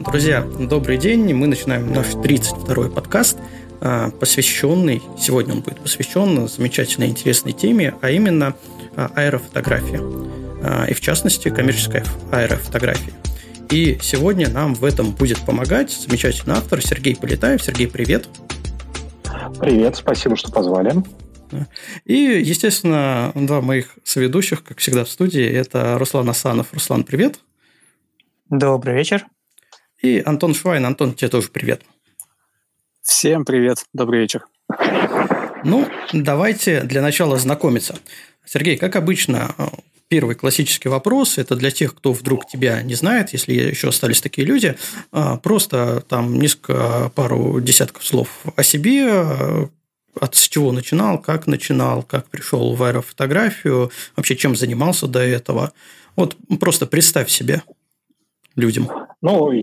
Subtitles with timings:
[0.00, 1.34] Друзья, добрый день.
[1.34, 3.38] Мы начинаем наш 32-й подкаст,
[3.80, 8.54] а, посвященный, сегодня он будет посвящен замечательной интересной теме, а именно
[8.96, 10.00] а, аэрофотографии.
[10.62, 13.12] А, и в частности, коммерческой аэрофотографии.
[13.70, 17.62] И сегодня нам в этом будет помогать замечательный автор Сергей Полетаев.
[17.62, 18.28] Сергей, привет.
[19.60, 20.92] Привет, спасибо, что позвали.
[22.04, 26.72] И, естественно, два моих соведущих, как всегда в студии, это Руслан Асанов.
[26.72, 27.40] Руслан, привет.
[28.50, 29.26] Добрый вечер.
[30.02, 30.86] И Антон Швайн.
[30.86, 31.82] Антон, тебе тоже привет.
[33.02, 34.46] Всем привет, добрый вечер.
[35.64, 37.98] Ну, давайте для начала знакомиться.
[38.44, 39.54] Сергей, как обычно,
[40.08, 44.46] первый классический вопрос, это для тех, кто вдруг тебя не знает, если еще остались такие
[44.46, 44.76] люди,
[45.12, 49.70] а, просто там несколько, пару десятков слов о себе,
[50.20, 55.72] от чего начинал, как начинал, как пришел в аэрофотографию, вообще чем занимался до этого.
[56.16, 57.62] Вот просто представь себе
[58.56, 58.88] людям.
[59.22, 59.62] Ну, я,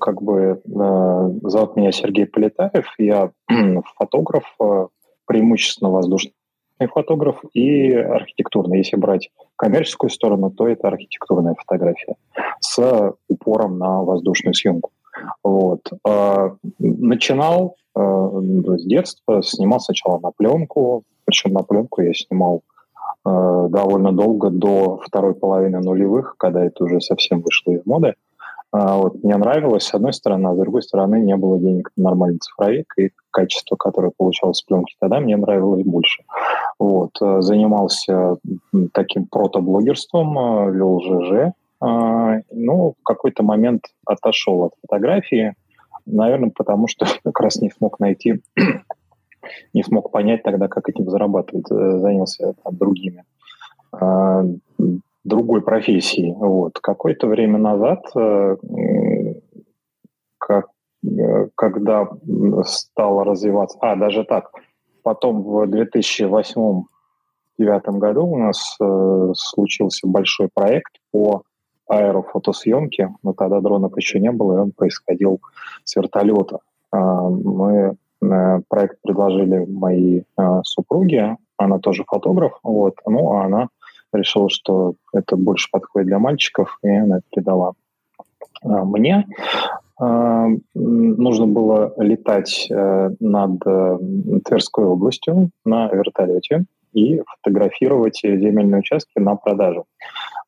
[0.00, 3.30] как бы э, зовут меня Сергей Полетаев, я
[3.98, 4.86] фотограф, э,
[5.26, 6.32] преимущественно воздушный
[6.92, 8.78] фотограф и архитектурный.
[8.78, 12.16] Если брать коммерческую сторону, то это архитектурная фотография
[12.60, 14.90] с упором на воздушную съемку.
[15.42, 15.80] Вот.
[16.06, 22.60] Э, начинал с детства, снимал сначала на пленку, причем на пленку я снимал
[23.24, 28.14] довольно долго, до второй половины нулевых, когда это уже совсем вышло из моды.
[28.72, 32.10] А, вот, мне нравилось, с одной стороны, а с другой стороны, не было денег на
[32.10, 36.24] нормальный цифровик, и качество, которое получалось с пленки тогда, мне нравилось больше.
[36.78, 38.36] Вот, занимался
[38.92, 45.54] таким протоблогерством, вел ЖЖ, а, ну, в какой-то момент отошел от фотографии,
[46.06, 48.42] наверное, потому что как раз не смог найти,
[49.74, 53.24] не смог понять тогда, как этим зарабатывать, э, занялся там, другими
[53.92, 54.44] а,
[55.24, 56.34] другой профессии.
[56.36, 56.78] Вот.
[56.80, 58.56] Какое-то время назад, э,
[60.38, 60.66] как,
[61.04, 62.08] э, когда
[62.64, 63.78] стало развиваться...
[63.80, 64.50] А, даже так.
[65.02, 66.84] Потом в 2008
[67.58, 68.76] 2009 году у нас
[69.34, 71.42] случился большой проект по
[71.88, 75.40] аэрофотосъемке, но тогда дронов еще не было, и он происходил
[75.84, 76.58] с вертолета.
[76.92, 83.68] Э, мы э, проект предложили моей э, супруге, она тоже фотограф, вот, ну, а она
[84.12, 87.72] решила, что это больше подходит для мальчиков, и она это передала
[88.62, 89.26] а, мне.
[89.98, 93.98] А, нужно было летать э, над э,
[94.44, 96.66] Тверской областью на вертолете
[96.96, 99.84] и фотографировать земельные участки на продажу.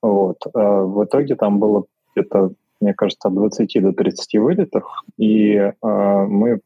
[0.02, 0.38] Вот.
[0.54, 4.84] А, в итоге там было где-то, мне кажется, от 20 до 30 вылетов,
[5.18, 6.60] и мы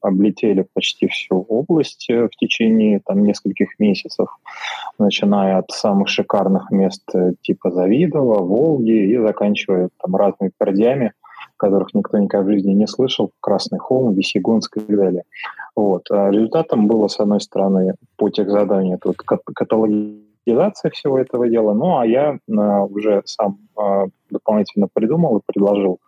[0.00, 4.28] облетели почти всю область э, в течение там, нескольких месяцев,
[4.98, 11.12] начиная от самых шикарных мест э, типа Завидова, Волги и заканчивая там разными пердями,
[11.62, 15.22] которых никто никогда в жизни не слышал, Красный холм, Весегонск и так далее.
[15.76, 16.10] Вот.
[16.10, 21.98] А результатом было, с одной стороны, по тех это вот каталогизация всего этого дела, ну
[21.98, 22.52] а я э,
[22.90, 25.98] уже сам э, дополнительно придумал и предложил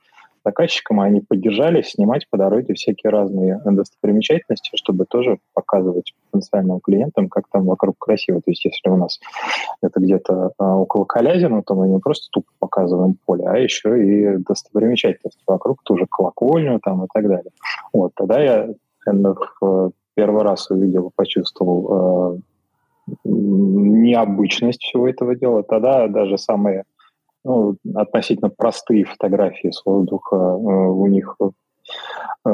[0.44, 7.48] заказчикам, они поддержали снимать по дороге всякие разные достопримечательности, чтобы тоже показывать потенциальным клиентам, как
[7.50, 8.40] там вокруг красиво.
[8.40, 9.20] То есть если у нас
[9.82, 14.36] это где-то а, около Калязина, то мы не просто тупо показываем поле, а еще и
[14.38, 17.50] достопримечательности вокруг, тоже колокольню там и так далее.
[17.92, 18.68] Вот, тогда я
[19.06, 22.38] наверное, в первый раз увидел, почувствовал э,
[23.24, 25.62] необычность всего этого дела.
[25.62, 26.84] Тогда даже самые
[27.44, 31.50] ну, относительно простые фотографии с воздуха э, у них э,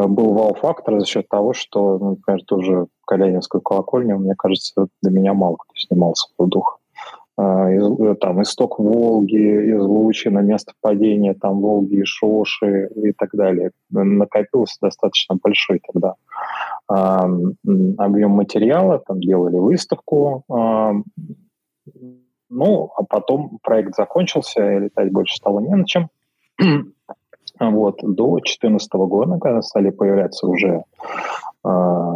[0.06, 5.32] был вау-фактор за счет того, что, ну, например, тоже Калянинскую колокольню, мне кажется, до меня
[5.32, 6.76] мало кто снимал с воздуха.
[7.38, 13.70] Э, из, там исток Волги, излучено, место падения там Волги и Шоши и так далее.
[13.90, 16.14] Накопился достаточно большой тогда
[16.88, 20.44] объем материала, там делали выставку,
[22.50, 26.08] ну, а потом проект закончился, и летать больше стало не на чем.
[27.60, 30.84] вот, до 2014 года, когда стали появляться уже
[31.64, 32.14] э,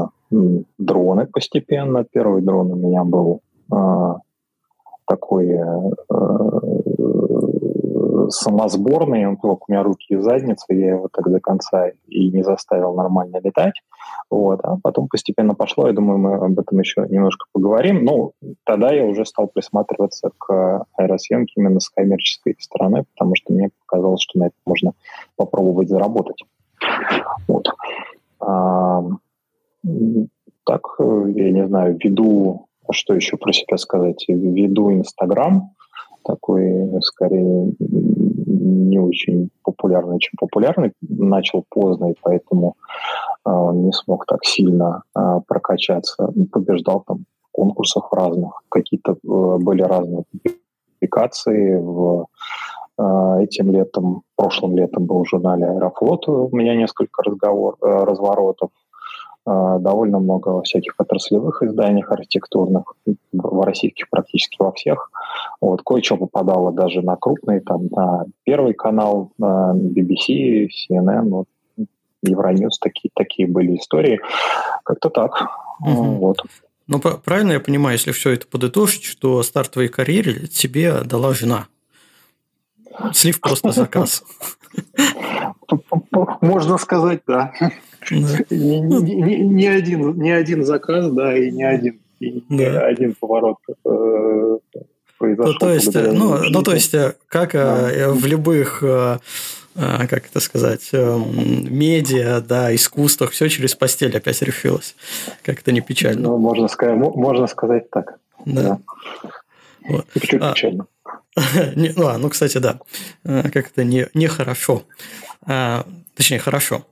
[0.78, 2.04] дроны постепенно.
[2.04, 3.40] Первый дрон у меня был
[3.72, 4.14] э,
[5.06, 5.90] такой э,
[8.30, 12.42] самосборный, он только у меня руки и задница, я его так до конца и не
[12.42, 13.74] заставил нормально летать.
[14.30, 14.60] Вот.
[14.62, 18.04] А потом постепенно пошло, я думаю, мы об этом еще немножко поговорим.
[18.04, 18.32] Ну,
[18.64, 24.22] тогда я уже стал присматриваться к аэросъемке именно с коммерческой стороны, потому что мне показалось,
[24.22, 24.92] что на это можно
[25.36, 26.44] попробовать заработать.
[27.48, 27.68] Вот.
[28.40, 29.02] А,
[30.64, 35.73] так, я не знаю, веду, что еще про себя сказать, веду Инстаграм,
[36.24, 40.92] такой, скорее, не очень популярный, чем популярный.
[41.00, 42.74] Начал поздно, и поэтому
[43.46, 45.02] не смог так сильно
[45.46, 46.32] прокачаться.
[46.50, 48.62] Побеждал там в конкурсах разных.
[48.68, 50.24] Какие-то были разные
[51.00, 52.26] публикации в
[52.96, 58.70] Этим летом, прошлым летом был в журнале «Аэрофлот», у меня несколько разговор, разворотов.
[59.46, 62.94] А, довольно много всяких отраслевых изданий архитектурных,
[63.32, 65.10] в российских практически во всех.
[65.60, 71.46] Вот, кое-что попадало даже на крупные, там, на Первый канал, на BBC, CNN, вот,
[72.22, 74.18] Евроньюз, такие, такие были истории.
[74.82, 75.32] Как-то так.
[75.80, 76.02] Угу.
[76.16, 76.38] Вот.
[76.86, 81.66] Ну, правильно я понимаю, если все это подытожить, что старт твоей карьеры тебе дала жена?
[83.12, 84.24] Слив просто заказ.
[86.40, 87.52] Можно сказать, да.
[88.10, 92.86] Не, не, не, один, не один заказ, да, и не один, и да.
[92.86, 94.58] один поворот э.
[95.20, 98.10] Ну, то есть, ну, ну, то есть, э, как э, да.
[98.10, 98.82] в любых
[99.74, 104.94] как это сказать, медиа, да, искусствах, все через постель опять решилось.
[105.42, 106.28] Как это не печально.
[106.28, 108.18] Ну, можно сказать, можно сказать так.
[108.44, 108.62] Да.
[108.62, 108.78] да.
[109.88, 110.06] Вот.
[110.14, 110.86] Чуть а, печально.
[111.76, 112.78] не, ну, а, ну, кстати, да.
[113.24, 114.84] Как это не, нехорошо.
[115.46, 116.86] А, точнее, хорошо.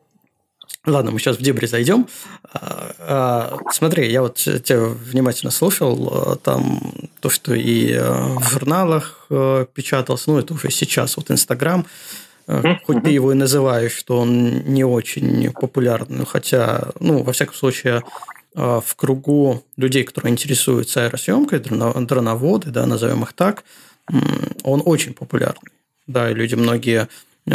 [0.85, 2.09] Ладно, мы сейчас в дебри зайдем.
[2.53, 6.81] А, а, смотри, я вот тебя внимательно слушал, там
[7.21, 11.87] то, что и в журналах печаталось, ну, это уже сейчас, вот Инстаграм,
[12.85, 18.03] хоть ты его и называешь, что он не очень популярный, хотя, ну, во всяком случае,
[18.55, 23.63] в кругу людей, которые интересуются аэросъемкой, дроноводы, да, назовем их так,
[24.65, 25.71] он очень популярный.
[26.09, 27.09] Да, и люди многие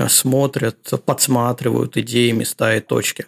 [0.07, 3.25] смотрят, подсматривают идеи, места и точки.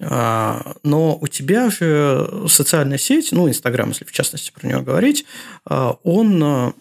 [0.00, 5.24] А, но у тебя же социальная сеть, ну, Инстаграм, если в частности про него говорить,
[5.64, 6.72] а, он э,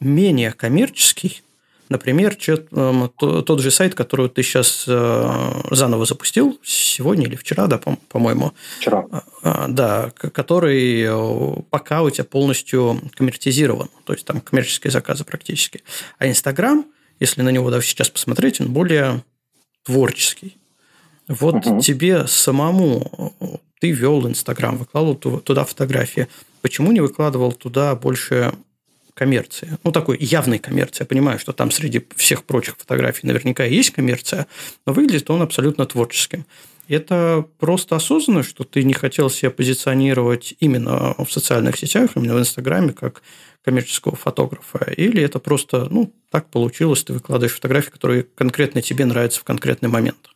[0.00, 1.42] менее коммерческий,
[1.90, 7.78] Например, эм, тот же сайт, который ты сейчас э, заново запустил, сегодня или вчера, да,
[8.08, 8.52] по-моему.
[8.80, 9.04] Вчера.
[9.42, 11.06] А, да, который
[11.68, 15.84] пока у тебя полностью коммертизирован, то есть там коммерческие заказы практически.
[16.18, 16.86] А Инстаграм–
[17.20, 19.22] если на него даже сейчас посмотреть, он более
[19.84, 20.56] творческий.
[21.28, 21.80] Вот угу.
[21.80, 23.34] тебе самому
[23.80, 26.28] ты вел Инстаграм, выкладывал туда фотографии.
[26.62, 28.54] Почему не выкладывал туда больше
[29.12, 29.76] коммерции?
[29.84, 31.02] Ну, такой явной коммерции.
[31.02, 34.46] Я понимаю, что там среди всех прочих фотографий наверняка есть коммерция,
[34.86, 36.46] но выглядит он абсолютно творческим.
[36.88, 42.38] Это просто осознанно, что ты не хотел себя позиционировать именно в социальных сетях, именно в
[42.38, 43.22] Инстаграме, как
[43.64, 49.40] коммерческого фотографа, или это просто, ну, так получилось, ты выкладываешь фотографии, которые конкретно тебе нравятся
[49.40, 50.34] в конкретный момент?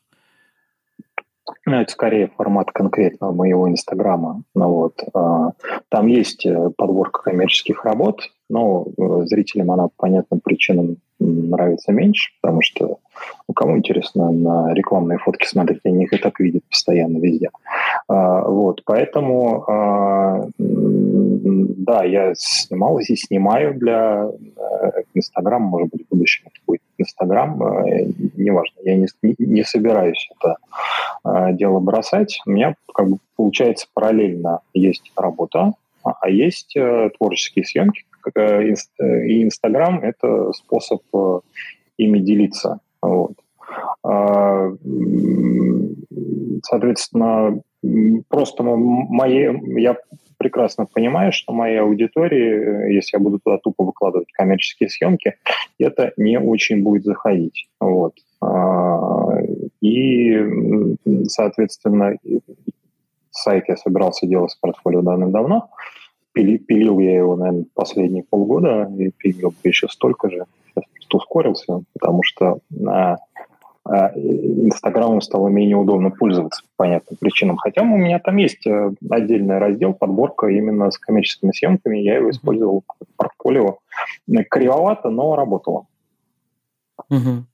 [1.66, 4.42] Ну, это скорее формат конкретного моего Инстаграма.
[4.54, 5.02] Ну, вот.
[5.12, 5.50] А,
[5.90, 12.30] там есть э, подборка коммерческих работ, но э, зрителям она по понятным причинам нравится меньше,
[12.40, 12.98] потому что
[13.48, 17.50] ну, кому интересно на рекламные фотки смотреть, они их и так видят постоянно везде.
[18.08, 20.48] А, вот, поэтому а,
[21.88, 27.62] да, я снимал и снимаю для э, Инстаграма, может быть, в будущем это будет Инстаграм,
[27.62, 29.06] э, неважно, я не,
[29.38, 30.56] не собираюсь это
[31.24, 32.40] э, дело бросать.
[32.46, 35.72] У меня как бы получается параллельно есть работа,
[36.04, 36.76] а, а есть
[37.16, 38.04] творческие съемки,
[38.36, 41.00] и Инстаграм– это способ
[41.96, 42.80] ими делиться.
[43.00, 43.32] Вот.
[44.02, 44.70] А,
[46.64, 47.60] соответственно,
[48.28, 49.48] просто мои,
[49.80, 49.96] я
[50.38, 55.34] прекрасно понимаю, что моей аудитории, если я буду туда тупо выкладывать коммерческие съемки,
[55.78, 57.68] это не очень будет заходить.
[57.80, 58.14] Вот.
[58.40, 59.40] А,
[59.80, 62.16] и, соответственно,
[63.30, 65.70] сайт я собирался делать с портфолио давным-давно.
[66.32, 70.44] Пили, пилил я его, наверное, последние полгода, и пилил еще столько же.
[70.74, 73.16] Сейчас ускорился, потому что а,
[73.88, 77.56] Инстаграмом стало менее удобно пользоваться по понятным причинам.
[77.56, 81.98] Хотя у меня там есть э, отдельный раздел, подборка именно с коммерческими съемками.
[81.98, 83.78] Я его использовал в портфолио.
[84.50, 85.86] Кривовато, но работало.
[87.08, 87.44] Угу.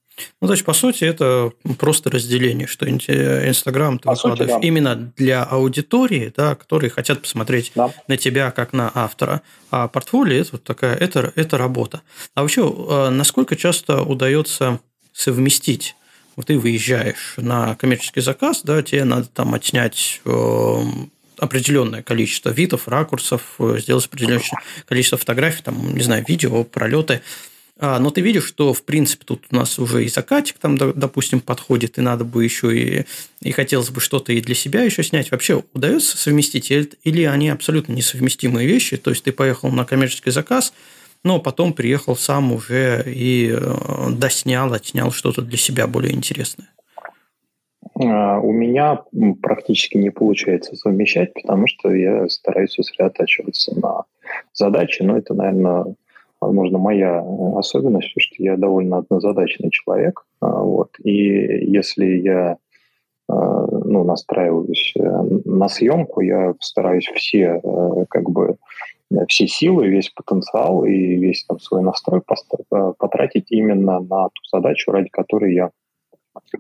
[0.40, 4.66] Ну, значит, по сути, это просто разделение, что Инстаграм ты по выкладываешь сути, да.
[4.66, 7.90] именно для аудитории, да, которые хотят посмотреть да.
[8.06, 9.42] на тебя как на автора.
[9.70, 12.02] А портфолио это вот такая, это, это работа.
[12.34, 14.80] А вообще, э, насколько часто удается
[15.12, 15.96] совместить
[16.42, 20.82] ты выезжаешь на коммерческий заказ, да, тебе надо там отснять э,
[21.38, 24.42] определенное количество видов, ракурсов, э, сделать определенное
[24.86, 27.22] количество фотографий, там, не знаю, видео, пролеты.
[27.76, 31.40] А, но ты видишь, что, в принципе, тут у нас уже и закатик там, допустим,
[31.40, 33.04] подходит, и надо бы еще и,
[33.40, 35.32] и хотелось бы что-то и для себя еще снять.
[35.32, 38.96] Вообще удается совместить или они абсолютно несовместимые вещи?
[38.96, 40.72] То есть ты поехал на коммерческий заказ,
[41.24, 46.68] но потом приехал сам уже и э, доснял, отснял что-то для себя более интересное?
[48.00, 49.02] А, у меня
[49.42, 54.04] практически не получается совмещать, потому что я стараюсь сосредотачиваться на
[54.52, 55.94] задаче, но это, наверное,
[56.40, 57.24] возможно, моя
[57.56, 60.26] особенность, потому что я довольно однозадачный человек.
[60.40, 60.90] А, вот.
[61.02, 62.58] И если я
[63.28, 68.56] а, ну, настраиваюсь э, на съемку, я стараюсь все э, как бы
[69.28, 74.90] все силы, весь потенциал и весь там, свой настрой э, потратить именно на ту задачу,
[74.90, 75.70] ради которой я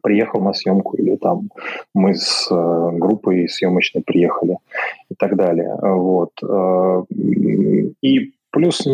[0.02, 1.50] приехал на съемку, или там
[1.94, 4.58] мы с э, группой съемочной приехали
[5.10, 5.76] и так далее.
[5.80, 6.32] Вот.
[6.42, 7.02] Э,
[8.00, 8.86] и плюс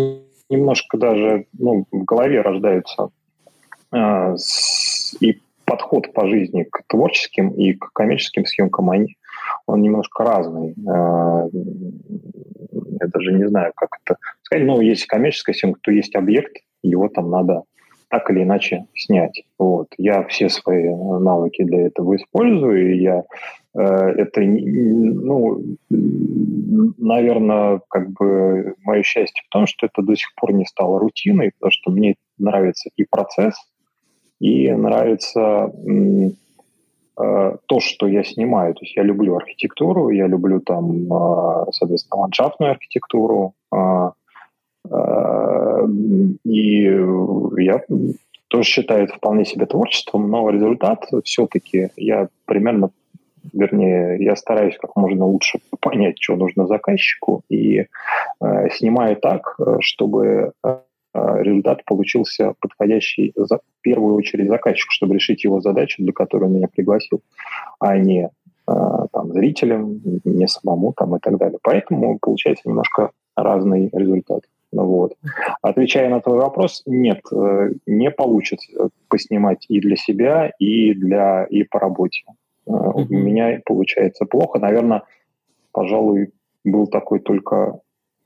[0.48, 3.10] немножко даже ну, в голове рождаются
[3.92, 4.36] э,
[5.20, 9.16] и подход по жизни к творческим и к коммерческим съемкам, они,
[9.66, 10.74] он немножко разный.
[13.00, 14.66] Э, я даже не знаю, как это сказать.
[14.66, 17.62] Но если коммерческая съемка, то есть объект, его там надо
[18.08, 19.42] так или иначе снять.
[19.58, 19.88] Вот.
[19.96, 23.22] Я все свои навыки для этого использую, и я
[23.74, 25.62] э, это, ну,
[26.98, 31.52] наверное, как бы мое счастье в том, что это до сих пор не стало рутиной,
[31.58, 33.54] потому что мне нравится и процесс,
[34.40, 36.30] и нравится э,
[37.66, 38.74] то, что я снимаю.
[38.74, 44.10] То есть я люблю архитектуру, я люблю там, э, соответственно, ландшафтную архитектуру, э,
[44.88, 45.86] Э,
[46.44, 46.82] и
[47.62, 47.82] я
[48.48, 52.90] тоже считаю это вполне себе творчеством, но результат все-таки я примерно,
[53.52, 57.86] вернее, я стараюсь как можно лучше понять, что нужно заказчику, и
[58.40, 60.78] э, снимаю так, чтобы э,
[61.14, 66.54] результат получился подходящий за, в первую очередь заказчику, чтобы решить его задачу, для которой он
[66.54, 67.22] меня пригласил,
[67.78, 68.30] а не
[68.68, 68.72] э,
[69.12, 71.58] там, зрителям, не самому там, и так далее.
[71.62, 74.42] Поэтому получается немножко разный результат.
[74.72, 75.16] Вот.
[75.62, 81.64] Отвечая на твой вопрос, нет, э, не получится поснимать и для себя, и, для, и
[81.64, 82.22] по работе.
[82.66, 84.60] У меня получается плохо.
[84.60, 85.02] Наверное,
[85.72, 86.32] пожалуй,
[86.64, 87.80] был такой только,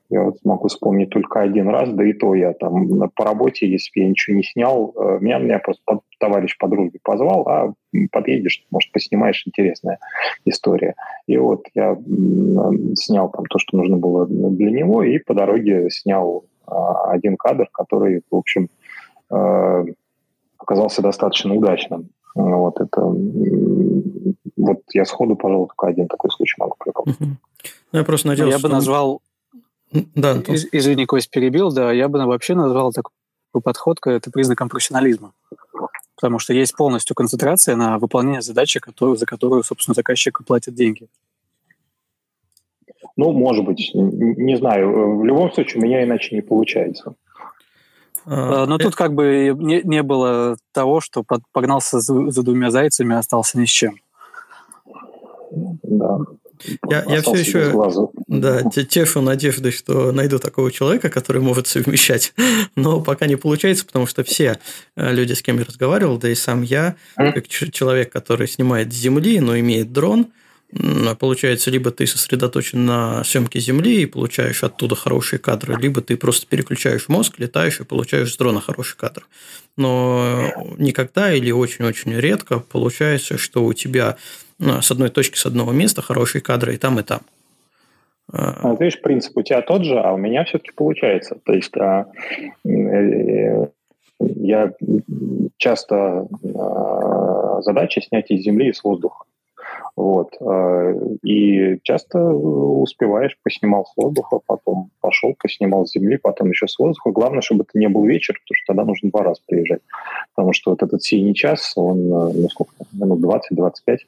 [0.09, 3.91] я вот могу вспомнить только один раз, да и то я там по работе, если
[3.93, 5.81] бы я ничего не снял, э, меня, меня просто
[6.19, 7.73] товарищ по дружбе позвал, а
[8.11, 9.99] подъедешь, может, поснимаешь, интересная
[10.45, 10.95] история.
[11.27, 11.97] И вот я
[12.95, 17.67] снял там то, что нужно было для него, и по дороге снял а, один кадр,
[17.71, 18.69] который, в общем,
[19.31, 19.85] э,
[20.57, 22.09] оказался достаточно удачным.
[22.35, 27.17] Вот это вот я сходу, пожалуй, только один такой случай могу припомнить.
[27.19, 29.21] Ну, я просто надеялся, Я бы назвал...
[30.15, 33.11] Да, Из, извини, Кость, перебил, да, я бы вообще назвал такой
[33.63, 35.33] подход, это признаком профессионализма
[36.15, 41.07] потому что есть полностью концентрация на выполнение задачи, которую, за которую, собственно, заказчик платит деньги.
[43.17, 45.19] Ну, может быть, не знаю.
[45.19, 47.15] В любом случае, у меня иначе не получается.
[48.25, 52.71] А, а, но тут как бы не, не было того, что погнался за, за двумя
[52.71, 53.95] зайцами остался ни с чем.
[55.51, 56.19] Да.
[56.89, 57.71] Я, я все еще
[58.27, 62.33] да, тешу надеждой, что найду такого человека, который может совмещать.
[62.75, 64.59] Но пока не получается, потому что все
[64.95, 68.95] э, люди, с кем я разговаривал, да и сам я, как человек, который снимает с
[68.95, 70.27] земли, но имеет дрон,
[71.19, 76.47] получается, либо ты сосредоточен на съемке Земли и получаешь оттуда хорошие кадры, либо ты просто
[76.47, 79.27] переключаешь мозг, летаешь и получаешь с дрона хороший кадр.
[79.77, 84.17] Но никогда или очень-очень редко получается, что у тебя
[84.57, 87.21] ну, с одной точки, с одного места хорошие кадры и там, и там.
[88.37, 91.37] А, видишь, принцип у тебя тот же, а у меня все-таки получается.
[91.43, 92.07] То есть а,
[92.65, 93.67] э,
[94.19, 94.73] я
[95.57, 99.23] часто а, задача снять из земли и с воздуха.
[99.95, 100.35] Вот.
[100.41, 106.77] А, и часто успеваешь, поснимал с воздуха, потом пошел, поснимал с земли, потом еще с
[106.77, 107.11] воздуха.
[107.11, 109.81] Главное, чтобы это не был вечер, потому что тогда нужно два раза приезжать.
[110.35, 113.99] Потому что вот этот синий час, он, ну сколько, минут 20-25,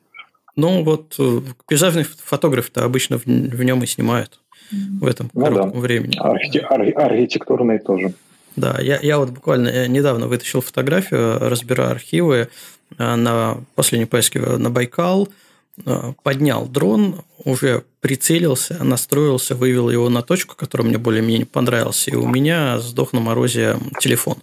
[0.58, 4.40] ну, вот э, пейзажный фотограф-то обычно в, в нем и снимают
[4.72, 5.80] в этом ну, коротком да.
[5.80, 6.18] времени.
[6.20, 8.14] Архи- ар- архитектурные тоже.
[8.56, 12.50] Да, я, я вот буквально э, недавно вытащил фотографию, разбирая архивы
[12.98, 15.30] э, на последней поездке на Байкал,
[16.24, 22.28] поднял дрон, уже прицелился, настроился, вывел его на точку, которая мне более-менее понравилась, и у
[22.28, 24.38] меня сдох на морозе телефон.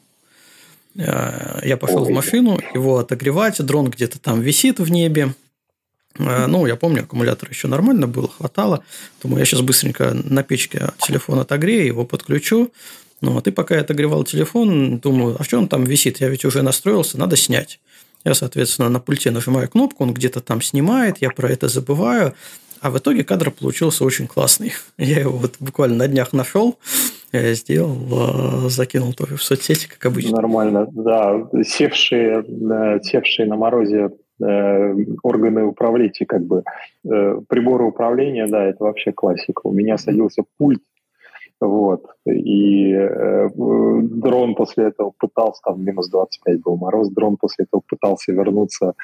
[0.94, 2.12] Я пошел Ой.
[2.12, 5.43] в машину, его отогревать, дрон где-то там висит в небе, Э,
[6.18, 8.84] ну, я помню, аккумулятор еще нормально было, хватало.
[9.22, 12.70] Думаю, я сейчас быстренько на печке телефон отогрею, его подключу.
[13.20, 16.20] Ну, вот, и пока я отогревал телефон, думаю, а что он там висит?
[16.20, 17.80] Я ведь уже настроился, надо снять.
[18.24, 22.34] Я, соответственно, на пульте нажимаю кнопку, он где-то там снимает, я про это забываю.
[22.80, 24.74] А в итоге кадр получился очень классный.
[24.98, 26.78] Я его вот буквально на днях нашел,
[27.32, 30.32] я сделал, закинул тоже в соцсети, как обычно.
[30.32, 31.48] Нормально, да.
[31.64, 32.44] Севшие,
[33.02, 36.64] севшие на морозе органы управления, как бы
[37.02, 39.62] приборы управления, да, это вообще классика.
[39.64, 40.82] У меня садился пульт
[41.60, 42.04] вот.
[42.26, 48.32] И э, дрон после этого пытался, там минус 25 был мороз, дрон после этого пытался
[48.32, 48.94] вернуться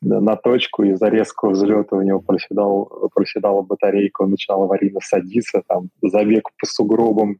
[0.00, 5.88] на точку, из-за резкого взлета у него проседал, проседала батарейка, он начинал аварийно садиться, там,
[6.02, 7.38] забег по сугробам,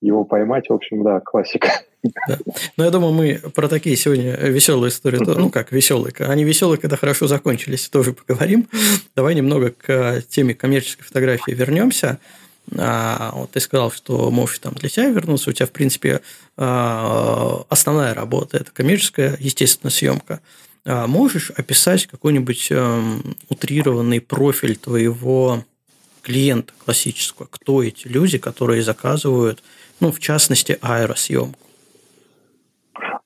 [0.00, 1.68] его поймать, в общем, да, классика.
[2.28, 2.38] Да.
[2.76, 6.96] Ну, я думаю, мы про такие сегодня веселые истории, ну, как веселые, они веселые, когда
[6.96, 8.68] хорошо закончились, тоже поговорим.
[9.14, 12.18] Давай немного к теме коммерческой фотографии вернемся.
[12.76, 16.20] А, вот ты сказал, что можешь там для себя вернуться, у тебя, в принципе,
[16.56, 20.40] а, основная работа– это коммерческая, естественно, съемка.
[20.84, 25.64] А можешь описать какой-нибудь эм, утрированный профиль твоего
[26.22, 27.48] клиента классического?
[27.50, 29.64] Кто эти люди, которые заказывают,
[29.98, 31.65] ну, в частности, аэросъемку?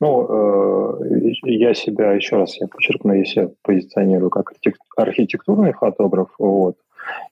[0.00, 4.52] Ну, э, я себя, еще раз я подчеркну, я себя позиционирую как
[4.96, 6.76] архитектурный фотограф, вот,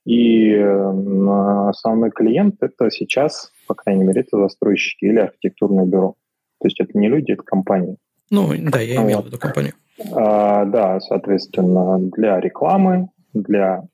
[0.04, 6.14] и основной клиент– это сейчас, по крайней мере, это застройщики или архитектурное бюро.
[6.60, 7.96] То есть это не люди, это компании.
[8.30, 9.74] Ну, да, я имел в виду компанию.
[10.12, 13.84] А, да, соответственно, для рекламы, для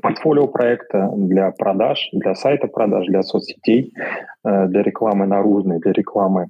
[0.00, 3.92] портфолио проекта, для продаж, для сайта продаж, для соцсетей,
[4.44, 6.48] э, для рекламы наружной, для рекламы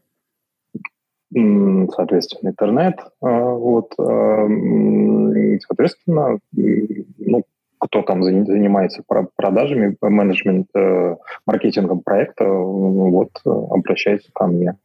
[1.32, 2.98] соответственно, интернет.
[3.22, 7.44] Э, вот, э, соответственно, ну,
[7.78, 9.02] кто там занимается
[9.36, 11.16] продажами, менеджмент, э,
[11.46, 14.76] маркетингом проекта, вот, обращается ко мне.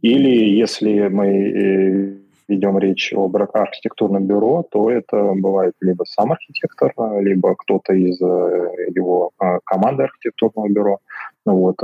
[0.00, 2.16] Или если мы э,
[2.48, 8.90] ведем речь об архитектурном бюро, то это бывает либо сам архитектор, либо кто-то из э,
[8.94, 9.32] его
[9.64, 10.98] команды архитектурного бюро.
[11.44, 11.76] Вот.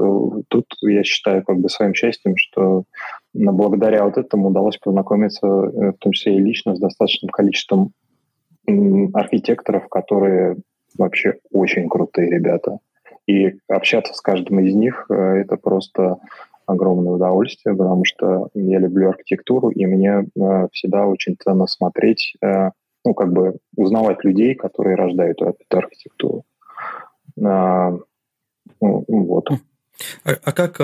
[0.49, 2.85] Тут я считаю как бы своим счастьем, что
[3.35, 7.93] благодаря вот этому удалось познакомиться, в том числе и лично, с достаточным количеством
[9.15, 10.57] архитекторов, которые
[10.97, 12.79] вообще очень крутые ребята.
[13.27, 16.19] И общаться с каждым из них э,– это просто
[16.71, 22.71] огромное удовольствие, потому что я люблю архитектуру, и мне э, всегда очень ценно смотреть, э,
[23.05, 26.45] ну, как бы узнавать людей, которые рождают эту архитектуру.
[27.43, 27.93] А,
[28.81, 29.49] ну, вот.
[30.25, 30.81] А, а как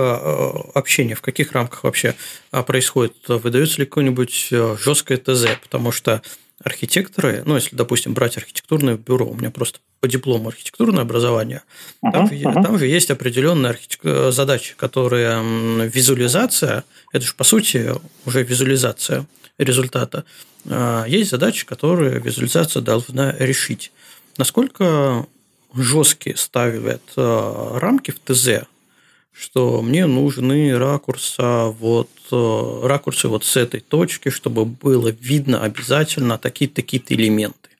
[0.74, 2.14] общение, в каких рамках вообще
[2.50, 3.14] а, происходит?
[3.28, 5.46] Выдается ли какое-нибудь жесткое ТЗ?
[5.62, 6.22] Потому что
[6.62, 11.62] архитекторы, ну, если, допустим, брать архитектурное бюро, у меня просто по диплому архитектурное образование,
[12.02, 12.36] uh-huh, там, uh-huh.
[12.36, 14.32] Же, там есть определенные архитек...
[14.32, 17.92] задачи, которые визуализация, это же, по сути,
[18.24, 19.26] уже визуализация
[19.58, 20.24] результата.
[20.68, 23.92] А, есть задачи, которые визуализация должна решить.
[24.38, 25.26] Насколько
[25.74, 28.66] жесткие ставят а, рамки в ТЗ
[29.36, 36.38] что мне нужны ракурсы вот, э, ракурсы вот с этой точки, чтобы было видно обязательно
[36.38, 37.70] такие-то такие элементы.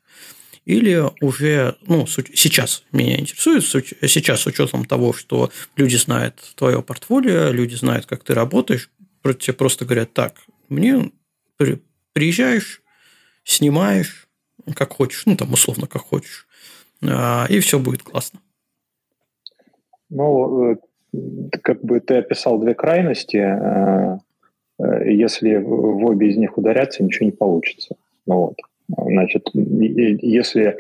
[0.67, 7.51] Или уже, ну, сейчас меня интересует, сейчас с учетом того, что люди знают твое портфолио,
[7.51, 8.91] люди знают, как ты работаешь,
[9.23, 10.35] тебе просто говорят, так,
[10.69, 11.11] мне
[12.13, 12.83] приезжаешь,
[13.45, 14.29] снимаешь,
[14.75, 16.47] как хочешь, ну, там, условно, как хочешь,
[17.03, 18.41] а, и все будет классно.
[20.09, 20.77] Ну, э,
[21.63, 23.37] как бы ты описал две крайности.
[23.37, 24.19] Э,
[24.79, 27.97] если в обе из них ударяться, ничего не получится.
[28.27, 28.57] Ну, вот.
[28.89, 30.77] Значит, если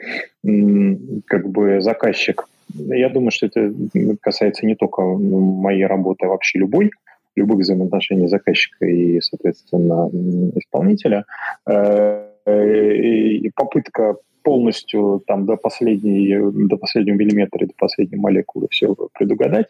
[1.26, 3.72] как бы заказчик, я думаю, что это
[4.20, 6.90] касается не только моей работы, а вообще любой,
[7.34, 10.08] любых взаимоотношений заказчика и, соответственно,
[10.54, 11.24] исполнителя,
[11.66, 14.16] э, и попытка
[14.46, 19.66] полностью там до последней, до последнего миллиметра, до последней молекулы все предугадать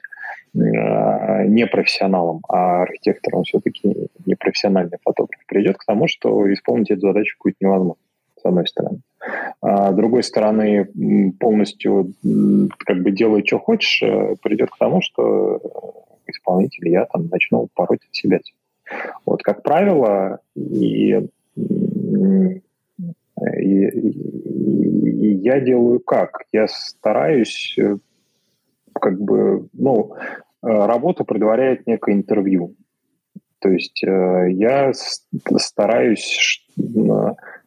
[0.54, 7.38] э, не профессионалом, а архитектором все-таки непрофессиональный фотограф придет к тому, что исполнить эту задачу
[7.42, 8.02] будет невозможно,
[8.38, 8.98] с одной стороны.
[9.62, 10.90] А с другой стороны,
[11.40, 12.12] полностью
[12.84, 15.58] как бы делай, что хочешь, э, придет к тому, что
[16.26, 18.40] исполнитель, я там начну пороть от себя.
[19.24, 21.18] Вот, как правило, и,
[23.62, 26.42] и, я делаю как?
[26.52, 27.96] Я стараюсь э,
[28.92, 30.16] как бы, ну, э,
[30.62, 32.74] работа предваряет некое интервью.
[33.60, 36.64] То есть э, я стараюсь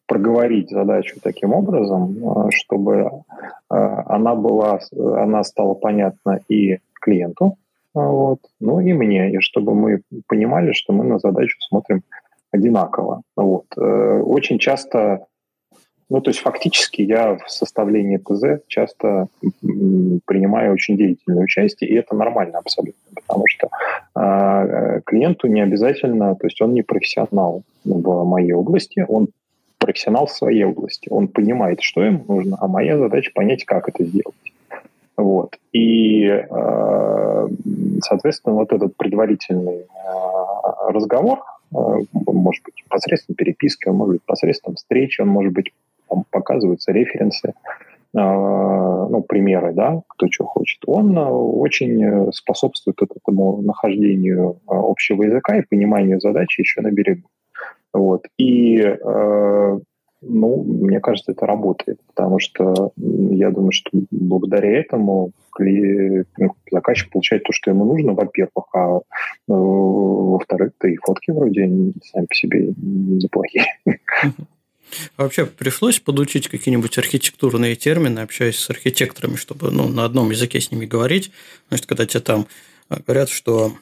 [0.05, 3.23] проговорить задачу таким образом, чтобы
[3.69, 7.57] она была, она стала понятна и клиенту,
[7.93, 12.01] вот, ну и мне, и чтобы мы понимали, что мы на задачу смотрим
[12.51, 13.21] одинаково.
[13.35, 13.65] Вот.
[13.77, 15.27] Очень часто
[16.09, 19.27] Ну, то есть фактически я в составлении ТЗ часто
[20.25, 23.69] принимаю очень деятельное участие, и это нормально абсолютно, потому что
[24.15, 29.27] э, клиенту не обязательно, то есть он не профессионал в моей области, он
[29.77, 34.03] профессионал в своей области, он понимает, что ему нужно, а моя задача понять, как это
[34.03, 34.35] сделать.
[35.15, 35.57] Вот.
[35.73, 37.47] И, э,
[38.01, 45.21] соответственно, вот этот предварительный э, разговор, может быть, посредством переписки, он может быть посредством встречи,
[45.21, 45.71] он может быть,
[46.09, 47.53] там показываются референсы,
[48.11, 56.19] ну, примеры, да, кто что хочет, он очень способствует этому нахождению общего языка и пониманию
[56.19, 57.29] задачи еще на берегу.
[57.93, 58.25] Вот.
[58.39, 58.83] И
[60.21, 67.43] ну, мне кажется, это работает, потому что я думаю, что благодаря этому ну, заказчик получает
[67.43, 68.99] то, что ему нужно, во-первых, а э,
[69.47, 71.69] во-вторых, да и фотки вроде
[72.03, 73.65] сами по себе неплохие.
[75.17, 80.71] Вообще пришлось подучить какие-нибудь архитектурные термины, общаясь с архитекторами, чтобы ну, на одном языке с
[80.71, 81.31] ними говорить.
[81.69, 82.47] Значит, когда тебе там
[82.89, 83.75] говорят, что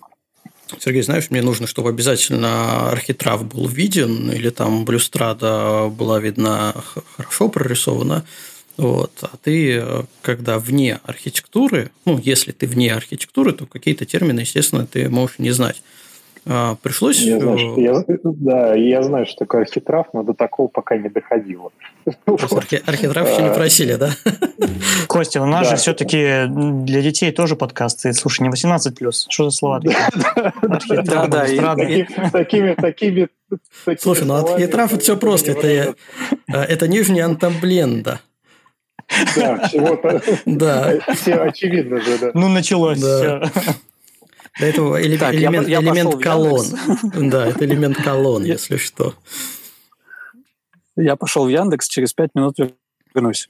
[0.80, 6.76] Сергей, знаешь, мне нужно, чтобы обязательно архитрав был виден, или там блюстрада была видна
[7.16, 8.26] хорошо прорисована.
[8.76, 9.12] Вот.
[9.22, 9.84] А ты,
[10.22, 15.52] когда вне архитектуры, ну, если ты вне архитектуры, то какие-то термины, естественно, ты можешь не
[15.52, 15.82] знать.
[16.50, 17.20] А, пришлось...
[17.20, 21.10] Я знаю, что, я, да, я знаю, что такое архитрав, но до такого пока не
[21.10, 21.72] доходило.
[22.26, 24.12] Архи, архитрав еще не просили, да?
[25.08, 25.76] Костя, у нас да.
[25.76, 28.14] же все-таки для детей тоже подкасты.
[28.14, 29.12] Слушай, не 18+.
[29.30, 29.98] Что за слова такие?
[31.04, 31.46] Да, да.
[32.32, 33.28] Такими, такими...
[34.00, 35.52] Слушай, ну архитрав это все просто.
[35.52, 35.96] Это,
[36.48, 38.22] это нижняя антамбленда.
[39.36, 40.22] Да, всего-то.
[40.46, 41.00] Да.
[41.16, 42.32] Все очевидно же, да.
[42.34, 43.42] Ну, началось все.
[44.60, 46.66] До этого элемент, так, элемент, я, я элемент колонн.
[47.30, 49.14] Да, это элемент колонн, если что.
[50.96, 52.56] Я пошел в Яндекс, через пять минут
[53.14, 53.50] вернусь.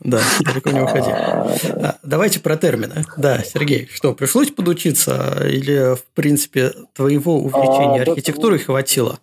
[0.00, 1.10] Да, далеко не уходи.
[1.82, 3.04] А, давайте про термины.
[3.16, 9.18] Да, Сергей, что, пришлось подучиться или, в принципе, твоего увлечения а, архитектурой хватило?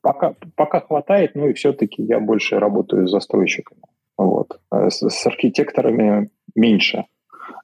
[0.00, 3.80] Пока, пока хватает, ну и все-таки я больше работаю с застройщиками.
[4.16, 4.60] Вот.
[4.70, 7.04] А с, с архитекторами меньше.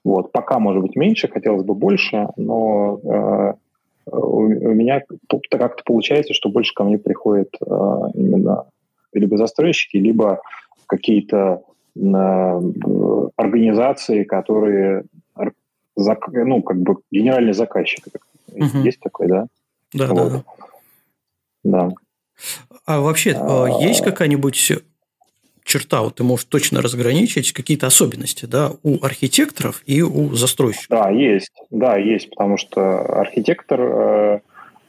[0.04, 0.32] Вот.
[0.32, 3.52] Пока, может быть, меньше, хотелось бы больше, но э,
[4.10, 5.02] у меня
[5.50, 7.64] как-то получается, что больше ко мне приходят э,
[8.14, 8.64] именно
[9.12, 10.40] либо застройщики, либо
[10.86, 11.62] какие-то
[11.94, 12.60] э,
[13.36, 15.04] организации, которые
[15.94, 18.06] ну, как бы генеральный заказчик.
[18.52, 18.78] Угу.
[18.78, 19.46] Есть такой, да?
[19.92, 20.32] Да, вот.
[20.32, 20.44] да.
[21.64, 21.90] Да.
[22.86, 24.72] А вообще, а, есть какая-нибудь
[25.64, 30.88] черта, вот ты можешь точно разграничить какие-то особенности да, у архитекторов и у застройщиков?
[30.88, 31.52] Да, есть.
[31.70, 34.40] Да, есть, потому что архитектор, э,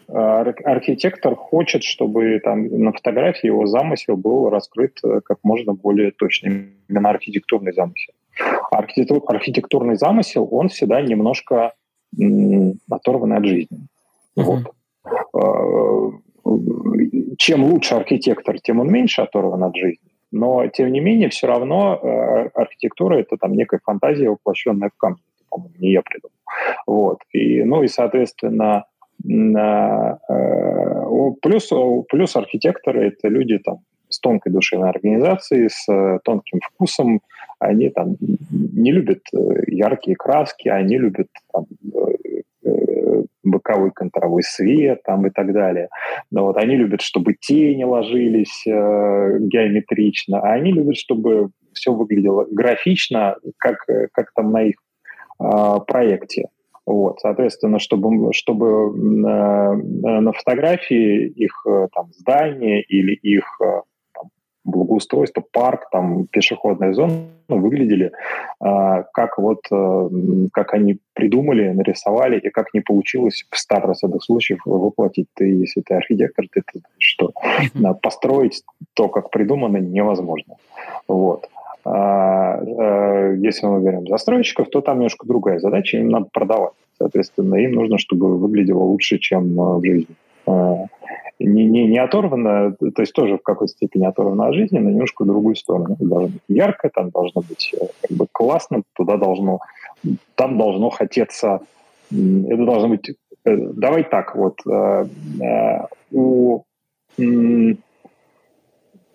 [0.08, 6.68] архитектор хочет, чтобы там на фотографии его замысел был раскрыт э, как можно более точно,
[6.90, 8.14] именно архитектурный замысел.
[8.72, 11.74] Архитектур, архитектурный замысел, он всегда немножко
[12.20, 13.88] м, оторван от жизни.
[14.38, 14.44] Uh-huh.
[14.44, 14.74] Вот.
[15.36, 16.24] Э,
[17.38, 20.13] чем лучше архитектор, тем он меньше оторван от жизни.
[20.34, 25.20] Но, тем не менее, все равно э, архитектура– это там некая фантазия, воплощенная в камне.
[25.48, 26.34] По-моему, не я придумал.
[26.88, 27.20] Вот.
[27.32, 28.86] И, ну и, соответственно,
[29.24, 30.18] э,
[31.40, 31.72] плюс,
[32.10, 37.22] плюс архитекторы– это люди там, с тонкой душевной организацией, с э, тонким вкусом.
[37.60, 41.66] Они там не любят э, яркие краски, они любят там,
[43.44, 45.90] боковой контровой свет там, и так далее.
[46.32, 52.48] Но вот они любят, чтобы тени ложились э, геометрично, а они любят, чтобы все выглядело
[52.50, 54.76] графично, как, как там на их
[55.40, 55.46] э,
[55.88, 56.50] проекте.
[56.86, 59.22] Вот, соответственно, чтобы, чтобы э,
[60.22, 63.82] на фотографии их э, там, здание или их э,
[64.64, 68.12] благоустройство, парк, там, пешеходная зона выглядели
[68.64, 70.10] э, как вот, э,
[70.54, 75.28] как они придумали, нарисовали, и как не получилось в 100% случаев воплотить.
[75.34, 77.32] Ты, если ты архитектор, ты, ты знаешь, что
[77.76, 77.96] mm-hmm.
[78.02, 80.56] построить то, как придумано, невозможно.
[81.08, 81.50] Вот.
[81.86, 86.74] А, а, если мы говорим застройщиков, то там немножко другая задача, им надо продавать.
[86.98, 90.16] Соответственно, им нужно, чтобы выглядело лучше, чем в жизни.
[91.46, 95.24] Не, не, не оторвано, то есть тоже в какой-то степени оторвано от жизни, но немножко
[95.24, 95.98] в другую сторону.
[96.00, 99.60] Должно быть ярко, там должно быть э, как бы классно, туда должно,
[100.36, 101.60] там должно хотеться,
[102.12, 105.06] это должно быть, э, давай так, вот, э,
[106.12, 106.62] у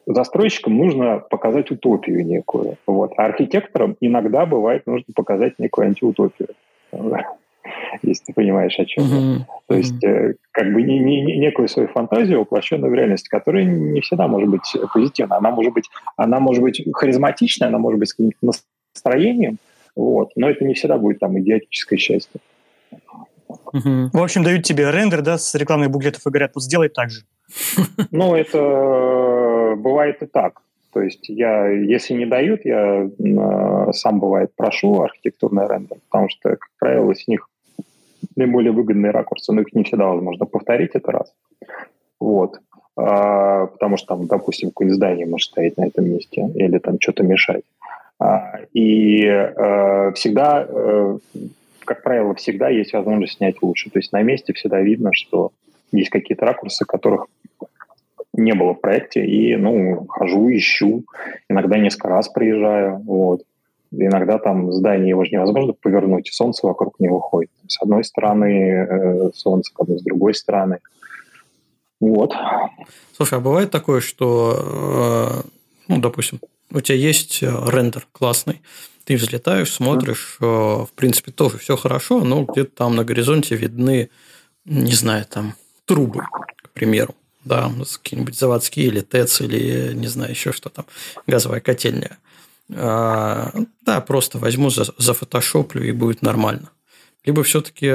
[0.07, 6.49] застройщикам нужно показать утопию некую, вот, а архитекторам иногда бывает нужно показать некую антиутопию.
[8.03, 9.47] Если ты понимаешь, о чем я.
[9.67, 13.65] То есть, э, как бы не, не, не, некую свою фантазию, воплощенную в реальность, которая
[13.65, 15.37] не всегда может быть позитивна.
[15.37, 18.53] Она может быть, она может быть харизматичная, она может быть с каким-то
[18.95, 19.59] настроением,
[19.97, 22.41] вот, но это не всегда будет там идиотическое счастье.
[23.49, 24.11] Угу.
[24.13, 27.23] В общем, дают тебе рендер, да, с рекламных буклетов и говорят, вот сделай так же.
[28.11, 30.61] Ну, это э, бывает и так.
[30.93, 36.51] То есть я, если не дают, я э, сам бывает прошу архитектурный рендер, потому что,
[36.51, 37.49] как правило, с них
[38.39, 41.35] наиболее выгодные ракурсы, но их не всегда возможно повторить это раз.
[42.21, 42.61] Вот.
[42.97, 47.23] А, потому что там, допустим, какое-нибудь здание может стоять на этом месте или там что-то
[47.23, 47.63] мешать.
[48.19, 51.19] А, и а, всегда, а,
[51.85, 53.91] как правило, всегда есть возможность снять лучше.
[53.91, 55.51] То есть на месте всегда видно, что
[55.93, 57.27] есть какие-то ракурсы, которых
[58.35, 61.05] не было в проекте, и, ну, хожу, ищу,
[61.49, 63.43] иногда несколько раз приезжаю, вот.
[63.91, 67.51] Иногда там здание его же невозможно повернуть, солнце вокруг него ходит.
[67.67, 70.79] С одной стороны э, солнце, как бы с другой стороны.
[72.01, 72.33] Вот.
[73.17, 75.49] Слушай, а бывает такое, что, э,
[75.89, 78.61] ну, допустим, у тебя есть э, рендер классный,
[79.05, 84.11] ты взлетаешь, смотришь, в принципе, тоже все хорошо, но где-то там на горизонте видны,
[84.67, 85.55] не знаю, там
[85.87, 86.25] трубы,
[86.61, 87.15] к примеру
[87.49, 87.73] да,
[88.03, 90.85] какие-нибудь заводские или ТЭЦ, или не знаю, еще что там,
[91.27, 92.19] газовая котельная.
[92.75, 93.53] А,
[93.85, 96.71] да, просто возьму, за, зафотошоплю и будет нормально.
[97.25, 97.93] Либо все-таки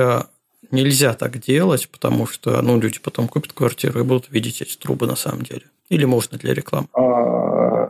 [0.72, 5.08] нельзя так делать, потому что ну, люди потом купят квартиру и будут видеть эти трубы
[5.08, 5.64] на самом деле.
[5.90, 6.88] Или можно для рекламы?
[6.94, 7.88] А,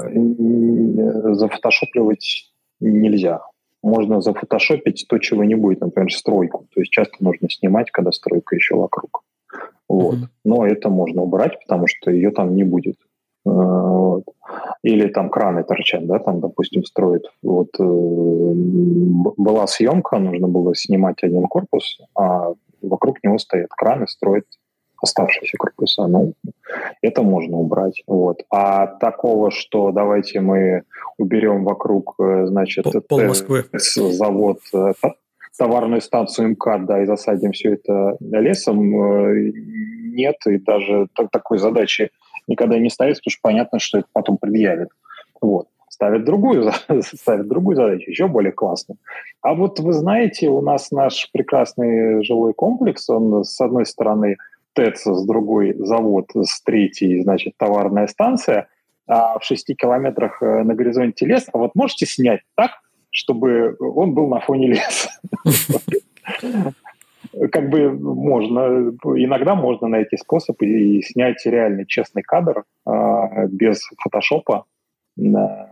[1.34, 3.42] зафотошопливать нельзя.
[3.82, 6.68] Можно зафотошопить то, чего не будет, например, стройку.
[6.74, 9.24] То есть часто нужно снимать, когда стройка еще вокруг.
[9.90, 10.16] Вот.
[10.16, 10.28] Mm-hmm.
[10.46, 12.96] Но это можно убрать, потому что ее там не будет.
[13.46, 14.24] Э, вот.
[14.84, 17.26] Или там краны торчат, да, там, допустим, строят.
[17.42, 24.46] Вот э, была съемка, нужно было снимать один корпус, а вокруг него стоят краны, строят
[25.02, 26.08] оставшиеся корпуса.
[26.08, 26.34] Ну,
[27.02, 28.04] это можно убрать.
[28.08, 28.44] Вот.
[28.50, 30.84] А такого, что давайте мы
[31.18, 33.66] уберем вокруг, э, значит, Пол Москвы.
[33.74, 34.60] завод
[35.56, 38.82] товарную станцию МКАД, да, и засадим все это лесом,
[40.16, 42.10] нет, и даже такой задачи
[42.48, 44.90] никогда не ставится, потому что понятно, что это потом предъявит.
[45.42, 45.68] Вот.
[45.90, 48.98] Ставят другую, ставят другую задачу, еще более классную.
[49.42, 54.38] А вот вы знаете, у нас наш прекрасный жилой комплекс, он с одной стороны
[54.74, 58.68] ТЭЦ, с другой завод, с третьей, значит, товарная станция,
[59.08, 61.48] а в шести километрах э, на горизонте лес.
[61.54, 62.72] А вот можете снять так,
[63.12, 65.10] чтобы он был на фоне леса.
[67.52, 74.66] Как бы можно, иногда можно найти способ и снять реальный честный кадр а, без фотошопа,
[75.16, 75.70] но,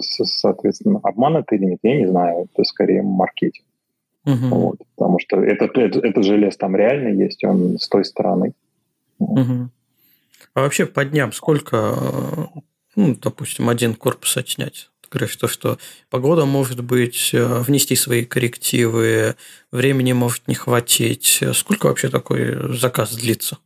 [0.00, 3.64] соответственно, обман это или нет, я не знаю, это скорее маркетинг.
[4.26, 4.48] Угу.
[4.50, 8.52] Вот, потому что этот, этот, этот желез там реально есть, он с той стороны.
[9.18, 9.70] Угу.
[10.54, 11.94] А вообще по дням сколько
[12.98, 14.90] ну, допустим, один корпус отснять.
[15.10, 15.78] Говоришь, то, что
[16.10, 19.36] погода может быть, э, внести свои коррективы,
[19.72, 21.42] времени может не хватить.
[21.52, 23.58] Сколько вообще такой заказ длится?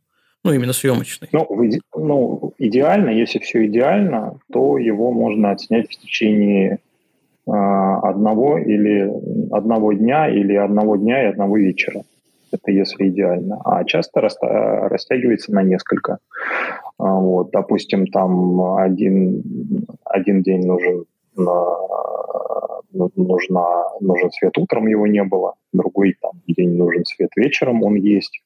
[0.43, 1.29] Ну, именно съемочный.
[1.31, 1.47] Ну,
[1.95, 6.79] ну, идеально, если все идеально, то его можно отснять в течение
[7.47, 9.11] э, одного или
[9.51, 12.03] одного дня или одного дня и одного вечера.
[12.51, 13.59] Это если идеально.
[13.63, 16.19] А часто растягивается на несколько.
[16.99, 19.41] А, вот, допустим, там один,
[20.05, 21.05] один день нужен ну,
[23.15, 25.55] нужна, нужен свет утром, его не было.
[25.71, 28.41] Другой там, день нужен свет вечером, он есть.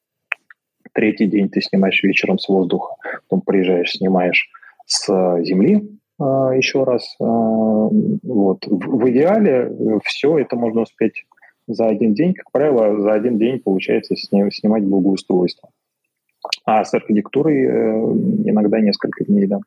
[0.93, 2.95] Третий день ты снимаешь вечером с воздуха,
[3.27, 4.49] потом приезжаешь, снимаешь
[4.85, 5.07] с
[5.43, 7.15] земли а, еще раз.
[7.19, 8.65] А, вот.
[8.65, 11.25] В, идеале все это можно успеть
[11.67, 12.33] за один день.
[12.33, 15.69] Как правило, за один день получается снимать благоустройство.
[16.65, 17.69] А с архитектурой э,
[18.45, 19.59] иногда несколько дней, да.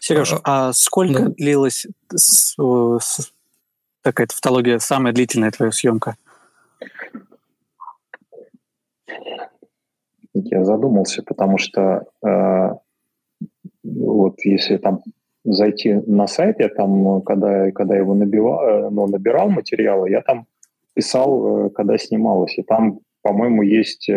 [0.00, 1.28] Сереж, а, а сколько да.
[1.30, 3.32] длилась с, с,
[4.02, 6.16] такая тавтология, самая длительная твоя съемка?
[10.34, 12.70] Я задумался, потому что э,
[13.84, 15.02] вот если там
[15.44, 20.46] зайти на сайт, я там, когда, когда его набивал, э, ну, набирал материалы, я там
[20.94, 24.08] писал, э, когда снималось, и там, по-моему, есть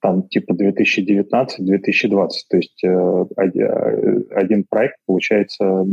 [0.00, 2.28] там типа 2019-2020.
[2.48, 5.84] То есть э, э, один проект, получается,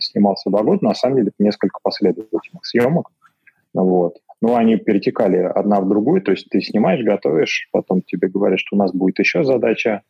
[0.00, 3.10] снимался два года, на самом деле несколько последовательных съемок.
[3.72, 4.18] Вот.
[4.40, 8.74] Но они перетекали одна в другую, то есть ты снимаешь, готовишь, потом тебе говорят, что
[8.74, 10.02] у нас будет еще задача,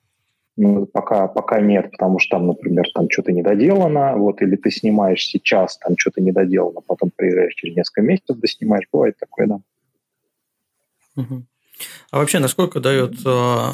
[0.56, 5.24] ну, пока, пока нет, потому что там, например, там что-то недоделано, вот, или ты снимаешь
[5.24, 9.60] сейчас, там что-то недоделано, потом приезжаешь через несколько месяцев, доснимаешь, бывает такое, да.
[11.16, 11.42] Угу.
[12.10, 13.68] А вообще, насколько дает э,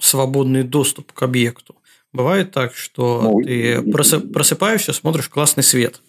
[0.00, 1.74] свободный доступ к объекту?
[2.12, 6.00] Бывает так, что ну, ты просыпаешься, смотришь классный свет.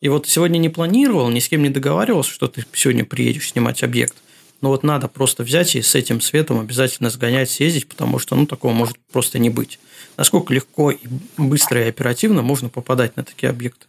[0.00, 3.82] И вот сегодня не планировал, ни с кем не договаривался, что ты сегодня приедешь снимать
[3.82, 4.16] объект.
[4.62, 8.46] Но вот надо просто взять и с этим светом обязательно сгонять, съездить, потому что ну,
[8.46, 9.78] такого может просто не быть.
[10.16, 10.98] Насколько легко и
[11.36, 13.86] быстро и оперативно можно попадать на такие объекты?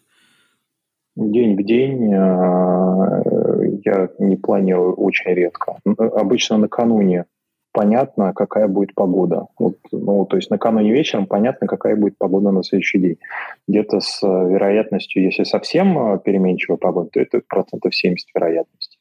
[1.16, 3.43] День в день э,
[3.86, 5.78] я не планирую очень редко.
[5.98, 7.26] Обычно накануне
[7.74, 9.48] понятно, какая будет погода.
[9.60, 13.18] Вот, ну, то есть накануне вечером понятно, какая будет погода на следующий день.
[13.68, 19.00] Где-то с э, вероятностью, если совсем э, переменчивая погода, то это процентов 70 вероятности,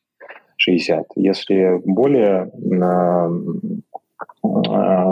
[0.56, 1.06] 60.
[1.16, 3.28] Если более, э,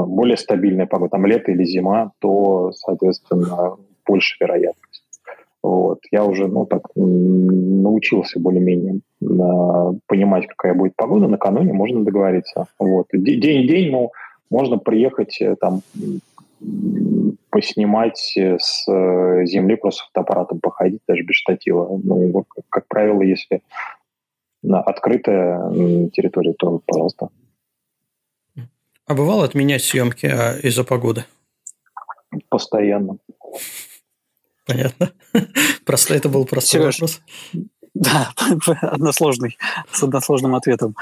[0.07, 4.90] более стабильная погода, там лето или зима, то, соответственно, больше вероятность.
[5.63, 6.01] Вот.
[6.11, 9.01] Я уже ну, так, научился более-менее
[10.07, 11.29] понимать, какая будет погода.
[11.29, 12.67] Накануне можно договориться.
[12.79, 13.09] Вот.
[13.13, 14.13] День-день, ну,
[14.51, 15.83] можно приехать э, там
[17.51, 22.01] поснимать с э, земли, просто фотоаппаратом походить, даже без штатива.
[22.03, 23.63] Ну, как, как правило, если
[24.63, 25.71] на открытая
[26.11, 27.29] территория, то пожалуйста.
[29.07, 31.25] А бывало отменять съемки а, из-за погоды?
[32.49, 33.17] Постоянно.
[34.67, 35.13] Понятно.
[35.87, 37.21] Просто это был простой Сереж, вопрос.
[37.95, 38.29] Да,
[38.83, 39.59] односложный,
[39.91, 40.95] с односложным ответом.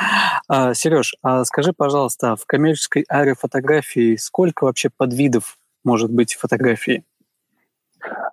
[0.49, 7.05] А, Сереж, а скажи, пожалуйста, в коммерческой аэрофотографии сколько вообще подвидов может быть фотографии?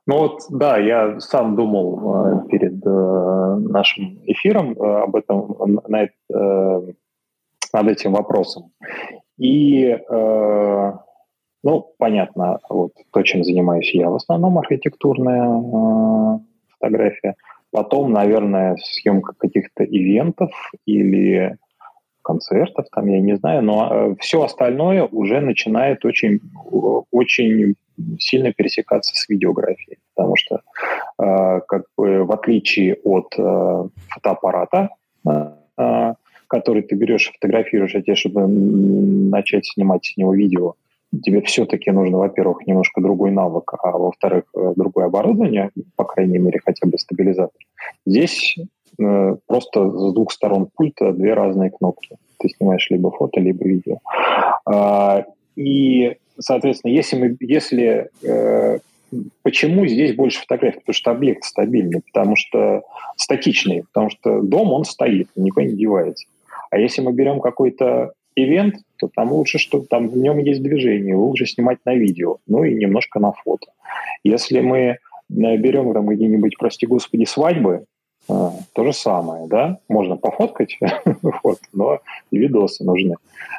[0.08, 6.04] Ну вот, да, я сам думал э, перед э, нашим эфиром э, об этом, на,
[6.04, 6.82] э,
[7.74, 8.72] над этим вопросом.
[9.38, 10.94] И э,
[11.66, 16.40] ну, понятно, вот то, чем занимаюсь я, в основном архитектурная э,
[16.78, 17.36] фотография.
[17.72, 20.52] Потом, наверное, съемка каких-то ивентов
[20.86, 21.58] или
[22.22, 26.40] концертов, там, я не знаю, но э, все остальное уже начинает очень,
[27.12, 27.74] очень
[28.20, 30.62] сильно пересекаться с видеографией, потому что
[31.18, 34.90] э, как бы в отличие от э, фотоаппарата,
[35.28, 36.14] э, э
[36.48, 40.76] который ты берешь, фотографируешь, а тебе, чтобы начать снимать с него видео,
[41.24, 46.60] тебе все-таки нужно, во-первых, немножко другой навык, а во-вторых, э, другое оборудование, по крайней мере,
[46.64, 47.60] хотя бы стабилизатор.
[48.06, 48.58] Здесь
[49.00, 52.18] э, просто с двух сторон пульта две разные кнопки.
[52.40, 54.00] Ты снимаешь либо фото, либо видео.
[54.66, 55.26] А,
[55.56, 58.80] и, соответственно, если, мы, если э,
[59.44, 60.80] Почему здесь больше фотографий?
[60.80, 62.84] Потому что объект стабильный, потому что
[63.16, 66.28] статичный, потому что дом, он стоит, никуда не девается.
[66.72, 71.16] А если мы берем какой-то ивент, то там лучше, что там в нем есть движение,
[71.16, 73.68] лучше снимать на видео, ну и немножко на фото.
[74.24, 74.98] Если мы э,
[75.30, 77.86] берем там где-нибудь, прости господи, свадьбы,
[78.30, 78.34] э,
[78.74, 80.78] то же самое, да, можно пофоткать,
[81.44, 82.00] вот, но
[82.32, 83.16] видосы нужны.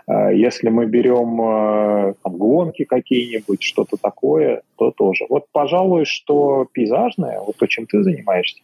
[0.07, 5.25] Э, если мы берем там, гонки какие-нибудь, что-то такое, то тоже.
[5.29, 8.63] Вот, пожалуй, что пейзажное, вот то, чем ты занимаешься,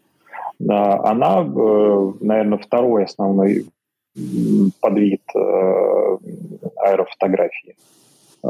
[0.58, 3.66] она, наверное, второй основной
[4.80, 6.18] подвид э,
[6.76, 7.76] аэрофотографии.
[8.44, 8.48] Э,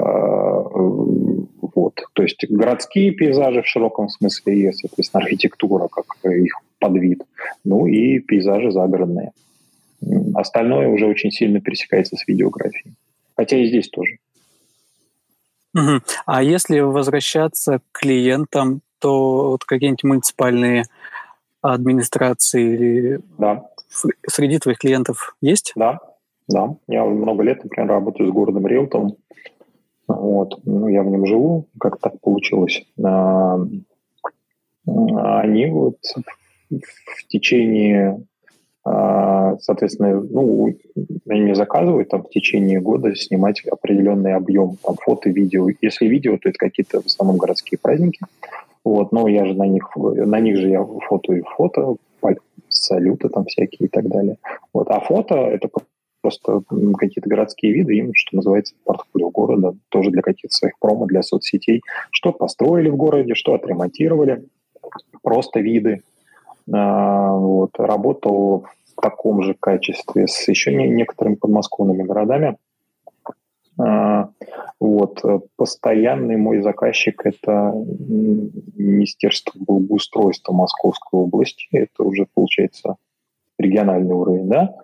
[1.75, 2.01] вот.
[2.13, 7.23] То есть городские пейзажи в широком смысле и, соответственно, архитектура как их подвид.
[7.65, 9.33] Ну и пейзажи загородные.
[10.35, 12.95] Остальное уже очень сильно пересекается с видеографией.
[13.37, 14.19] Хотя и здесь тоже.
[15.75, 16.01] Угу.
[16.27, 20.85] А если возвращаться к клиентам, то вот какие-нибудь муниципальные
[21.63, 23.72] администрации или да
[24.27, 25.73] среди твоих клиентов есть?
[25.77, 26.01] Да,
[26.49, 26.77] да.
[26.89, 29.17] Я много лет, например, работаю с городом Реутом.
[30.09, 30.61] Вот.
[30.65, 32.85] Ну, я в нем живу, как так получилось.
[33.03, 33.59] А,
[34.85, 35.97] они вот
[36.71, 38.23] в течение,
[38.85, 40.75] а, соответственно, ну,
[41.29, 45.69] они мне заказывают там в течение года снимать определенный объем там, фото, видео.
[45.81, 48.21] Если видео, то это какие-то в основном городские праздники.
[48.85, 51.97] Вот, но я же на них, на них же я фото и фото,
[52.69, 54.37] салюты там всякие и так далее.
[54.73, 54.89] Вот.
[54.91, 55.69] А фото— это
[56.21, 56.63] просто
[56.97, 61.83] какие-то городские виды, им, что называется, портфолио города, тоже для каких-то своих промо, для соцсетей.
[62.11, 64.45] Что построили в городе, что отремонтировали,
[65.23, 66.03] просто виды.
[66.73, 67.71] А, вот.
[67.79, 68.67] Работал
[68.97, 72.57] в таком же качестве с еще некоторыми подмосковными городами.
[73.79, 74.29] А,
[74.81, 75.23] вот.
[75.57, 77.73] Постоянный мой заказчик– это
[78.77, 81.69] Министерство благоустройства Московской области.
[81.73, 82.97] Это уже, получается,
[83.59, 84.75] региональный уровень, да?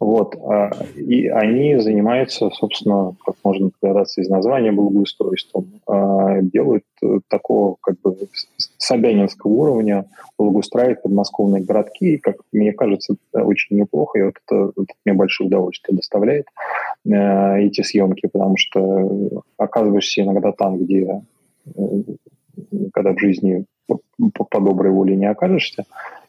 [0.00, 0.36] Вот.
[0.36, 5.66] А, и они занимаются, собственно, как можно догадаться из названия, благоустройством.
[5.86, 8.16] А, делают э, такого как бы
[8.76, 10.06] собянинского уровня,
[10.38, 12.14] благоустраивают подмосковные городки.
[12.14, 16.46] И, как мне кажется, очень неплохо, и вот это, это мне большое удовольствие доставляет
[17.04, 21.22] э, эти съемки, потому что оказываешься иногда там, где
[21.66, 21.80] э,
[22.92, 24.00] когда в жизни по,
[24.44, 25.84] по доброй воле не окажешься,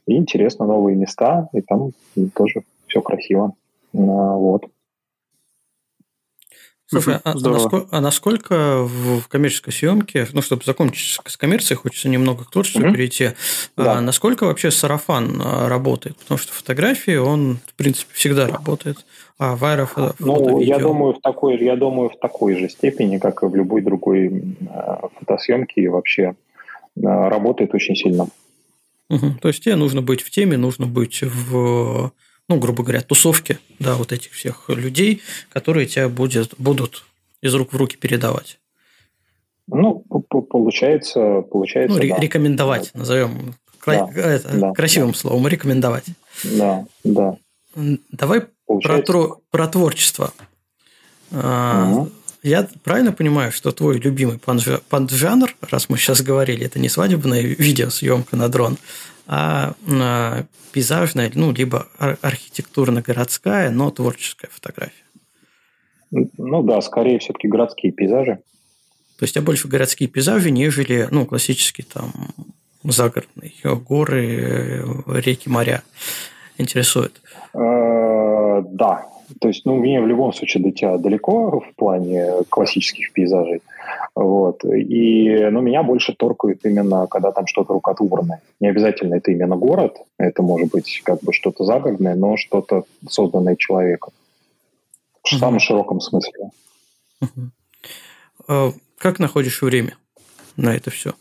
[0.08, 1.92] и интересно новые места, и там
[2.36, 3.54] тоже все красиво.
[3.94, 4.66] А, вот.
[6.90, 12.10] Слушай, а, а, насколько, а насколько в коммерческой съемке, ну, чтобы закончить с коммерцией, хочется
[12.10, 12.94] немного к творчеству угу.
[12.94, 13.32] перейти,
[13.78, 13.98] да.
[13.98, 16.18] а насколько вообще сарафан работает?
[16.18, 19.06] Потому что фотографии, он, в принципе, всегда работает,
[19.38, 23.44] а в аэрофото, Ну, я думаю, в такой, я думаю, в такой же степени, как
[23.44, 24.56] и в любой другой
[25.20, 26.34] фотосъемке, и вообще
[26.96, 28.28] работает очень сильно.
[29.12, 29.36] Угу.
[29.42, 32.12] То есть тебе нужно быть в теме, нужно быть в
[32.50, 37.06] ну, грубо говоря, тусовки, да, вот этих всех людей, которые тебя будет, будут
[37.42, 38.60] из рук в руки передавать.
[39.68, 40.04] Ну,
[40.50, 41.98] получается, получается.
[42.02, 42.18] Ну, да.
[42.20, 43.54] рекомендовать, назовем
[43.86, 44.10] да.
[44.16, 44.74] это, да.
[44.74, 45.18] красивым да.
[45.18, 46.06] словом, рекомендовать.
[46.44, 47.38] Да, да.
[48.12, 50.34] Давай про, про творчество.
[51.32, 52.10] Угу.
[52.42, 58.36] Я правильно понимаю, что твой любимый поджанр, раз мы сейчас говорили, это не свадебная видеосъемка
[58.36, 58.78] на дрон,
[59.32, 59.76] а,
[60.72, 65.04] пейзажная, ну, либо архитектурно-городская, но творческая фотография.
[66.10, 68.40] Ну да, скорее все-таки городские пейзажи.
[69.20, 72.12] То есть, а больше городские пейзажи, нежели, ну, классические там
[72.84, 75.84] загородные горы, реки, моря
[76.60, 77.22] интересуют?
[77.54, 79.06] Э, да,
[79.40, 83.62] то есть, ну, мне в любом случае до тебя далеко в плане классических пейзажей.
[84.16, 84.66] Вот.
[84.66, 88.42] И, ну, меня больше торкает именно, когда там что-то рукотворное.
[88.60, 93.56] Не обязательно это именно город, это может быть как бы что-то загородное, но что-то созданное
[93.56, 94.14] человеком.
[95.24, 96.50] В самом широком смысле.
[97.22, 98.74] Угу.
[98.98, 99.96] Как находишь время
[100.58, 101.14] на это все?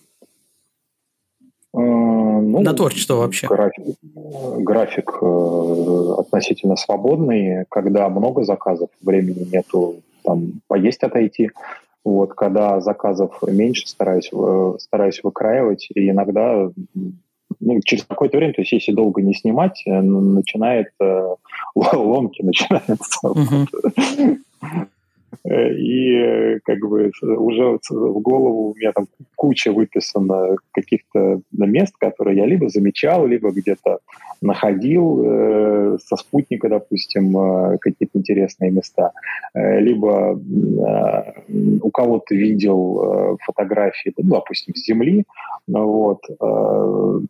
[2.59, 3.47] Ну, на творчество вообще?
[3.47, 3.85] График,
[4.59, 11.51] график э, относительно свободный, когда много заказов, времени нету там поесть отойти.
[12.05, 16.71] Вот, когда заказов меньше, стараюсь, э, стараюсь выкраивать, и иногда
[17.61, 21.35] ну, через какое-то время, то есть если долго не снимать, э, начинает э,
[21.75, 23.19] ломки начинаются.
[23.25, 24.39] Uh-huh.
[25.45, 29.07] И э, как бы уже в голову у меня там
[29.37, 33.99] куча выписано каких-то мест, которые я либо замечал, либо где-то
[34.41, 39.13] находил э, со спутника, допустим, э, какие-то интересные места,
[39.55, 41.33] э, либо э,
[41.83, 45.25] у кого-то видел э, фотографии, ну, допустим, с Земли,
[45.67, 47.21] вот, э,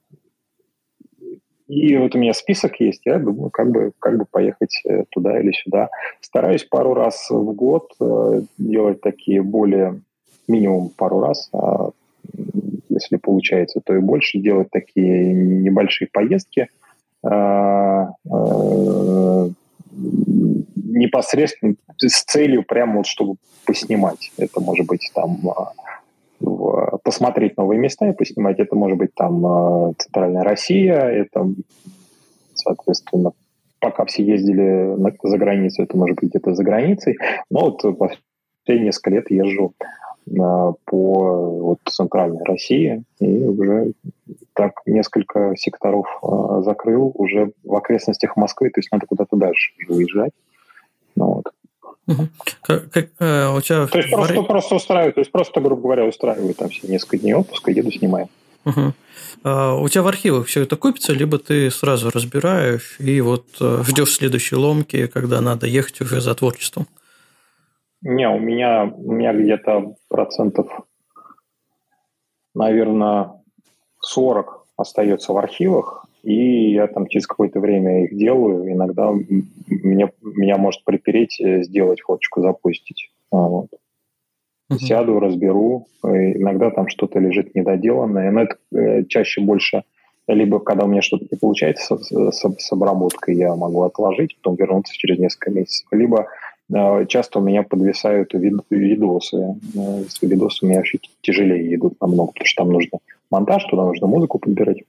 [1.68, 5.38] и вот у меня список есть, я думаю, как бы, как бы поехать э, туда
[5.38, 5.90] или сюда.
[6.22, 10.00] Стараюсь пару раз в год э, делать такие более,
[10.48, 11.90] минимум пару раз, а
[12.88, 16.68] если получается, то и больше, делать такие небольшие поездки,
[17.22, 19.48] а, э,
[20.74, 23.34] непосредственно с целью прямо вот, чтобы
[23.66, 24.32] поснимать.
[24.38, 25.38] Это может быть там
[26.58, 28.58] в, посмотреть новые места и поснимать.
[28.58, 31.48] Это может быть там э, Центральная Россия, это,
[32.54, 33.32] соответственно,
[33.80, 37.16] пока все ездили на, за границу, это может быть где-то за границей.
[37.50, 43.92] Но вот последние несколько лет езжу э, по вот, Центральной России и уже
[44.54, 50.32] так несколько секторов э, закрыл уже в окрестностях Москвы, то есть надо куда-то дальше выезжать.
[51.14, 51.52] Ну, вот.
[52.62, 56.04] Как, как, э, у тебя то есть просто, просто устраиваю, то есть просто, грубо говоря,
[56.06, 58.28] устраиваю там все несколько дней отпуска, еду, снимаю.
[58.64, 58.92] Угу.
[59.44, 63.82] А у тебя в архивах все это копится, либо ты сразу разбираешь и вот э,
[63.86, 66.86] ждешь следующей ломки, когда надо ехать уже за творчеством?
[68.00, 70.68] Не, у меня, у меня где-то процентов,
[72.54, 73.32] наверное,
[74.00, 78.70] 40 остается в архивах, и я там через какое-то время их делаю.
[78.70, 83.10] Иногда мне, меня может припереть э, сделать фоточку, запустить.
[83.30, 83.68] А, вот.
[84.70, 84.78] Uh-huh.
[84.78, 85.86] Сяду, разберу.
[86.02, 88.30] Иногда там что-то лежит недоделанное.
[88.30, 89.84] Но это э, чаще больше
[90.26, 94.56] либо когда у меня что-то не получается с, с, с обработкой, я могу отложить, потом
[94.56, 95.86] вернуться через несколько месяцев.
[95.90, 96.26] Либо
[96.70, 99.56] э, часто у меня подвисают вид, видосы.
[99.74, 102.98] Э, видосы у меня вообще тяжелее идут намного, потому что там нужно
[103.30, 104.82] монтаж, туда нужно музыку подбирать.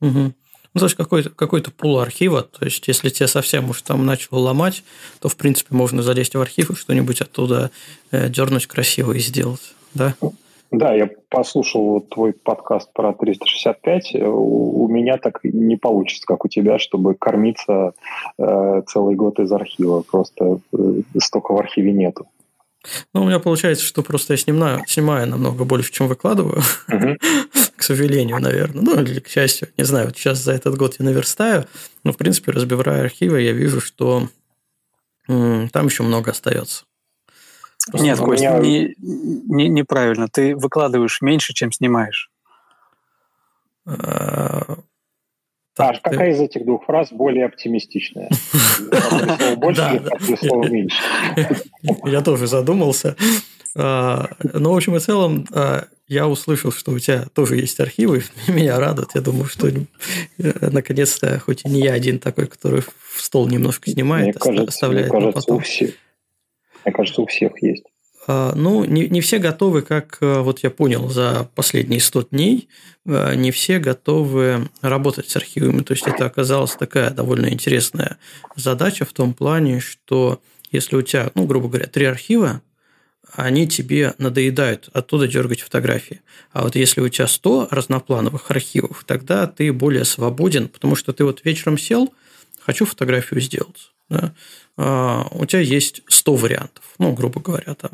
[0.00, 0.32] Угу.
[0.74, 4.40] Ну, то есть какой-то какой пул архива, то есть если тебе совсем уж там начало
[4.40, 4.82] ломать,
[5.20, 7.70] то, в принципе, можно залезть в архив и что-нибудь оттуда
[8.10, 10.14] э, дернуть красиво и сделать, да?
[10.72, 14.16] Да, я послушал твой подкаст про 365.
[14.16, 17.92] У, у меня так не получится, как у тебя, чтобы кормиться
[18.36, 20.02] э, целый год из архива.
[20.02, 22.26] Просто э, столько в архиве нету.
[23.12, 26.62] Ну, у меня получается, что просто я снимаю, снимаю намного больше, чем выкладываю.
[27.76, 28.82] К сожалению, наверное.
[28.82, 29.68] Ну, или к счастью.
[29.76, 31.66] Не знаю, вот сейчас за этот год я наверстаю.
[32.02, 34.28] Но, в принципе, разбивая архивы, я вижу, что
[35.26, 36.84] там еще много остается.
[37.90, 38.58] Просто Нет, Кость, меня...
[38.58, 40.28] не, не, неправильно.
[40.28, 42.30] Ты выкладываешь меньше, чем снимаешь.
[43.86, 44.78] А,
[45.74, 48.30] так, а какая из этих двух фраз более оптимистичная?
[49.56, 50.96] Больше или слово меньше?
[52.04, 53.16] Я тоже задумался.
[53.76, 57.80] А, Но, ну, в общем и целом, а, я услышал, что у тебя тоже есть
[57.80, 58.22] архивы.
[58.46, 59.10] Меня радует.
[59.14, 59.72] Я думаю, что э,
[60.38, 65.40] наконец-то, хоть и не я один такой, который в стол немножко снимает, оставляет мне кажется,
[65.40, 65.56] потом.
[65.56, 65.90] У всех,
[66.84, 67.84] мне кажется, у всех есть.
[68.26, 72.68] А, ну, не, не все готовы, как э, вот я понял, за последние 100 дней,
[73.04, 75.82] э, не все готовы работать с архивами.
[75.82, 78.16] То есть, это оказалась такая довольно интересная
[78.56, 82.62] задача в том плане, что если у тебя, ну, грубо говоря, три архива,
[83.32, 86.20] они тебе надоедают оттуда дергать фотографии.
[86.52, 91.24] А вот если у тебя 100 разноплановых архивов, тогда ты более свободен, потому что ты
[91.24, 92.12] вот вечером сел,
[92.60, 93.92] хочу фотографию сделать.
[94.08, 94.34] Да?
[94.76, 97.90] А у тебя есть 100 вариантов, ну, грубо говоря, там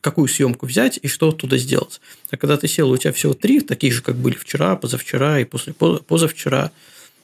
[0.00, 2.00] какую съемку взять и что оттуда сделать.
[2.30, 5.44] А когда ты сел, у тебя всего три, такие же, как были вчера, позавчера и
[5.44, 6.70] после позавчера,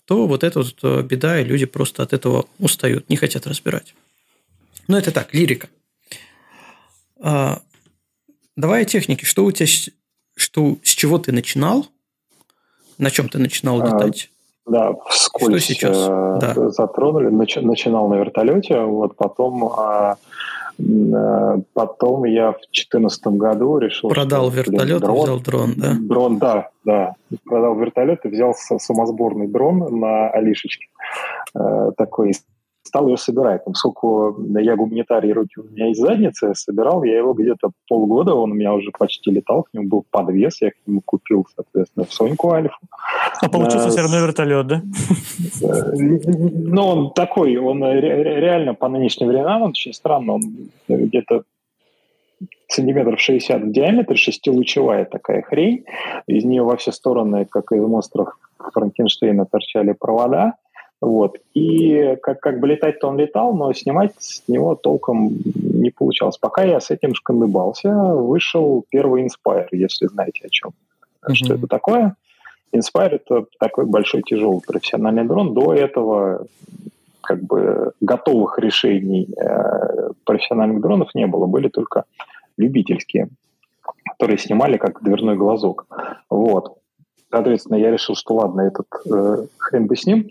[0.05, 3.95] то вот это вот э, беда, и люди просто от этого устают, не хотят разбирать.
[4.87, 5.68] Но это так, лирика.
[7.20, 7.61] А,
[8.57, 9.26] давай о технике.
[9.26, 9.66] Что у тебя,
[10.35, 11.89] что, с чего ты начинал?
[12.97, 14.31] На чем ты начинал а, летать?
[14.66, 15.97] А, да, вскользь что сейчас?
[15.97, 16.70] Э, да.
[16.70, 17.29] затронули.
[17.29, 20.14] начинал на вертолете, вот потом Э,
[21.72, 24.11] потом я в 2014 году решил...
[24.11, 25.97] Продал вертолет дрон, и взял дрон, да?
[26.01, 27.14] Дрон, да, да.
[27.45, 30.87] Продал вертолет и взял самосборный дрон на Алишечке.
[31.55, 32.35] Э, такой
[32.89, 33.64] стал ее собирать.
[33.64, 38.55] Поскольку я гуманитарий, руки у меня из задницы, собирал я его где-то полгода, он у
[38.55, 42.78] меня уже почти летал, к нему был подвес, я к нему купил, соответственно, Соньку Альфу.
[43.41, 44.82] А получился а, все равно вертолет, да?
[45.61, 50.43] Ну, он такой, он реально по нынешним временам, он очень странно, он
[50.89, 51.45] где-то
[52.68, 55.84] сантиметров 60 в диаметре, шестилучевая такая хрень.
[56.26, 60.55] Из нее во все стороны, как из монстров Франкенштейна, торчали провода.
[61.01, 61.36] Вот.
[61.55, 66.38] И как, как бы летать-то он летал, но снимать с него толком не получалось.
[66.38, 70.72] Пока я с этим шкандыбался, вышел первый Inspire, если знаете о чем.
[71.22, 71.34] Mm-hmm.
[71.34, 72.16] Что это такое?
[72.74, 75.55] Inspire— это такой большой тяжелый профессиональный дрон.
[75.55, 76.46] До этого
[77.22, 81.46] как бы готовых решений э, профессиональных дронов не было.
[81.46, 82.05] Были только
[82.57, 83.28] любительские,
[84.05, 85.86] которые снимали как дверной глазок.
[86.28, 86.78] Вот.
[87.30, 90.28] Соответственно, я решил, что ладно, этот э, хрен бы с ним,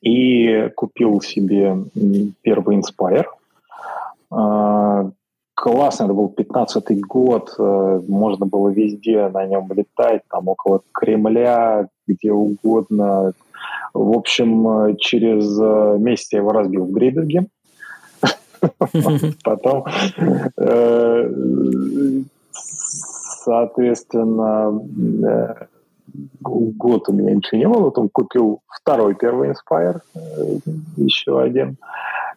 [0.00, 1.76] и купил себе
[2.42, 3.26] первый Inspire.
[4.30, 5.10] А,
[5.54, 11.88] классно, это был 15 год, э, можно было везде на нем летать, там около Кремля,
[12.06, 13.32] где угодно.
[13.94, 17.46] В общем, через э, месяц я его разбил в Дреберге.
[19.44, 19.84] Потом,
[20.56, 21.30] э,
[23.44, 24.80] соответственно,
[26.40, 30.58] год у меня ничего не было, потом купил второй первый Inspire, э,
[30.96, 31.76] еще один,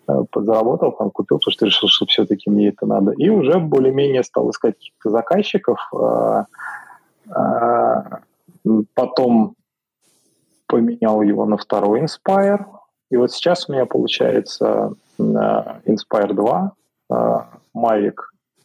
[0.08, 3.12] э, подзаработал, там купил, потому что решил, что все-таки мне это надо.
[3.12, 5.80] И уже более-менее стал искать каких-то заказчиков.
[5.94, 6.46] А,
[8.94, 9.56] потом
[10.68, 12.66] поменял его на второй Inspire.
[13.10, 16.72] И вот сейчас у меня получается э, Inspire 2,
[17.76, 18.16] Mavic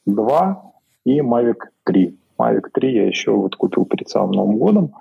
[0.07, 0.73] 2
[1.05, 2.20] и Mavic 3.
[2.41, 4.95] Mavic 3 я еще вот купил перед самым Новым годом.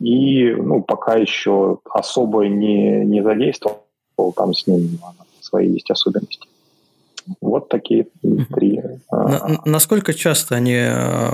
[0.00, 3.84] И ну, пока еще особо не, не задействовал,
[4.36, 4.98] там с ним
[5.40, 6.48] свои есть особенности.
[7.40, 8.06] Вот такие
[8.54, 8.82] три.
[9.10, 11.30] На, насколько часто они э,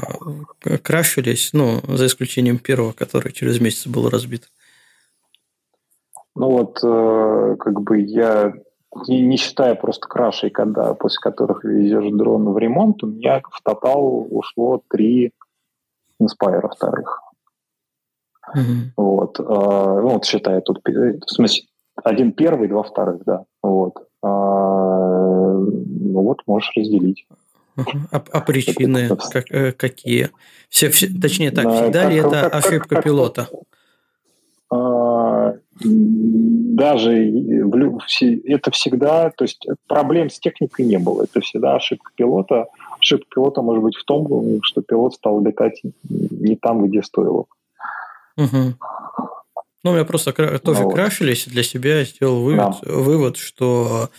[0.83, 4.49] крашились, ну, за исключением первого, который через месяц был разбит?
[6.37, 8.55] Ну вот, э, как бы я
[9.09, 13.61] не, не считая просто крашей, когда, после которых везешь дрон в ремонт, у меня в
[13.63, 15.33] тотал ушло три
[16.21, 17.21] Inspire вторых.
[18.55, 18.93] Mm-hmm.
[18.97, 19.41] Вот.
[19.41, 21.65] А, ну, вот считая тут, в смысле,
[22.03, 23.45] один первый, два вторых, да.
[23.63, 23.95] Вот.
[24.23, 27.27] А, ну вот, можешь разделить.
[28.11, 30.31] А, а причины как, э, какие?
[30.69, 33.49] Все, все, точнее так, всегда как, ли это как, ошибка как, пилота?
[34.73, 38.01] А, даже в,
[38.45, 41.25] это всегда, то есть проблем с техникой не было.
[41.25, 42.67] Это всегда ошибка пилота
[43.01, 47.47] ошибка пилота может быть в том, что пилот стал летать не там, где стоило.
[48.37, 48.75] Угу.
[49.83, 52.93] Ну, у меня просто тоже ну, крашились, для себя сделал вывод, да.
[52.93, 54.11] вывод, что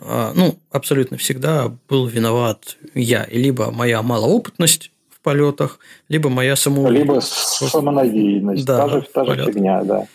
[0.00, 3.24] а, ну, абсолютно всегда был виноват я.
[3.24, 5.78] И либо моя малоопытность в полетах,
[6.08, 7.60] либо моя самоуверенность.
[7.60, 8.64] Либо самонадеянность.
[8.64, 10.06] Да, та же, та же фигня, да.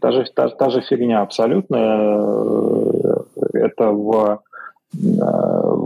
[0.00, 1.76] Та же, та, та же фигня абсолютно.
[3.54, 4.40] Это в,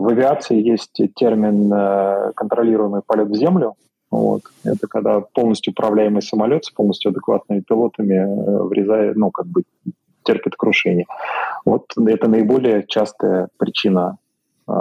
[0.01, 3.75] в авиации есть термин э, контролируемый полет в землю.
[4.11, 4.43] Вот.
[4.65, 9.63] Это когда полностью управляемый самолет с полностью адекватными пилотами э, врезает, ну, как бы
[10.23, 11.07] терпит крушение.
[11.65, 14.17] Вот это наиболее частая причина
[14.67, 14.73] э,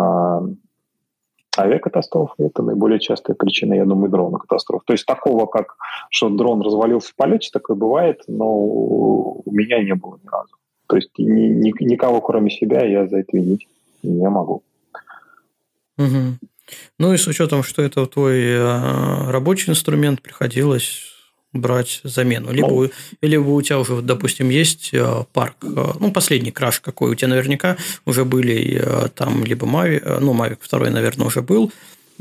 [1.58, 4.84] авиакатастроф, это наиболее частая причина, я думаю, дрона катастроф.
[4.86, 5.76] То есть такого, как
[6.10, 10.56] что дрон развалился в полете, такое бывает, но у меня не было ни разу.
[10.88, 13.68] То есть ни, ни, никого, кроме себя, я за это винить
[14.02, 14.64] не могу.
[16.00, 16.38] Угу.
[16.98, 21.04] Ну и с учетом, что это твой э, рабочий инструмент, приходилось
[21.52, 22.52] брать замену.
[22.52, 22.90] Либо, ну,
[23.22, 27.30] либо у тебя уже, допустим, есть э, парк, э, ну, последний краш какой, у тебя
[27.30, 31.72] наверняка уже были там либо Mavic, ну, Mavic второй, наверное, уже был,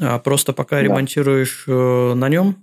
[0.01, 0.83] а просто пока да.
[0.83, 2.57] ремонтируешь на нем,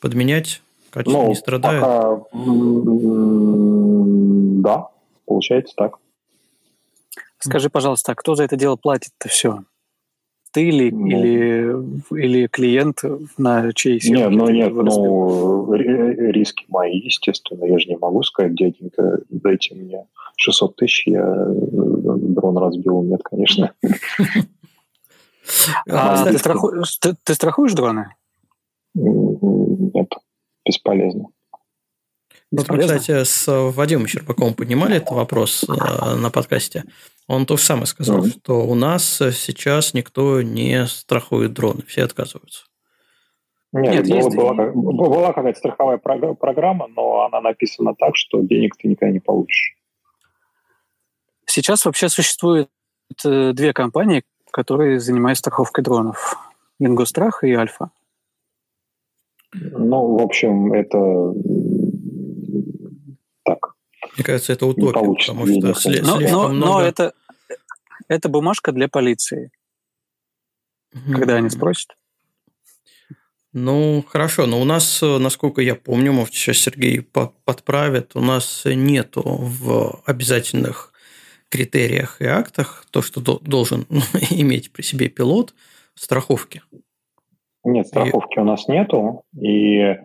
[0.00, 1.82] подменять, качество ну, не страдает.
[1.82, 2.20] Пока...
[4.62, 4.88] Да,
[5.26, 5.96] получается так.
[7.40, 9.64] Скажи, пожалуйста, а кто за это дело платит-то все?
[10.52, 13.02] Ты или, ну, или, или клиент
[13.36, 14.22] на чьей съемке?
[14.22, 17.64] Нет, ну нет, ну риски мои, естественно.
[17.64, 23.02] Я же не могу сказать, дяденька, дайте мне 600 тысяч, я э, дрон разбил.
[23.02, 23.72] Нет, конечно.
[25.88, 26.38] А ты,
[27.34, 28.08] страхуешь дроны?
[28.94, 30.12] Нет,
[30.66, 31.28] бесполезно.
[32.50, 36.84] Вот мы, кстати, с Вадимом Щербаковым поднимали этот вопрос э, на подкасте.
[37.28, 38.38] Он то же самое сказал, mm-hmm.
[38.40, 42.66] что у нас сейчас никто не страхует дроны, все отказываются.
[43.72, 44.74] Нет, Нет была, есть...
[44.74, 49.76] была, была какая-то страховая программа, но она написана так, что денег ты никогда не получишь.
[51.46, 52.68] Сейчас вообще существует
[53.24, 56.36] э, две компании, которые занимаются страховкой дронов.
[56.78, 57.90] Ингострах и Альфа.
[59.52, 60.98] Ну, в общем, это.
[64.16, 65.34] Мне кажется, это утопия, потому что
[66.02, 66.52] но, но, много...
[66.52, 67.12] но это,
[68.08, 69.50] это бумажка для полиции.
[70.94, 71.14] Mm-hmm.
[71.14, 71.96] Когда они спросят.
[73.52, 79.22] Ну, хорошо, но у нас, насколько я помню, может, сейчас Сергей подправит, у нас нету
[79.24, 80.92] в обязательных
[81.48, 83.86] критериях и актах то, что должен
[84.30, 85.54] иметь при себе пилот,
[85.94, 86.62] страховки.
[87.66, 88.40] Нет, страховки и...
[88.40, 89.22] у нас нету.
[89.38, 89.96] И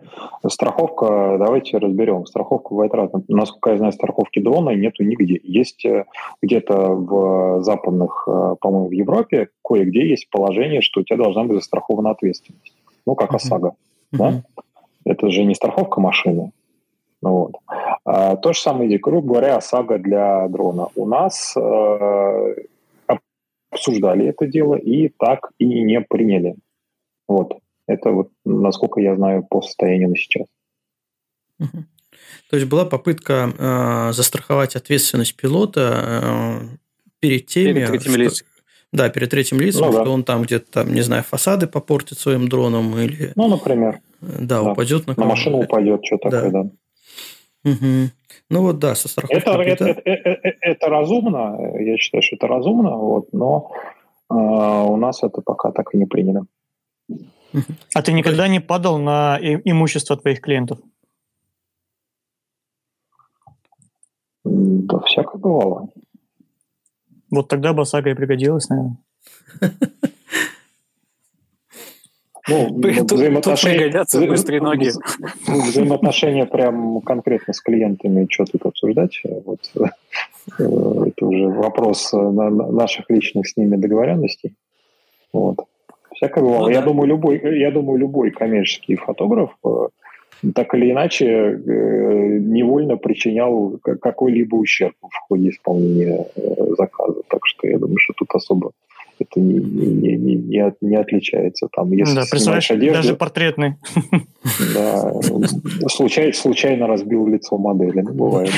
[0.48, 2.26] страховка, давайте разберем.
[2.26, 3.22] Страховка бывает разная.
[3.28, 5.38] Насколько я знаю, страховки дрона нету нигде.
[5.42, 6.04] Есть э,
[6.42, 11.58] где-то в западных, э, по-моему, в Европе, кое-где есть положение, что у тебя должна быть
[11.58, 12.74] застрахована ответственность.
[13.06, 13.68] Ну, как ОСАГО.
[13.68, 14.18] Uh-huh.
[14.18, 14.42] Да?
[15.04, 16.50] Это же не страховка машины.
[17.20, 17.52] Вот.
[18.04, 20.88] А, то же самое, грубо говоря, ОСАГО для дрона.
[20.96, 22.54] У нас э,
[23.70, 26.56] обсуждали это дело и так и не приняли.
[27.32, 27.52] Вот.
[27.86, 30.46] Это вот, насколько я знаю, по состоянию на сейчас.
[31.58, 36.76] То есть была попытка э, застраховать ответственность пилота э,
[37.20, 38.46] перед теми, перед третьим что, лицом.
[38.92, 40.10] Да, перед третьим лицом, ну, что да.
[40.10, 43.32] он там где-то там, не знаю, фасады попортит своим дроном или.
[43.36, 44.00] Ну, например.
[44.20, 44.72] Да, да.
[44.72, 45.14] упадет на.
[45.16, 46.62] На машину упадет, что такое, да.
[46.64, 46.70] да.
[47.70, 48.10] Угу.
[48.50, 49.66] Ну вот да, со страховкой.
[49.66, 53.70] Это, это, это, это, это разумно, я считаю, что это разумно, вот, но
[54.30, 56.44] э, у нас это пока так и не принято.
[57.94, 60.78] А ты никогда не падал на имущество твоих клиентов?
[64.44, 65.88] Да всякое бывало.
[67.30, 68.98] Вот тогда бы ОСАГО и пригодилась, наверное.
[72.48, 74.90] Ну, взаимоотношения, быстрые ноги.
[75.46, 79.22] Взаимоотношения прям конкретно с клиентами, что тут обсуждать.
[79.24, 79.84] Вот, э,
[80.58, 84.54] это уже вопрос наших личных с ними договоренностей.
[85.32, 85.60] Вот.
[86.22, 86.66] Всякое бывало.
[86.66, 86.86] Ну, я, да.
[86.86, 89.88] думаю, любой, я думаю, любой коммерческий фотограф э,
[90.54, 97.22] так или иначе э, невольно причинял какой-либо ущерб в ходе исполнения э, заказа.
[97.26, 98.70] Так что я думаю, что тут особо
[99.18, 101.68] это не, не, не, не, не отличается.
[101.72, 103.74] Там, если да, представляешь, одежду, даже портретный.
[104.74, 105.12] Да,
[105.88, 108.50] случайно, случайно разбил лицо модели, ну, бывает.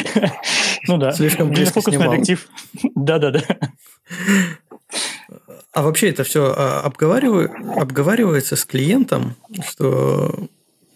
[0.87, 2.09] Ну да, слишком близко снимал.
[2.13, 2.47] объектив.
[2.95, 3.41] Да-да-да.
[5.75, 9.35] А вообще это все а, обговаривается с клиентом,
[9.69, 10.49] что,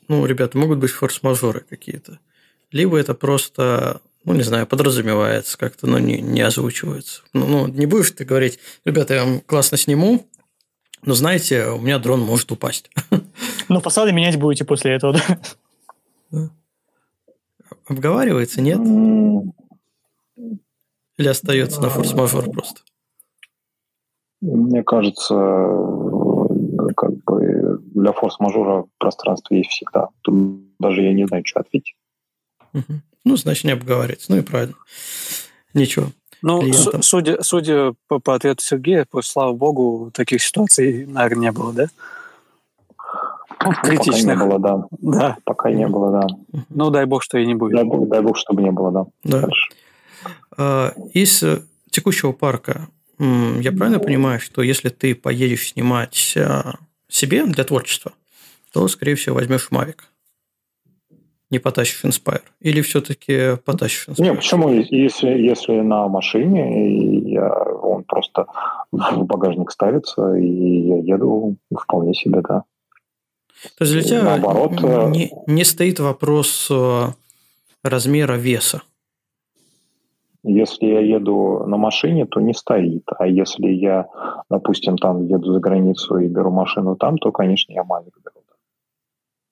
[0.07, 2.21] ну, ребята, могут быть форс-мажоры какие-то.
[2.71, 7.23] Либо это просто, ну, не знаю, подразумевается как-то, но не, не озвучивается.
[7.33, 10.25] Ну, ну, не будешь ты говорить, ребята, я вам классно сниму,
[11.03, 12.91] Но знаете, у меня дрон может упасть.
[13.71, 15.21] Ну, фасады менять будете после этого,
[16.31, 16.51] да?
[17.87, 18.79] Обговаривается, нет?
[21.19, 22.81] Или остается на форс-мажор просто?
[24.41, 25.35] Мне кажется,
[26.97, 30.09] как бы для форс-мажора пространство есть всегда.
[30.23, 31.97] Тут даже я не знаю, что ответить.
[33.25, 34.31] Ну, значит, не обговаривается.
[34.31, 34.75] Ну и правильно.
[35.75, 36.07] Ничего.
[36.41, 36.63] Ну,
[37.01, 41.87] судя, судя по, по ответу Сергея, просто, слава богу, таких ситуаций, наверное, не было, да?
[43.83, 44.39] Критичных.
[44.39, 44.85] Пока не было, да.
[44.91, 45.37] Да.
[45.45, 46.27] Пока не было, да.
[46.69, 47.75] Ну, дай бог, что и не будет.
[47.75, 49.07] Дай бог, дай бог чтобы не было, да.
[49.25, 49.41] Да.
[49.41, 49.71] Дальше.
[51.13, 56.77] Из э, текущего парка я правильно понимаю, что если ты поедешь снимать а,
[57.09, 58.13] себе для творчества,
[58.73, 59.97] то, скорее всего, возьмешь Mavic?
[61.51, 62.43] не потащишь Inspire?
[62.61, 64.23] Или все-таки потащишь Inspire?
[64.23, 64.71] Не, почему?
[64.71, 68.47] Если, если на машине, я, он просто
[68.93, 72.65] в багажник ставится, и я еду вполне себе, да.
[73.77, 77.07] То есть для тебя Наоборот, э, не, не стоит вопрос э,
[77.83, 78.83] размера веса?
[80.45, 83.05] Если я еду на машине, то не стоит.
[83.19, 84.09] А если я,
[84.49, 88.39] допустим, там еду за границу и беру машину там, то, конечно, я Mavic беру.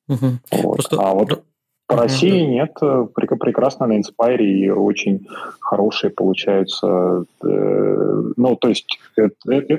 [0.08, 0.62] Угу.
[0.62, 0.74] Вот.
[0.76, 0.96] Просто...
[1.00, 1.42] А вот
[1.86, 2.46] по России да.
[2.46, 5.26] нет, э, прекрасно на Inspire и очень
[5.60, 7.24] хорошие получаются.
[7.44, 8.98] Э, ну, то есть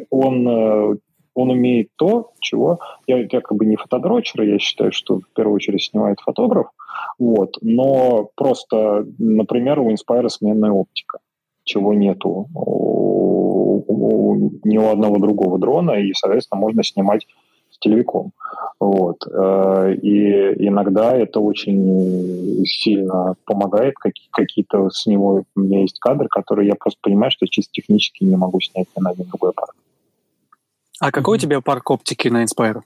[0.10, 0.95] он, э,
[1.38, 2.79] он умеет то, чего...
[3.05, 6.67] Я, я как бы не фотодрочер, я считаю, что в первую очередь снимает фотограф,
[7.19, 11.19] вот, но просто, например, у Inspire сменная оптика,
[11.63, 17.27] чего нету у, у, ни у одного другого дрона, и, соответственно, можно снимать
[17.79, 18.31] телевиком.
[18.79, 19.17] Вот.
[19.31, 23.93] Э, и иногда это очень сильно помогает.
[24.31, 28.35] Какие-то с него у меня есть кадры, которые я просто понимаю, что чисто технически не
[28.35, 29.75] могу снять ни на один другой аппарат.
[30.99, 31.39] А какой mm-hmm.
[31.39, 32.81] у тебя парк оптики на Inspire?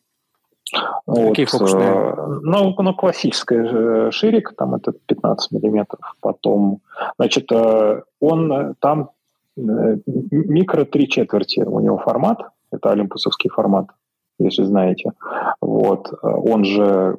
[1.05, 1.89] Вот, Какие фокусные?
[1.89, 6.15] Э, ну, ну, классическая ширик, там это 15 миллиметров.
[6.21, 6.81] Потом,
[7.17, 9.11] значит, э, он там
[9.57, 12.39] микро три четверти у него формат,
[12.71, 13.87] это олимпусовский формат
[14.41, 15.11] если знаете.
[15.61, 16.13] Вот.
[16.21, 17.17] Он же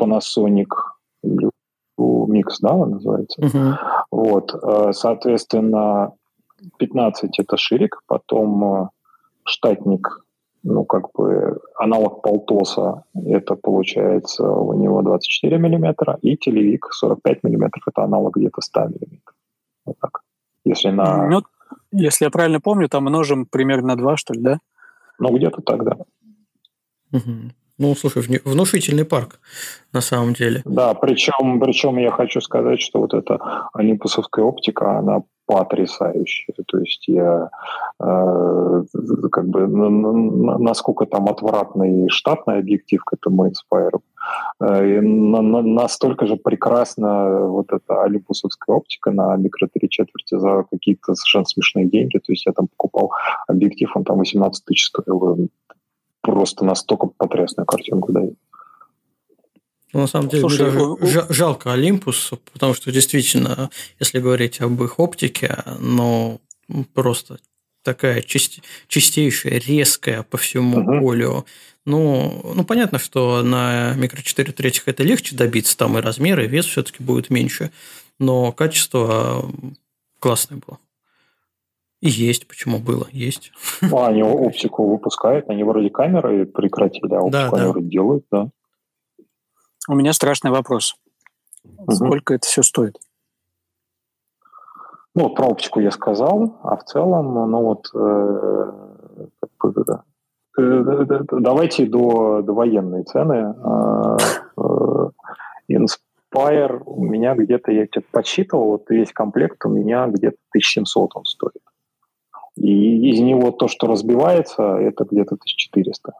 [0.00, 0.68] Panasonic
[1.98, 3.40] Mix, да, он называется.
[3.40, 3.74] Uh-huh.
[4.10, 4.54] Вот.
[4.94, 6.12] Соответственно,
[6.78, 8.90] 15 это ширик, потом
[9.44, 10.24] штатник,
[10.62, 17.82] ну, как бы аналог полтоса, это получается у него 24 миллиметра, и телевик 45 миллиметров,
[17.86, 19.34] это аналог где-то 100 миллиметров.
[19.84, 20.20] Вот так.
[20.64, 21.28] Если на...
[21.28, 21.42] Ну,
[21.92, 24.58] если я правильно помню, там множим примерно на 2, что ли, да?
[25.18, 25.96] Ну, где-то так, да.
[27.12, 27.52] Угу.
[27.78, 29.40] Ну, слушай, внушительный парк
[29.92, 30.62] на самом деле.
[30.64, 36.54] Да, причем, причем я хочу сказать, что вот эта олимпусовская оптика, она потрясающая.
[36.66, 37.50] То есть я
[38.00, 38.84] э,
[39.30, 39.66] как бы
[40.58, 44.00] насколько там отвратный штатный объектив к этому Inspire,
[44.60, 50.64] э, на, на, настолько же прекрасна вот эта олимпусовская оптика на микро 3 четверти за
[50.70, 52.18] какие-то совершенно смешные деньги.
[52.18, 53.12] То есть я там покупал
[53.46, 55.48] объектив, он там 18 тысяч стоил
[56.22, 58.34] просто настолько потрясную картинку дает.
[59.94, 60.98] Ну, на самом деле, Слушай, даже у...
[61.32, 63.70] жалко Олимпус, потому что действительно,
[64.00, 66.40] если говорить об их оптике, ну,
[66.92, 67.38] просто
[67.84, 68.60] такая чист...
[68.88, 71.00] чистейшая, резкая по всему uh-huh.
[71.00, 71.46] полю.
[71.86, 76.48] Ну, ну, понятно, что на микро 4 третьих это легче добиться, там и размеры, и
[76.48, 77.70] вес все-таки будет меньше,
[78.18, 79.48] но качество
[80.18, 80.78] классное было.
[82.00, 83.52] И есть, почему было, есть.
[83.80, 87.68] Ну, они оптику выпускают, они вроде камеры прекратили, а оптику да, они да.
[87.70, 88.48] вроде делают, да.
[89.88, 90.96] У меня страшный вопрос.
[91.64, 91.92] Угу.
[91.92, 92.98] Сколько это все стоит?
[95.14, 98.72] Ну, про оптику я сказал, а в целом, ну вот, э,
[100.58, 103.54] э, давайте до, до военной цены.
[103.54, 104.16] Э,
[104.56, 105.10] э,
[105.70, 111.24] Inspire у меня где-то, я где-то подсчитывал, вот весь комплект у меня где-то 1700 он
[111.24, 111.62] стоит.
[112.56, 116.12] И из него то, что разбивается, это где-то 1400.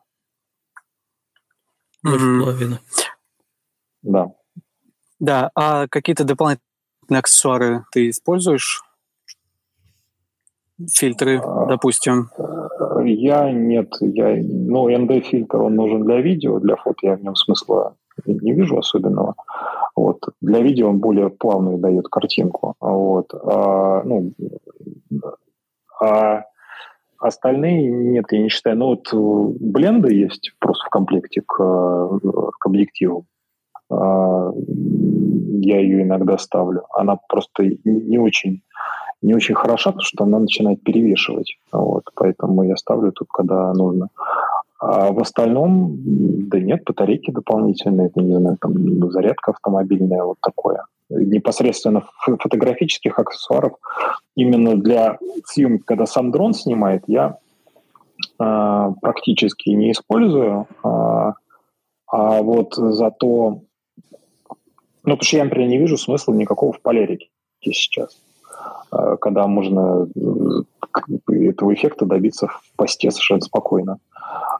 [2.02, 2.78] Половина.
[4.04, 4.32] Да.
[5.18, 8.82] Да, а какие-то дополнительные аксессуары ты используешь?
[10.90, 12.30] Фильтры, а, допустим?
[13.04, 13.94] Я нет.
[14.00, 17.96] Я, ну, ND-фильтр, он нужен для видео, для фото я в нем смысла
[18.26, 19.34] не вижу особенного.
[19.96, 20.20] Вот.
[20.40, 22.74] Для видео он более плавную дает картинку.
[22.80, 23.32] Вот.
[23.34, 24.32] А, ну,
[26.00, 26.44] а
[27.18, 28.76] остальные нет, я не считаю.
[28.76, 29.12] Ну вот
[29.60, 33.26] бленды есть просто в комплекте к, к объективу.
[33.94, 34.52] А,
[35.60, 36.84] я ее иногда ставлю.
[36.94, 38.62] Она просто не очень
[39.22, 41.56] не очень хороша, потому что она начинает перевешивать.
[41.72, 44.10] Вот, поэтому я ставлю тут, когда нужно.
[44.78, 45.96] А в остальном,
[46.48, 50.84] да нет, батарейки дополнительные, это, не знаю, там зарядка автомобильная, вот такое.
[51.08, 53.72] Непосредственно фотографических аксессуаров
[54.36, 57.38] именно для съемки, когда сам дрон снимает, я
[58.38, 60.66] э, практически не использую.
[60.84, 61.32] Э,
[62.08, 63.60] а вот зато...
[65.04, 67.28] Ну, потому что я, например, не вижу смысла никакого в полерике
[67.60, 68.16] сейчас,
[68.92, 70.08] э, когда можно
[71.28, 73.98] этого эффекта добиться в посте совершенно спокойно.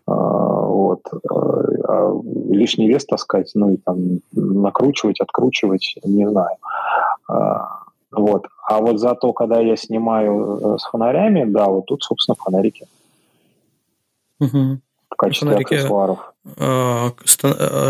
[0.07, 1.01] А, вот.
[1.89, 2.13] А
[2.51, 6.57] лишний вес таскать, ну и там накручивать, откручивать, не знаю.
[7.29, 8.47] А, вот.
[8.69, 12.87] А вот зато, когда я снимаю э, с фонарями, да, вот тут, собственно, фонарики.
[14.41, 14.79] Угу.
[15.11, 16.35] В качестве фонарики, аксессуаров.
[16.57, 17.11] Э,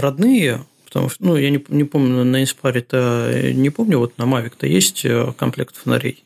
[0.01, 0.61] родные,
[0.95, 5.05] потому что, ну, я не, не помню, на Inspire-то не помню, вот на Mavic-то есть
[5.05, 6.23] э, комплект фонарей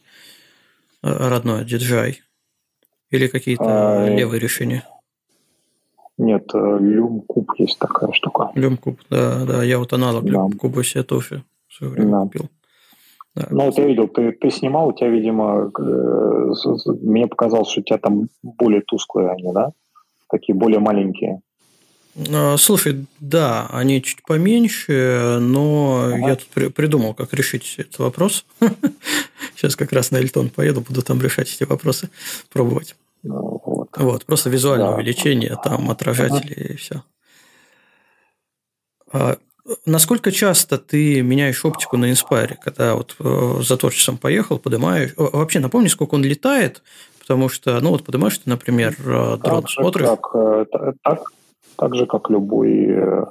[1.00, 2.16] родной, DJI?
[3.08, 4.86] Или какие-то а, левые решения?
[6.18, 8.50] Нет, люмкуб есть такая штука.
[8.56, 10.32] Люмкуб, да, да, я вот аналог да.
[10.32, 12.22] люмкуба себе тоже в свое время да.
[12.24, 12.50] купил.
[13.34, 16.52] Да, ну, вот я видел, ты, ты снимал, у тебя, видимо, э,
[17.00, 19.72] мне показалось, что у тебя там более тусклые они, да?
[20.28, 21.40] Такие более маленькие.
[22.30, 26.28] А, слушай, да, они чуть поменьше, но ага.
[26.28, 28.44] я тут при, придумал, как решить этот вопрос.
[29.56, 32.10] Сейчас как раз на Эльтон поеду, буду там решать эти вопросы,
[32.50, 32.96] пробовать.
[33.22, 33.88] Ну, вот.
[33.96, 34.94] вот, просто визуальное да.
[34.94, 36.72] увеличение, там отражатели ага.
[36.72, 37.02] и все.
[39.12, 39.36] А,
[39.86, 45.12] насколько часто ты меняешь оптику на Inspire, когда вот э, за творчеством поехал, поднимаешь?
[45.16, 46.82] Вообще напомни, сколько он летает,
[47.20, 50.06] потому что, ну вот поднимаешь ты, например, э, дрон, так смотришь?
[50.06, 50.64] Как, э,
[51.02, 51.32] так,
[51.78, 53.26] так же, как любой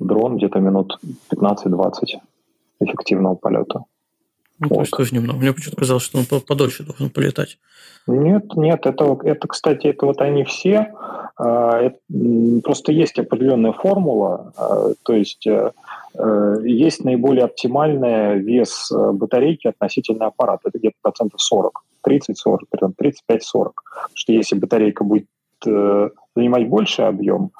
[0.00, 0.98] дрон, где-то минут
[1.30, 1.92] 15-20
[2.80, 3.84] эффективного полета.
[4.58, 4.74] Ну, вот.
[4.74, 5.38] то есть тоже немного.
[5.38, 7.58] Мне почему-то казалось, что он подольше должен полетать.
[8.06, 10.92] Нет, нет, это, это, кстати, это вот они все.
[11.36, 11.90] А,
[12.62, 15.72] просто есть определенная формула, а, то есть э,
[16.14, 20.68] э, есть наиболее оптимальный вес э, батарейки относительно аппарата.
[20.68, 23.00] Это где-то процентов 40, 30-40, 35-40.
[23.28, 23.72] Потому
[24.14, 25.26] что если батарейка будет
[26.34, 27.50] занимать больший объем,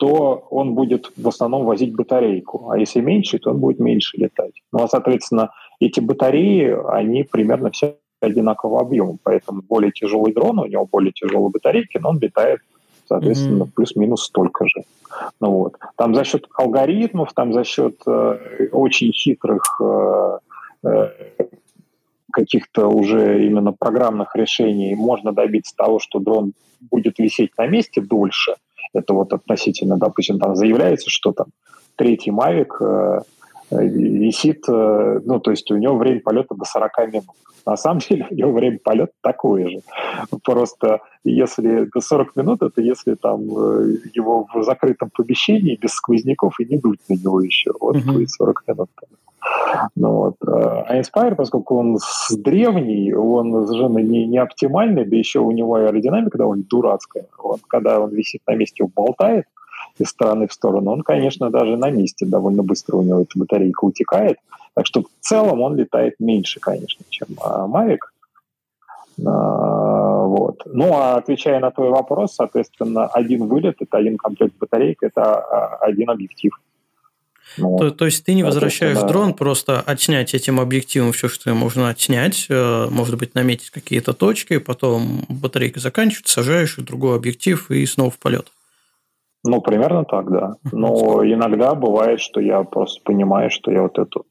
[0.00, 2.70] то он будет в основном возить батарейку.
[2.70, 4.54] А если меньше, то он будет меньше летать.
[4.72, 10.64] Ну, а, соответственно, эти батареи, они примерно все одинакового объема, поэтому более тяжелый дрон, у
[10.64, 12.60] него более тяжелые батарейки, но он летает,
[13.06, 13.72] соответственно, mm-hmm.
[13.76, 14.84] плюс-минус столько же.
[15.38, 15.74] Ну, вот.
[15.96, 20.38] Там за счет алгоритмов, там за счет э, очень хитрых э,
[20.84, 21.08] э,
[22.32, 26.54] каких-то уже именно программных решений можно добиться того, что дрон
[26.90, 28.54] будет висеть на месте дольше.
[28.92, 31.46] Это вот относительно, допустим, там заявляется, что там
[31.96, 33.20] третий Mavic э,
[33.70, 37.36] висит, э, ну, то есть у него время полета до 40 минут.
[37.66, 39.80] На самом деле у него время полета такое же.
[40.42, 46.58] Просто если до 40 минут, это если там э, его в закрытом помещении без сквозняков
[46.60, 47.72] и не дуть на него еще.
[47.78, 48.90] Вот будет 40 минут.
[49.96, 50.36] Ну, вот.
[50.46, 51.98] А Inspire, поскольку он
[52.30, 57.26] древний, он совершенно не, не оптимальный, да еще у него аэродинамика довольно дурацкая.
[57.38, 59.46] Вот, когда он висит на месте, болтает,
[59.98, 63.84] из стороны в сторону, он, конечно, даже на месте довольно быстро у него эта батарейка
[63.84, 64.38] утекает.
[64.74, 67.98] Так что в целом он летает меньше, конечно, чем Mavic.
[69.26, 70.62] А, вот.
[70.66, 75.76] Ну, а отвечая на твой вопрос, соответственно, один вылет– это один комплект батарейки, это а,
[75.80, 76.52] один объектив.
[77.56, 79.06] Ну, то, то есть ты не возвращаешь да.
[79.06, 84.58] дрон, просто отснять этим объективом все, что можно отснять, э, может быть, наметить какие-то точки,
[84.58, 88.46] потом батарейка заканчивается, сажаешь другой объектив и снова в полет.
[89.42, 90.54] Ну, примерно так, да.
[90.70, 94.26] Но иногда бывает, что я просто понимаю, что я вот эту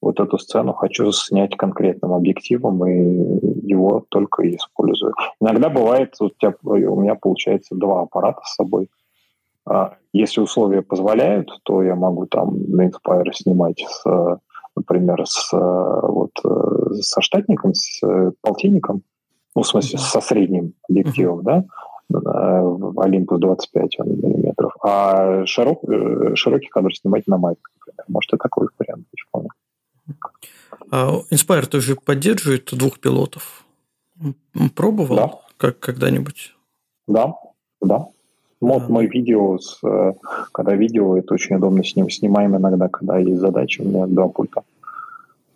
[0.00, 5.14] вот эту сцену хочу снять конкретным объективом и его только использую.
[5.40, 8.88] Иногда бывает, у, тебя, у меня получается два аппарата с собой.
[9.68, 14.38] А если условия позволяют, то я могу там на Inspire снимать с,
[14.76, 16.30] например, с, вот,
[17.00, 18.00] со штатником, с
[18.40, 19.02] полтинником,
[19.54, 21.64] ну, в смысле, со средним объективом, да,
[22.12, 28.04] Olympus 25 миллиметров, а широк, э, широкий кадр снимать на майк, например.
[28.08, 29.48] Может, и такой вариант быть вполне.
[30.90, 33.64] А Inspire тоже поддерживает двух пилотов?
[34.74, 35.32] Пробовал да.
[35.56, 36.54] как когда-нибудь?
[37.08, 37.34] Да,
[37.80, 38.06] да.
[38.60, 38.64] А.
[38.64, 40.12] мой видео, с, э,
[40.52, 44.28] когда видео, это очень удобно с ним снимаем иногда, когда есть задача, у меня два
[44.28, 44.62] пульта.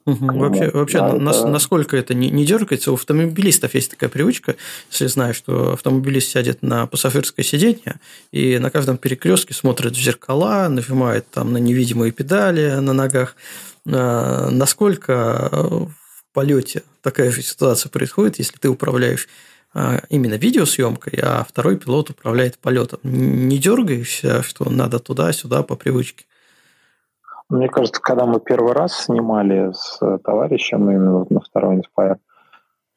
[0.07, 0.38] Угу.
[0.38, 1.46] Вообще, вообще да, на, это...
[1.46, 2.90] насколько это не, не дергается?
[2.90, 4.57] У автомобилистов есть такая привычка,
[4.90, 8.01] если знаешь, что автомобилист сядет на пассажирское сиденье
[8.32, 13.36] и на каждом перекрестке смотрит в зеркала, нажимает там на невидимые педали на ногах.
[13.86, 15.92] А, насколько в
[16.32, 19.28] полете такая же ситуация происходит, если ты управляешь
[20.09, 22.99] именно видеосъемкой, а второй пилот управляет полетом.
[23.03, 26.25] Не дергаешься, что надо туда-сюда по привычке?
[27.49, 32.16] Мне кажется, когда мы первый раз снимали с товарищем именно на второй Inspire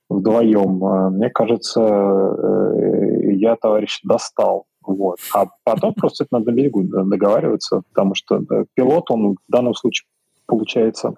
[0.09, 4.65] вдвоем, а, мне кажется, э, я товарищ достал.
[4.85, 5.17] Вот.
[5.33, 8.41] А потом просто это надо на берегу договариваться, потому что
[8.73, 10.07] пилот, он в данном случае
[10.45, 11.15] получается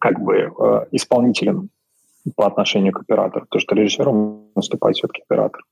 [0.00, 1.70] как бы э, исполнителем
[2.36, 5.62] по отношению к оператору, потому что режиссером наступает все-таки оператор.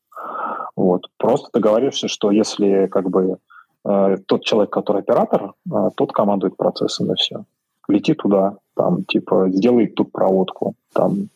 [0.74, 1.06] Вот.
[1.16, 3.38] Просто договоришься, что если как бы
[3.84, 7.44] э, тот человек, который оператор, э, тот командует процессом и все.
[7.88, 11.28] Лети туда, там, типа, сделай тут проводку, там,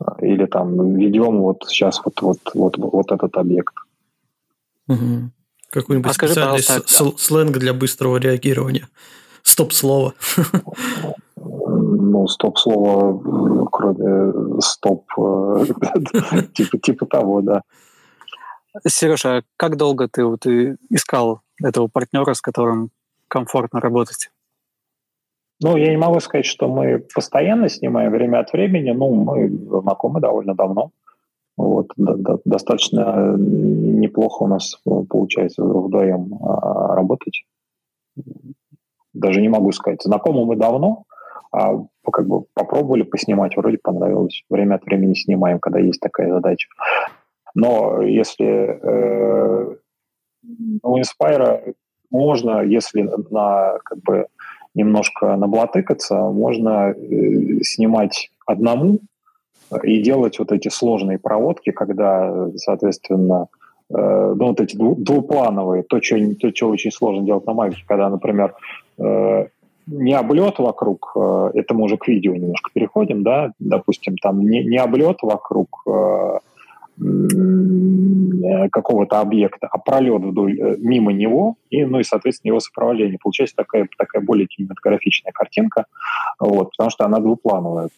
[0.00, 3.74] э, или там ведем вот сейчас вот, вот, вот, вот этот объект.
[4.88, 5.30] Угу.
[5.70, 8.88] Какой-нибудь а специальный скажи, сленг для быстрого реагирования.
[9.42, 10.14] Стоп-слово.
[11.96, 15.64] ну, стоп-слово, кроме стоп, э,
[16.54, 17.62] типа, типа того, да.
[18.86, 22.90] Сережа, а как долго ты, вот, искал этого партнера, с которым
[23.28, 24.30] комфортно работать?
[25.62, 28.92] Ну, я не могу сказать, что мы постоянно снимаем время от времени.
[28.92, 30.90] Ну, мы знакомы довольно давно.
[31.56, 34.80] Вот, да, да, достаточно неплохо у нас
[35.10, 37.44] получается вдвоем а, работать.
[39.12, 40.02] Даже не могу сказать.
[40.02, 41.04] Знакомы мы давно,
[41.52, 41.74] а,
[42.10, 44.44] как бы попробовали поснимать, вроде понравилось.
[44.50, 46.68] Время от времени снимаем, когда есть такая задача.
[47.54, 49.76] Но если э,
[50.82, 51.74] у Inspire
[52.10, 54.26] можно, если на как бы
[54.74, 58.98] немножко наблатыкаться, можно э, снимать одному
[59.82, 63.48] и делать вот эти сложные проводки, когда, соответственно,
[63.90, 68.08] э, ну, вот эти двуплановые, то что, то, что очень сложно делать на Mavic, когда,
[68.08, 68.54] например,
[68.98, 69.46] э,
[69.90, 74.64] не облет вокруг, э, это мы уже к видео немножко переходим, да, допустим, там не,
[74.64, 76.38] не облет вокруг э,
[78.72, 83.18] какого-то объекта, а пролет вдоль, э, мимо него, и, ну и, соответственно, его сопровождение.
[83.22, 85.86] Получается такая, такая более кинематографичная картинка,
[86.38, 87.88] вот, потому что она двуплановая.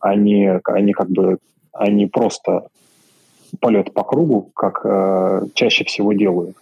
[0.00, 1.38] Они, они как бы
[1.72, 2.66] они просто
[3.60, 6.56] полет по кругу, как э, чаще всего делают.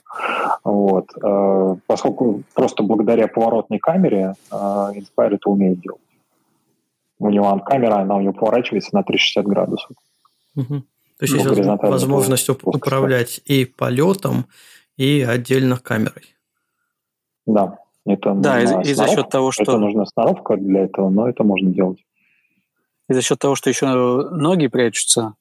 [0.64, 1.06] Вот.
[1.22, 6.00] Э, поскольку просто благодаря поворотной камере э, Inspire это умеет делать.
[7.18, 9.90] У него камера, она у него поворачивается на 360 градусов.
[10.56, 10.82] Угу.
[11.18, 14.46] То есть ну, есть возможность управлять и полетом,
[14.96, 16.34] и отдельно камерой.
[17.46, 19.62] Да, это да, и, и за счет того, что...
[19.62, 21.98] Это нужна сноровка для этого, но это можно делать.
[23.08, 25.34] И за счет того, что еще ноги прячутся,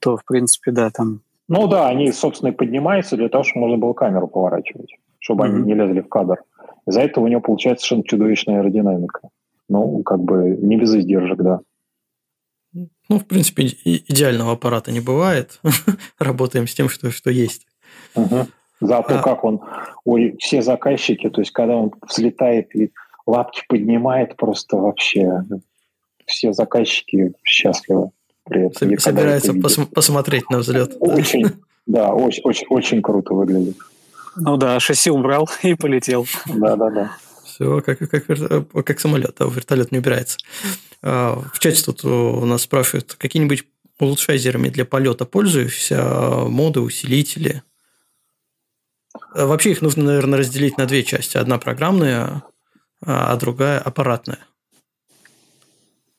[0.00, 1.20] то, в принципе, да, там...
[1.48, 5.48] Ну да, они, собственно, и поднимаются для того, чтобы можно было камеру поворачивать, чтобы mm-hmm.
[5.48, 6.42] они не лезли в кадр.
[6.86, 9.28] Из-за этого у него получается совершенно чудовищная аэродинамика.
[9.68, 11.60] Ну, как бы не без издержек, да.
[13.08, 15.60] Ну, в принципе, идеального аппарата не бывает.
[16.18, 17.66] Работаем с тем, что, что есть.
[18.14, 18.46] Угу.
[18.80, 19.22] Зато а...
[19.22, 19.60] как он,
[20.04, 22.92] ой, все заказчики, то есть когда он взлетает и
[23.26, 25.42] лапки поднимает, просто вообще
[26.26, 28.10] все заказчики счастливы
[28.44, 28.98] при этом.
[28.98, 30.96] Собирается пос- посмотреть на взлет.
[31.00, 31.46] Очень,
[31.86, 33.76] да, очень, очень, очень круто выглядит.
[34.36, 36.26] Ну да, шасси убрал и полетел.
[36.46, 37.16] Да, да, да.
[37.44, 40.38] Все как, как, как самолет, а вертолет не убирается.
[41.02, 43.64] А, в чате тут у нас спрашивают, какие-нибудь
[44.00, 46.02] улучшайзерами для полета пользуешься,
[46.48, 47.62] моды, усилители?
[49.34, 51.36] А вообще их нужно, наверное, разделить на две части.
[51.36, 52.42] Одна программная,
[53.04, 54.40] а другая аппаратная.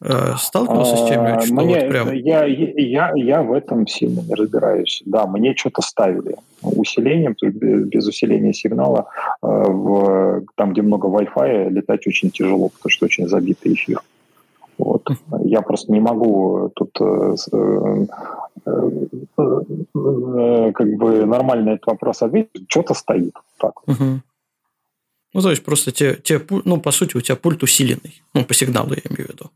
[0.01, 2.13] Э, сталкивался с чем что мне, вот прям...
[2.13, 5.01] я, я, я в этом сильно не разбираюсь.
[5.05, 9.07] Да, мне что-то ставили усилением, без усиления сигнала,
[9.41, 14.01] э, в, там, где много Wi-Fi, летать очень тяжело, потому что очень забитый эфир.
[14.77, 15.07] Вот.
[15.45, 17.35] Я просто не могу тут э,
[20.73, 22.65] как бы нормально этот вопрос ответить.
[22.67, 23.33] Что-то стоит.
[23.57, 23.87] Так.
[23.87, 24.21] Угу.
[25.33, 28.21] Ну, то есть, просто те, те, ну, по сути, у тебя пульт усиленный.
[28.33, 29.51] Ну, по сигналу я имею в виду.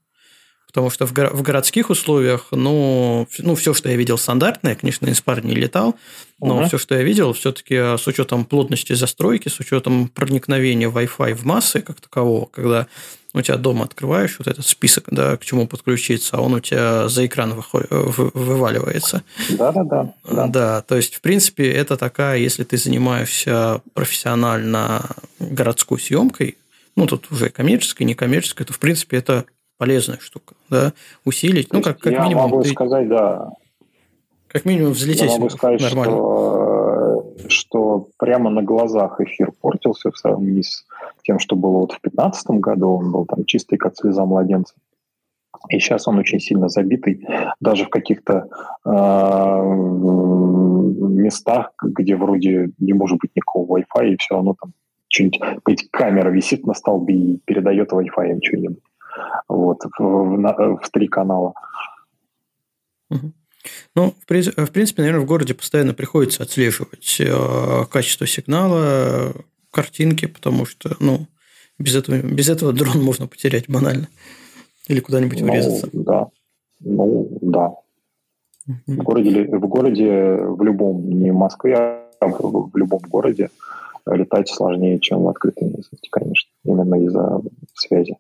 [0.70, 5.08] Потому что в, горо- в городских условиях, ну, ну, все, что я видел стандартное, конечно,
[5.08, 5.96] Inspire не летал,
[6.40, 6.68] но угу.
[6.68, 11.82] все, что я видел, все-таки с учетом плотности застройки, с учетом проникновения Wi-Fi в массы
[11.82, 12.86] как такового, когда
[13.34, 17.10] у тебя дома открываешь вот этот список, да, к чему подключиться, а он у тебя
[17.10, 19.24] за экран выходит, вываливается.
[19.50, 20.48] Да, да, да, да.
[20.48, 26.58] Да, то есть, в принципе, это такая, если ты занимаешься профессионально городской съемкой,
[26.96, 29.46] ну, тут уже коммерческой, некоммерческой, то, в принципе, это
[29.80, 30.94] полезная штука, да,
[31.26, 32.50] усилить, ну, как, как я минимум...
[32.50, 33.50] могу ты, сказать, да.
[34.48, 36.16] Как минимум взлететь я могу сказать, нормально.
[36.16, 40.86] Что, что прямо на глазах эфир портился в сравнении с
[41.24, 44.76] тем, что было вот в 2015 году, он был там чистый, как слеза младенца.
[45.70, 47.26] И сейчас он очень сильно забитый,
[47.62, 48.50] даже в каких-то
[48.86, 48.90] э,
[51.20, 54.74] местах, где вроде не может быть никакого Wi-Fi, и все равно там
[55.08, 58.84] что-нибудь, камера висит на столбе и передает Wi-Fi что-нибудь.
[59.48, 61.54] Вот, в, в, в три канала.
[63.96, 69.34] Ну, в принципе, наверное, в городе постоянно приходится отслеживать э, качество сигнала,
[69.72, 71.28] картинки, потому что, ну,
[71.78, 74.08] без этого, без этого дрон можно потерять банально.
[74.88, 75.90] Или куда-нибудь ну, врезаться.
[75.94, 76.28] Да.
[76.80, 77.74] Ну, да.
[78.88, 83.50] В городе, в городе, в любом, не в Москве, а в, в любом городе
[84.06, 87.42] летать сложнее, чем в открытой местности, конечно, именно из-за
[87.74, 88.18] связи.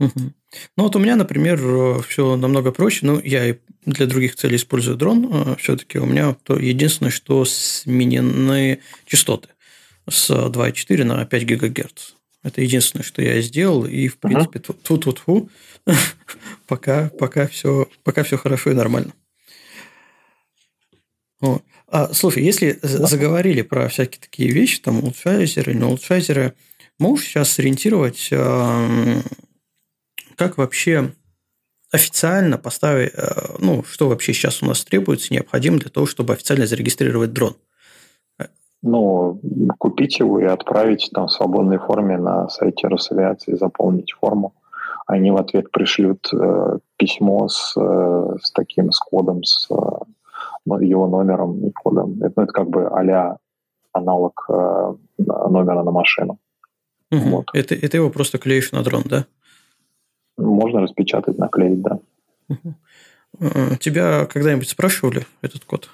[0.00, 0.32] Угу.
[0.76, 3.06] Ну вот у меня, например, все намного проще.
[3.06, 5.28] Ну, я и для других целей использую дрон.
[5.30, 9.50] А Все-таки у меня то единственное, что сменены частоты
[10.08, 12.12] с 2,4 на 5 ГГц.
[12.42, 13.84] Это единственное, что я сделал.
[13.84, 14.76] И, в принципе, uh-huh.
[14.82, 15.50] тут-тут-фу,
[16.66, 19.12] пока, пока, все, пока все хорошо и нормально.
[21.40, 21.62] Вот.
[21.86, 23.06] А, слушай, если да.
[23.06, 26.54] заговорили про всякие такие вещи, там, улучшайзеры, не улучшайзеры,
[26.98, 28.30] можешь сейчас сориентировать,
[30.40, 31.12] как вообще
[31.92, 36.66] официально поставить, э, ну, что вообще сейчас у нас требуется, необходимо для того, чтобы официально
[36.66, 37.56] зарегистрировать дрон?
[38.82, 39.38] Ну,
[39.76, 44.54] купить его и отправить там в свободной форме на сайте Росавиации, заполнить форму.
[45.06, 49.74] Они в ответ пришлют э, письмо с, э, с таким, с кодом, с э,
[50.80, 52.16] его номером и кодом.
[52.22, 53.36] Это, ну, это как бы а
[53.92, 56.38] аналог э, номера на машину.
[57.10, 57.28] Угу.
[57.28, 57.46] Вот.
[57.52, 59.26] Это, это его просто клеишь на дрон, да?
[60.40, 62.00] Можно распечатать, наклеить, да.
[63.78, 65.88] Тебя когда-нибудь спрашивали этот код?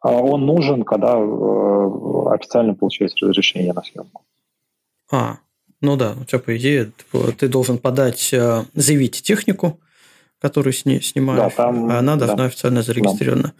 [0.00, 4.22] А он нужен, когда э, официально получается разрешение на съемку.
[5.10, 5.38] А,
[5.80, 6.92] ну да, у тебя, по идее,
[7.38, 9.80] ты должен подать, э, заявить технику,
[10.40, 12.44] которую сни, снимаешь, да, там, а она должна да.
[12.44, 13.54] официально зарегистрирована.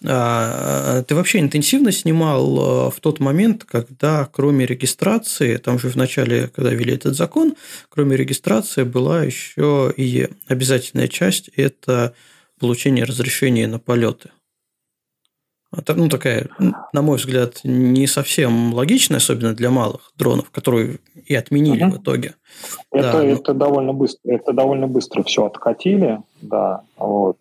[0.00, 0.10] Да.
[0.10, 5.96] А, ты вообще интенсивно снимал э, в тот момент, когда кроме регистрации, там же в
[5.96, 7.54] начале, когда ввели этот закон,
[7.88, 12.14] кроме регистрации была еще и обязательная часть– это
[12.58, 14.30] получение разрешения на полеты.
[15.76, 16.48] Это, ну, такая,
[16.92, 21.92] на мой взгляд, не совсем логичная, особенно для малых дронов, которые и отменили угу.
[21.92, 22.34] в итоге.
[22.90, 23.58] Это, да, это, но...
[23.58, 27.38] довольно быстро, это довольно быстро все откатили, да, вот.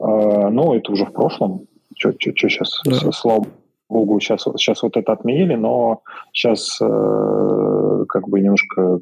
[0.00, 1.66] Э, но это уже в прошлом.
[1.98, 3.12] Что сейчас, да.
[3.12, 3.46] слава
[3.88, 9.00] богу, сейчас, сейчас вот это отменили, но сейчас э, как бы немножко...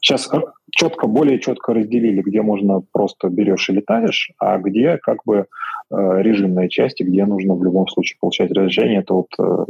[0.00, 0.30] Сейчас
[0.70, 5.46] четко, более четко разделили, где можно просто берешь и летаешь, а где как бы
[5.90, 9.00] режимные части, где нужно в любом случае получать разрешение.
[9.00, 9.28] Это вот...
[9.38, 9.64] Э,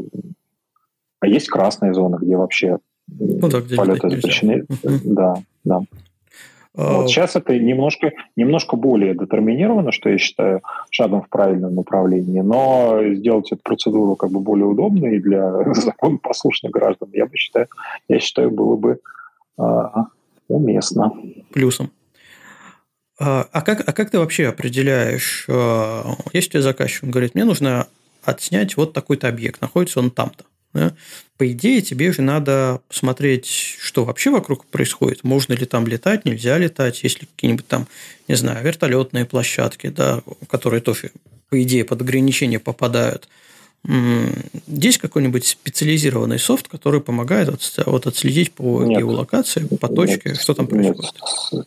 [1.21, 4.65] а есть красные зоны, где вообще ну, да, где полеты запрещены.
[5.05, 5.83] Да, да.
[6.75, 10.61] Вот сейчас это немножко, немножко более детерминировано, что я считаю
[10.91, 17.09] шагом в правильном направлении, но сделать эту процедуру как бы более удобной для законопослушных граждан,
[17.15, 17.69] я бы считаю,
[18.09, 18.99] я считаю, было бы
[19.57, 20.09] а,
[20.49, 21.13] уместно.
[21.51, 21.91] Плюсом.
[23.19, 27.89] А, а, как, а как ты вообще определяешь, а, если тебе заказчик говорит, мне нужно
[28.23, 30.45] отснять вот такой-то объект, находится он там-то.
[30.75, 30.95] Да?
[31.39, 35.25] По идее, тебе же надо посмотреть, что вообще вокруг происходит.
[35.25, 37.87] Можно ли там летать, нельзя летать, есть ли какие-нибудь там,
[38.29, 41.13] не знаю, вертолетные площадки, да, которые тоже,
[41.49, 43.29] по идее, под ограничения попадают.
[44.67, 47.49] Есть какой-нибудь специализированный софт, который помогает
[47.87, 48.99] вот отследить по нет.
[48.99, 50.41] геолокации, по точке, нет.
[50.41, 51.15] что там происходит?
[51.53, 51.67] Нет.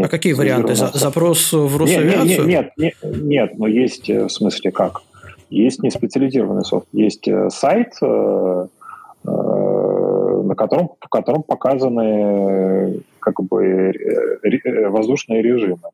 [0.00, 0.74] А какие варианты?
[0.74, 2.46] Запрос в Росавиацию?
[2.46, 5.02] Нет, нет, нет, нет, но есть э, в смысле как?
[5.50, 8.66] Есть не специализированный софт, есть э, сайт, э,
[9.24, 13.92] на котором, в котором показаны как бы
[14.88, 15.90] воздушные режимы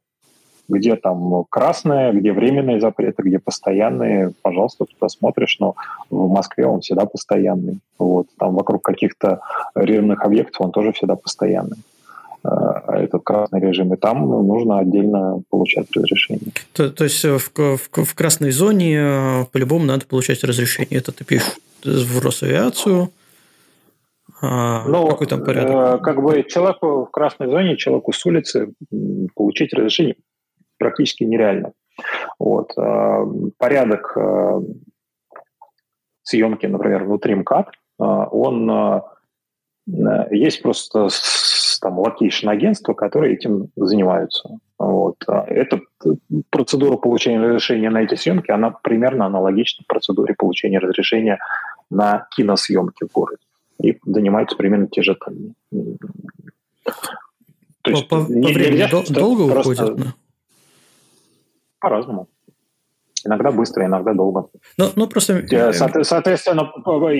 [0.70, 5.76] где там красное, где временные запреты, где постоянные, пожалуйста, туда смотришь, но
[6.10, 7.78] в Москве он всегда постоянный.
[7.98, 8.26] Вот.
[8.38, 9.40] Там вокруг каких-то
[9.74, 11.78] режимных объектов он тоже всегда постоянный
[12.88, 16.52] этот красный режим, и там нужно отдельно получать разрешение.
[16.72, 20.98] То, то есть в, в, в красной зоне э, по-любому надо получать разрешение.
[20.98, 23.10] Это ты пишешь в Росавиацию,
[24.40, 26.00] а, ну, какой там порядок?
[26.00, 28.72] Э, как бы человеку в красной зоне, человеку с улицы
[29.34, 30.16] получить разрешение
[30.78, 31.72] практически нереально.
[32.38, 32.72] Вот.
[32.78, 33.24] Э,
[33.58, 34.60] порядок э,
[36.22, 39.02] съемки, например, внутри МКАД, э, он
[40.30, 41.08] есть просто
[41.78, 44.58] там location агентства, которые этим занимаются.
[44.78, 45.16] Вот.
[45.26, 45.80] Эта
[46.50, 51.38] процедура получения разрешения на эти съемки, она примерно аналогична процедуре получения разрешения
[51.90, 53.42] на киносъемки в городе.
[53.82, 55.34] И занимаются примерно те же там
[57.82, 59.84] То есть по, по времени дол- долго просто...
[59.84, 59.96] уходит?
[59.96, 60.14] Да?
[61.80, 62.28] По-разному.
[63.24, 64.48] Иногда быстро, иногда долго.
[64.76, 65.44] Ну, ну просто...
[65.50, 66.70] Э, соответственно,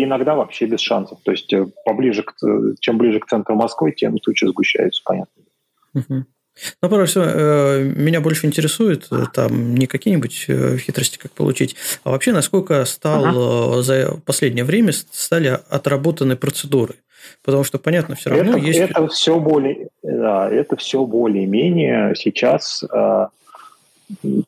[0.02, 1.18] иногда вообще без шансов.
[1.24, 2.34] То есть э, поближе к,
[2.80, 5.42] чем ближе к центру Москвы, тем тучи сгущаются, понятно.
[5.94, 6.24] Угу.
[6.82, 10.46] Ну, просто э, меня больше интересует там не какие-нибудь
[10.80, 13.82] хитрости, как получить, а вообще насколько стал ага.
[13.82, 16.96] за последнее время стали отработаны процедуры.
[17.44, 18.78] Потому что, понятно, все равно это, есть...
[18.78, 22.84] Это все более, да, это все более-менее сейчас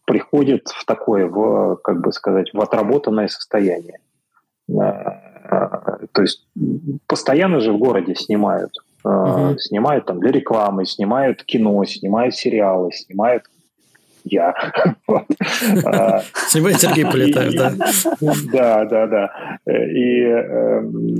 [0.06, 3.98] приходит в такое, в, как бы сказать, в отработанное состояние.
[4.68, 6.46] То есть
[7.06, 8.72] постоянно же в городе снимают.
[9.04, 9.58] Угу.
[9.58, 13.44] Снимают там для рекламы, снимают кино, снимают сериалы, снимают
[14.24, 14.54] я.
[16.48, 17.72] Снимает Сергей Полетаев, да?
[18.52, 19.58] Да, да, да.
[19.66, 21.16] И эм,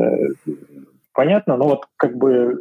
[1.15, 2.59] понятно, но вот как бы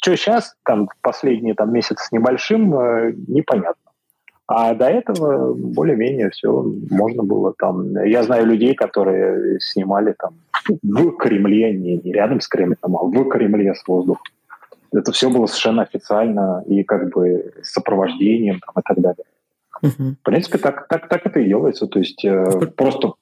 [0.00, 3.87] что сейчас, там, последний там, месяц с небольшим, э, непонятно.
[4.48, 8.02] А до этого более-менее все можно было там.
[8.06, 10.34] Я знаю людей, которые снимали там
[10.82, 14.22] в Кремле, не, не рядом с Кремлем, а в Кремле с воздуха.
[14.90, 19.24] Это все было совершенно официально и как бы с сопровождением там, и так далее.
[19.82, 20.16] Угу.
[20.20, 21.86] В принципе, так, так, так это и делается.
[21.86, 23.12] То есть э, просто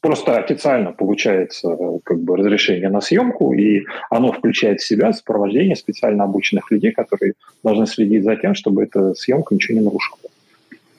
[0.00, 5.76] просто официально получается э, как бы разрешение на съемку, и оно включает в себя сопровождение
[5.76, 10.18] специально обученных людей, которые должны следить за тем, чтобы эта съемка ничего не нарушала.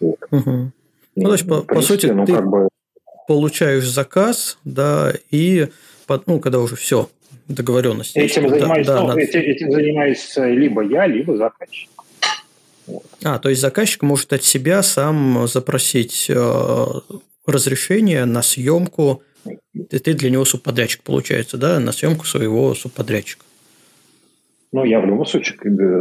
[0.04, 0.18] Вот.
[0.32, 0.72] Угу.
[1.16, 2.68] Ну, есть, по, по сути, ну, ты как бы...
[3.28, 5.68] получаешь заказ, да, и
[6.26, 7.10] ну, когда уже все,
[7.48, 8.18] договоренность.
[8.18, 11.90] Этим, занимаюсь, да, ну, да, этим, этим занимаюсь либо я, либо заказчик.
[12.86, 13.06] Вот.
[13.24, 16.86] А, то есть заказчик может от себя сам запросить э,
[17.46, 19.24] разрешение на съемку.
[19.90, 23.46] Ты, ты для него субподрядчик получается, да, на съемку своего субподрядчика.
[24.74, 25.58] Ну, я в любом случае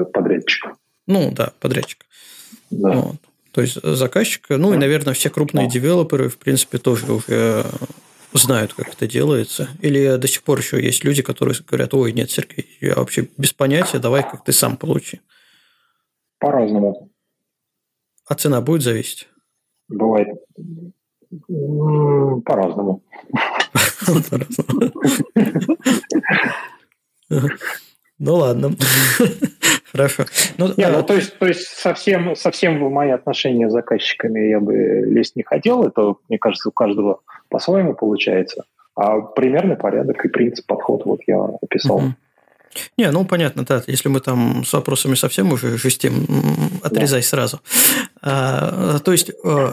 [0.06, 0.72] подрядчик.
[1.06, 2.04] Ну, да, подрядчик.
[2.70, 2.90] Да.
[2.92, 3.16] Вот.
[3.52, 7.66] То есть заказчик, ну и, наверное, все крупные девелоперы, в принципе, тоже уже
[8.32, 9.68] знают, как это делается.
[9.80, 13.52] Или до сих пор еще есть люди, которые говорят, ой, нет, Сергей, я вообще без
[13.52, 15.20] понятия, давай как ты сам получи.
[16.38, 17.10] По-разному.
[18.26, 19.28] А цена будет зависеть?
[19.88, 20.28] Бывает.
[22.46, 23.02] По-разному.
[24.30, 24.92] По-разному.
[28.22, 28.70] Ну ладно.
[29.90, 30.24] Хорошо.
[30.56, 34.60] Ну, не, ну, то есть, то есть совсем, совсем в мои отношения с заказчиками я
[34.60, 35.82] бы лезть не хотел.
[35.84, 38.64] Это, мне кажется, у каждого по-своему получается.
[38.94, 41.96] А примерный порядок и принцип, подход вот я описал.
[41.96, 42.14] Угу.
[42.96, 43.82] Не, ну понятно, да.
[43.88, 46.24] Если мы там с вопросами совсем уже жестим,
[46.84, 47.26] отрезай да.
[47.26, 47.60] сразу.
[48.22, 49.72] А, то есть, э,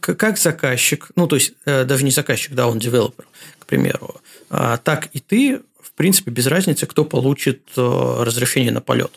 [0.00, 3.26] как заказчик, ну то есть э, даже не заказчик, да, он девелопер,
[3.58, 4.16] к примеру,
[4.48, 5.60] а, так и ты,
[5.96, 9.12] принципе, без разницы, кто получит э, разрешение на полет.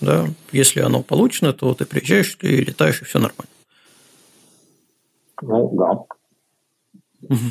[0.00, 0.28] Да?
[0.52, 3.50] Если оно получено, то ты приезжаешь и летаешь, и все нормально.
[5.42, 5.90] Ну, да.
[7.22, 7.50] Угу.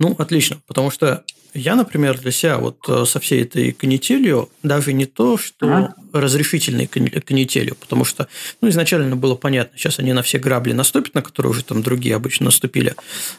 [0.00, 4.92] Ну, отлично, потому что я, например, для себя вот э, со всей этой канителью, даже
[4.92, 5.94] не то, что а?
[6.12, 8.28] разрешительной канителью, потому что
[8.60, 12.14] ну, изначально было понятно, сейчас они на все грабли наступят, на которые уже там другие
[12.14, 12.94] обычно наступили,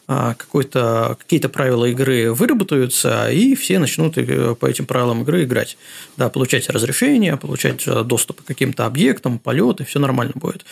[0.07, 5.77] а какие-то правила игры выработаются, и все начнут э, по этим правилам игры играть.
[6.17, 10.65] Да, получать разрешение, получать э, доступ к каким-то объектам, полеты, все нормально будет.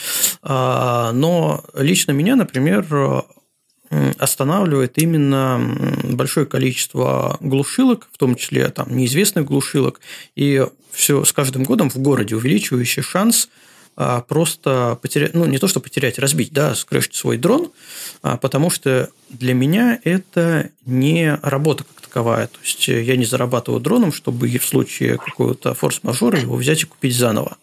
[0.43, 3.25] А, но лично меня, например,
[4.17, 5.59] останавливает именно
[6.03, 9.99] большое количество глушилок, в том числе там неизвестных глушилок,
[10.35, 13.49] и все с каждым годом в городе увеличивающий шанс
[13.95, 17.71] а, просто потерять, ну не то что потерять, разбить, да, скрышить свой дрон,
[18.21, 22.47] а, потому что для меня это не работа как таковая.
[22.47, 27.15] То есть я не зарабатываю дроном, чтобы в случае какого-то форс-мажора его взять и купить
[27.15, 27.57] заново.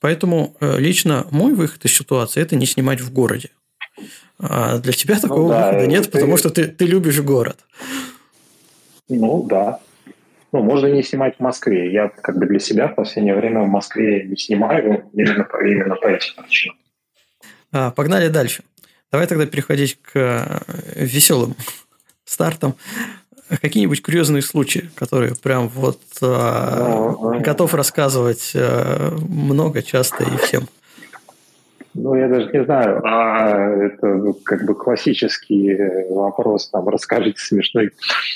[0.00, 3.50] Поэтому э, лично мой выход из ситуации– это не снимать в городе.
[4.38, 6.10] А для тебя ну такого ну, да, выхода нет, ты...
[6.10, 7.58] потому что ты, ты любишь город.
[9.08, 9.80] Ну да.
[10.52, 11.92] Ну, можно не снимать в Москве.
[11.92, 15.96] Я как бы для себя в последнее время в Москве не снимаю именно по, именно
[15.96, 16.76] по этим причинам.
[17.72, 18.62] А, погнали дальше.
[19.10, 20.60] Давай тогда переходить к э,
[20.94, 21.56] веселым
[22.24, 22.76] стартам.
[23.48, 30.68] Какие-нибудь курьезные случаи, которые прям вот ну, готов рассказывать э, много, часто и всем.
[31.94, 35.76] Ну, я даже не знаю, а это ну, как бы классический
[36.10, 37.90] вопрос, там, расскажите смешной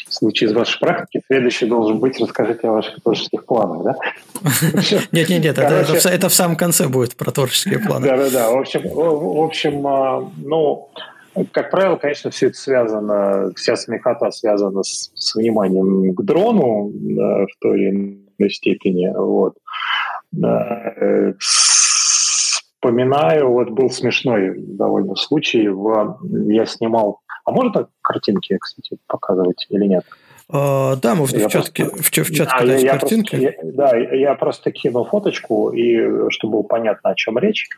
[0.09, 1.23] случай из вашей практики.
[1.27, 3.95] Следующий должен быть, расскажите о ваших творческих планах, да?
[5.12, 8.07] Нет, нет, нет, это в самом конце будет про творческие планы.
[8.07, 8.51] Да, да, да.
[8.51, 10.89] В общем, в общем, а, ну,
[11.53, 17.49] как правило, конечно, все это связано, вся смехота связана с, с вниманием к дрону в
[17.61, 19.11] той или иной степени.
[19.16, 19.55] Вот.
[22.86, 25.66] Вспоминаю, вот был смешной довольно случай.
[25.66, 27.18] В, я снимал...
[27.44, 30.04] А можно картинки, кстати, показывать или нет?
[30.48, 33.36] А, да, можно я в чатке, просто, в, в чатке да, дать я картинки.
[33.36, 37.68] Просто, я, да, я просто кинул фоточку, и чтобы было понятно, о чем речь.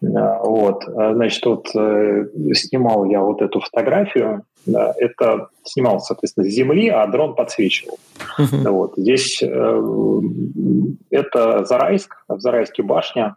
[0.00, 2.24] Вот, значит, вот э,
[2.54, 4.42] снимал я вот эту фотографию.
[4.66, 7.98] Да, это снимал, соответственно, с земли, а дрон подсвечивал.
[8.38, 8.68] Uh-huh.
[8.70, 9.82] Вот, здесь э,
[11.10, 13.36] это Зарайск, в Зарайске башня.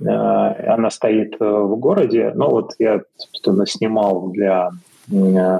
[0.00, 2.32] Э, она стоит в городе.
[2.34, 4.70] Но вот я, собственно, снимал для
[5.10, 5.58] э,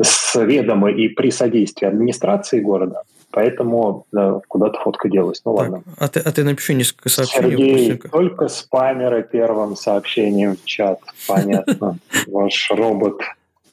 [0.00, 3.02] с ведома и при содействии администрации города.
[3.32, 5.40] Поэтому да, куда-то фотка делась.
[5.44, 5.82] Ну так, ладно.
[5.96, 7.50] А ты, а ты напиши несколько сообщений.
[7.50, 11.00] Сергей, только спамеры первым сообщением в чат.
[11.26, 11.98] Понятно.
[12.26, 13.20] Ваш робот.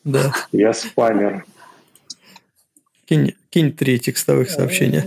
[0.05, 0.31] Да.
[0.53, 1.45] Я спамер.
[3.05, 5.03] Кинь, кинь три текстовых сообщения.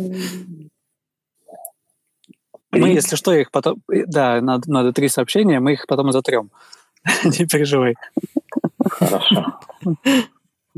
[2.73, 3.83] Мы, если что, их потом...
[3.89, 6.51] Да, надо, надо три сообщения, мы их потом затрем.
[7.25, 7.95] Не переживай.
[8.89, 9.61] Хорошо.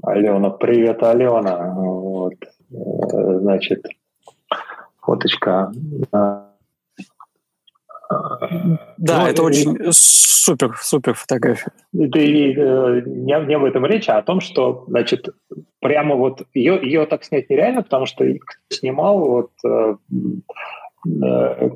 [0.02, 1.72] Алена, привет, Алена.
[1.74, 2.34] Вот.
[2.72, 3.84] Э, значит,
[5.00, 5.72] фоточка.
[6.10, 6.50] Да,
[8.98, 11.72] ну, это и, очень супер, супер фотография.
[11.92, 15.28] Э, не, не об этом речь, а о том, что, значит,
[15.80, 18.24] прямо вот ее, ее так снять нереально, потому что
[18.68, 19.96] снимал вот э,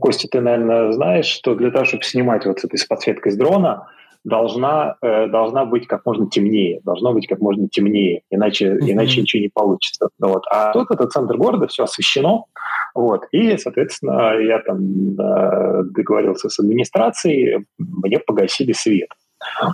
[0.01, 3.89] Костя, ты, наверное, знаешь, что для того, чтобы снимать вот с этой подсветкой с дрона,
[4.25, 8.91] должна, э, должна быть как можно темнее, должно быть как можно темнее, иначе, mm-hmm.
[8.93, 10.09] иначе ничего не получится.
[10.19, 10.45] Вот.
[10.51, 12.47] А тут это центр города, все освещено,
[12.95, 13.27] вот.
[13.33, 14.79] И, соответственно, я там
[15.19, 19.11] э, договорился с администрацией, мне погасили свет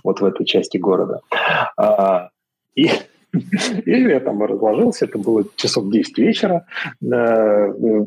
[0.03, 1.21] вот в этой части города.
[1.77, 2.29] А,
[2.75, 2.91] и
[3.85, 6.67] и я там разложился, это было часов 10 вечера,
[7.03, 8.07] э,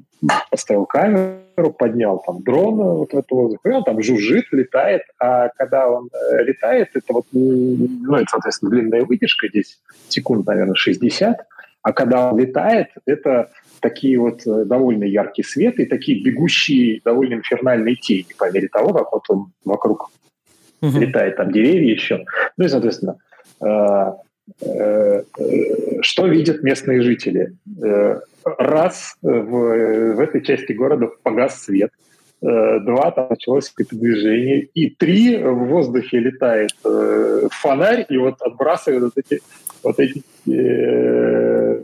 [0.49, 5.49] поставил камеру, поднял там дрон вот в эту воздух, и он там жужжит, летает, а
[5.49, 11.37] когда он э, летает, это вот, ну, это, соответственно, длинная вытяжка, здесь секунд, наверное, 60,
[11.81, 13.49] а когда он летает, это
[13.79, 18.93] такие вот э, довольно яркий свет и такие бегущие довольно инфернальные тени по мере того,
[18.93, 20.09] как вот он вокруг
[20.81, 20.99] угу.
[20.99, 22.25] летает, там деревья еще.
[22.57, 23.17] Ну и, соответственно,
[24.61, 27.53] что видят местные жители?
[28.43, 31.91] Раз в, в этой части города погас свет,
[32.39, 36.71] два, там началось какое-то движение, и три, в воздухе летает
[37.51, 39.41] фонарь, и вот отбрасывает вот эти,
[39.83, 41.81] вот эти э,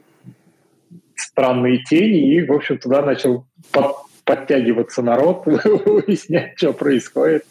[1.15, 7.45] странные тени, и, в общем, туда начал под, подтягиваться народ, выяснять, что происходит.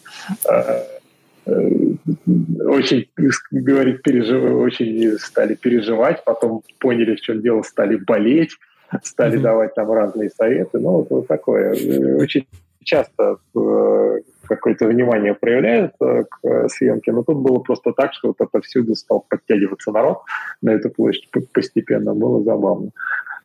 [2.26, 3.08] Э, очень,
[3.50, 4.54] говорить, пережив...
[4.54, 8.56] очень стали переживать, потом поняли, в чем дело, стали болеть,
[9.02, 9.42] стали mm-hmm.
[9.42, 10.78] давать там разные советы.
[10.78, 11.72] Ну, вот, вот такое.
[12.16, 12.46] Очень
[12.84, 18.94] часто э, какое-то внимание проявляют к съемке, но тут было просто так, что вот отовсюду
[18.94, 20.22] стал подтягиваться народ
[20.60, 22.14] на эту площадь постепенно.
[22.14, 22.90] Было забавно.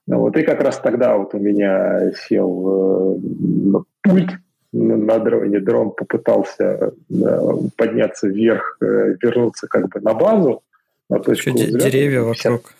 [0.07, 3.17] Вот, и как раз тогда вот у меня сел
[3.75, 4.29] э, пульт
[4.73, 5.59] на дроне.
[5.59, 6.91] Дрон попытался
[7.75, 10.63] подняться вверх, э, вернуться как бы на базу,
[11.09, 11.89] на точку взлета.
[11.89, 12.73] Деревья 50, вокруг.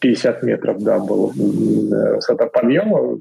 [0.00, 3.20] 50 метров, да, было высота подъема.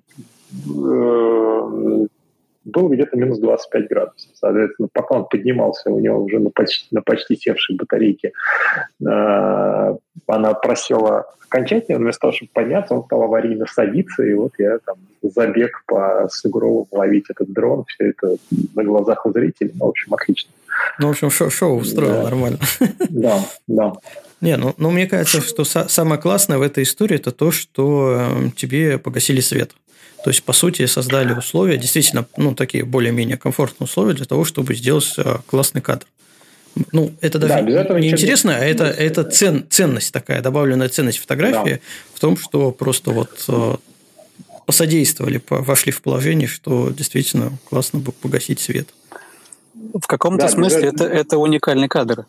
[2.68, 4.30] Был где-то минус 25 градусов.
[4.34, 8.34] Соответственно, пока он поднимался, у него уже на почти, на почти севшей батарейке
[9.02, 9.96] э,
[10.28, 14.98] она просела окончательно, вместо того, чтобы подняться, он стал аварийно садиться, и вот я там
[15.22, 18.36] забег по сугробам ловить этот дрон, все это
[18.76, 20.52] на глазах у зрителей, ну, в общем, отлично.
[21.00, 22.24] Ну, в общем, шоу, шоу устроил да.
[22.24, 22.60] нормально.
[23.10, 23.94] Да, да.
[24.42, 28.50] Не, ну, ну мне кажется, что самое классное в этой истории это то, что э,
[28.56, 29.72] тебе погасили свет.
[30.28, 34.76] То есть, по сути, создали условия, действительно, ну, такие более-менее комфортные условия для того, чтобы
[34.76, 36.06] сделать э, классный кадр.
[36.92, 37.62] Ну, это даже да,
[37.98, 41.80] не интересно, а это, это цен, ценность такая, добавленная ценность фотографии да.
[42.14, 43.76] в том, что просто вот э,
[44.66, 48.90] посодействовали, вошли в положение, что действительно классно бы погасить свет.
[49.74, 52.26] В каком-то да, смысле это, это уникальный кадр.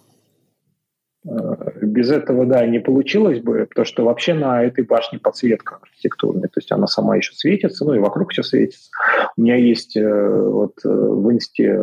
[1.99, 6.49] Э, без этого, да, не получилось бы, потому что вообще на этой башне подсветка архитектурная,
[6.49, 8.91] то есть она сама еще светится, ну и вокруг все светится.
[9.37, 11.79] У меня есть э, вот э, в инсте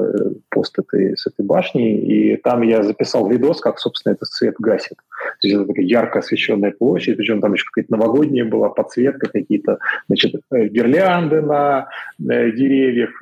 [0.50, 4.98] пост этой, с этой башни, и там я записал видос, как, собственно, этот свет гасит.
[5.42, 9.80] То есть это такая ярко освещенная площадь, причем там еще какая-то новогодняя была подсветка, какие-то,
[10.08, 11.88] значит, гирлянды на
[12.18, 13.22] деревьях,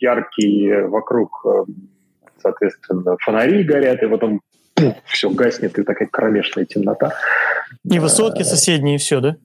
[0.00, 1.46] яркие вокруг
[2.38, 4.40] соответственно, фонари горят, и потом
[5.04, 7.14] все гаснет, и такая кромешная темнота.
[7.84, 9.36] И высотки соседние, и все, да?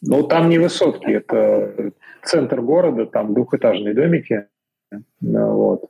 [0.00, 1.92] Ну, там не высотки, это
[2.24, 4.46] центр города, там двухэтажные домики,
[5.20, 5.84] вот.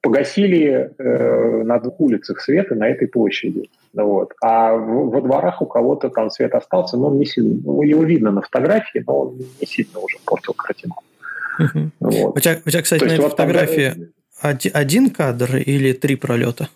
[0.00, 3.68] Погасили э, на двух улицах света на этой площади.
[3.92, 4.32] Вот.
[4.40, 8.04] А в, во дворах у кого-то там свет остался, но он не сильно, ну, его
[8.04, 11.04] видно на фотографии, но он не сильно уже портил картинку.
[11.58, 11.90] Угу.
[12.00, 12.36] Вот.
[12.36, 14.54] У, тебя, у тебя, кстати, То на этой вот фотографии там...
[14.72, 16.68] один кадр или три пролета?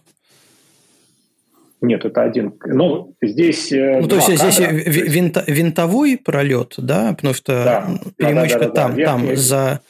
[1.83, 2.55] Нет, это один.
[2.65, 3.73] Ну, здесь...
[3.73, 8.65] Э, ну, то есть кадра, здесь винта, винтовой пролет, да, потому что да, перемычка да,
[8.67, 9.81] да, да, там, да, там за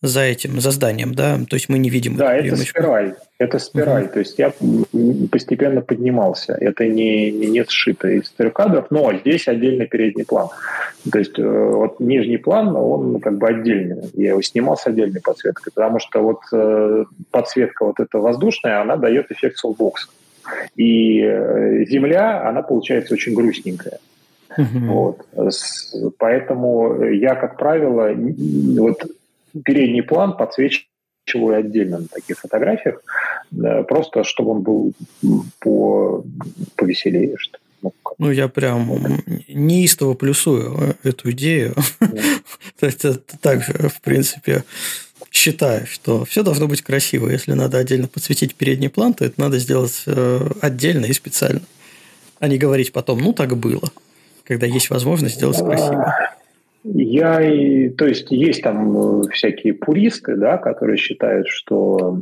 [0.00, 1.38] за этим, за зданием, да?
[1.48, 3.14] То есть мы не видим Да, это спираль.
[3.38, 4.04] Это спираль.
[4.04, 4.12] Угу.
[4.12, 4.52] То есть я
[5.30, 6.54] постепенно поднимался.
[6.54, 10.48] Это не, не, не сшито из трех кадров, но здесь отдельный передний план.
[11.10, 14.10] То есть э, вот нижний план, он как бы отдельный.
[14.14, 18.96] Я его снимал с отдельной подсветкой, потому что вот э, подсветка вот эта воздушная, она
[18.96, 20.08] дает эффект солбокса.
[20.76, 23.98] И э, земля, она получается очень грустненькая.
[24.56, 24.86] Uh-huh.
[24.86, 25.26] Вот.
[26.18, 28.10] Поэтому я, как правило,
[28.80, 29.04] вот
[29.64, 33.02] передний план подсвечиваю отдельно на таких фотографиях,
[33.86, 34.92] просто чтобы он был
[35.60, 36.24] по,
[36.76, 41.74] повеселее, что ну, ну, я прям неистово плюсую эту идею.
[42.80, 43.04] То есть,
[43.40, 44.64] так, в принципе,
[45.30, 47.28] считаю, что все должно быть красиво.
[47.28, 51.60] Если надо отдельно подсветить передний план, то это надо сделать э, отдельно и специально.
[52.40, 53.90] А не говорить потом, ну, так было.
[54.44, 56.14] Когда есть возможность сделать красиво.
[56.84, 62.18] Я и, то есть есть там э, всякие пуристы, да, которые считают, что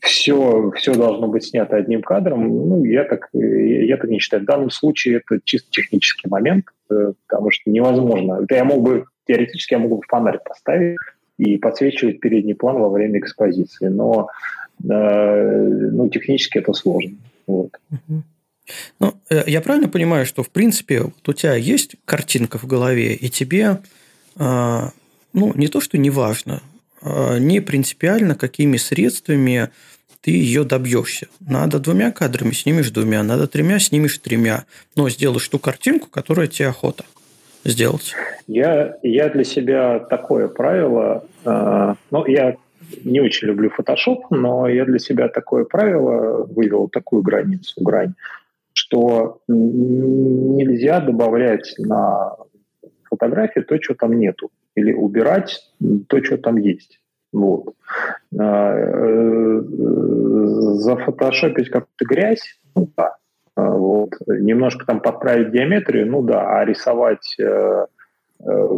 [0.00, 2.46] все, э, все должно быть снято одним кадром.
[2.46, 4.42] Ну, я так, я так не считаю.
[4.42, 8.40] В данном случае это чисто технический момент, потому что невозможно.
[8.42, 10.98] Это я мог бы, теоретически я мог бы фонарь поставить
[11.38, 14.28] и подсвечивать передний план во время экспозиции, но
[14.82, 17.16] ну, технически это сложно.
[17.46, 17.70] Вот.
[19.00, 23.14] Ну, э, я правильно понимаю, что в принципе вот у тебя есть картинка в голове,
[23.14, 23.80] и тебе,
[24.36, 24.90] а,
[25.32, 26.62] ну, не то, что не важно,
[27.00, 29.70] а, не принципиально, какими средствами
[30.20, 31.26] ты ее добьешься.
[31.40, 36.68] Надо двумя кадрами снимешь двумя, надо тремя снимешь тремя, но сделаешь ту картинку, которая тебе
[36.68, 37.04] охота
[37.64, 38.14] сделать.
[38.46, 42.56] Я, я для себя такое правило, э, ну, я
[43.04, 48.14] не очень люблю Photoshop, но я для себя такое правило вывел, такую границу, грань,
[48.72, 52.36] что нельзя добавлять на
[53.04, 55.60] фотографии то, что там нету, или убирать
[56.08, 57.00] то, что там есть.
[57.32, 57.74] Вот.
[58.38, 59.62] А, э,
[60.74, 63.16] зафотошопить как-то грязь, ну да.
[63.54, 64.10] А, вот.
[64.26, 66.58] Немножко там подправить геометрию, ну да.
[66.58, 67.86] А рисовать э,
[68.44, 68.68] э,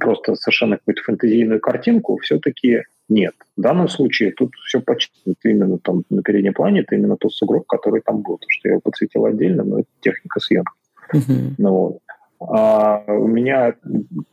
[0.00, 3.34] просто совершенно какую-то фэнтезийную картинку все-таки нет.
[3.56, 7.66] В данном случае тут все почти именно там на переднем плане, это именно тот сугроб,
[7.66, 8.38] который там был.
[8.38, 10.70] То, что я его подсветил отдельно, но это техника съемки.
[11.12, 11.54] Uh-huh.
[11.58, 11.98] Ну, вот.
[12.40, 13.74] А у меня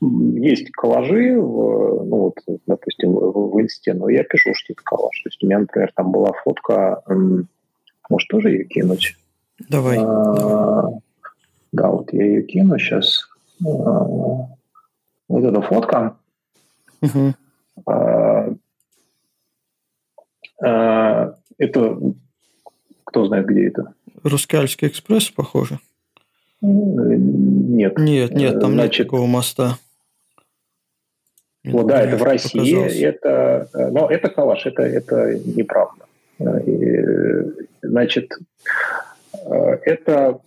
[0.01, 5.21] есть коллажи, в, ну вот, допустим, в, в инсте, но я пишу, что это коллаж.
[5.23, 7.03] То есть у меня, например, там была фотка,
[8.09, 9.15] может, тоже ее кинуть?
[9.69, 9.97] Давай.
[9.99, 10.89] А,
[11.71, 13.27] да, вот я ее кину сейчас.
[13.63, 13.67] А,
[15.27, 16.17] вот эта фотка.
[17.01, 17.33] Uh-huh.
[17.85, 18.53] А,
[20.63, 21.99] а, это
[23.03, 23.93] кто знает, где это?
[24.23, 25.79] Русскальский экспресс, похоже.
[26.61, 27.97] Нет.
[27.97, 29.77] Нет, нет, там Значит, нет такого моста.
[31.63, 32.59] Вот, да, это в России.
[32.59, 32.99] Показалось.
[32.99, 36.05] Это, но это калаш, это, это неправда.
[37.81, 38.31] Значит,
[39.49, 40.39] это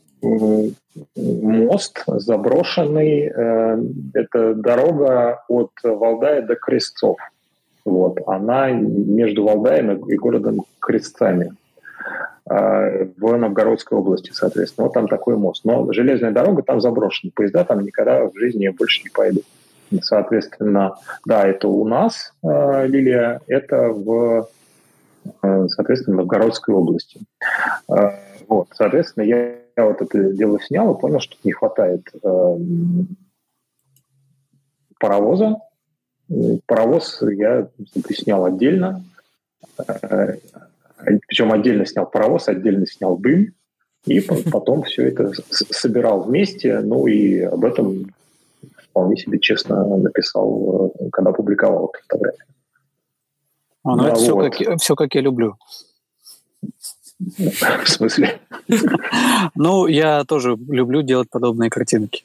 [1.16, 3.26] мост заброшенный.
[3.26, 3.78] Э,
[4.14, 7.18] это дорога от Валдая до Крестцов.
[7.84, 8.18] Вот.
[8.26, 11.54] Она между Валдаем и городом Крестцами
[12.48, 14.86] э, в Новгородской области, соответственно.
[14.86, 15.64] Вот там такой мост.
[15.64, 17.32] Но железная дорога там заброшена.
[17.34, 19.44] Поезда там никогда в жизни больше не пойдут.
[20.00, 20.96] Соответственно,
[21.26, 24.48] да, это у нас э, Лилия, это в,
[25.42, 27.20] соответственно, Новгородской области.
[28.48, 32.56] Вот, соответственно, я я вот это дело снял и понял, что не хватает э,
[35.00, 35.56] паровоза.
[36.66, 37.68] Паровоз я
[38.10, 39.04] снял отдельно.
[39.78, 40.36] Э,
[41.26, 43.52] причем отдельно снял паровоз, отдельно снял дым.
[44.04, 44.20] И
[44.52, 46.80] потом все это собирал вместе.
[46.80, 48.14] Ну и об этом
[48.90, 52.46] вполне себе честно написал, э, когда публиковал эту фотографию.
[53.82, 54.54] А, ну, да, это вот.
[54.54, 55.56] все, как, все как я люблю.
[57.38, 58.40] В смысле?
[59.54, 62.24] Ну, я тоже люблю делать подобные картинки.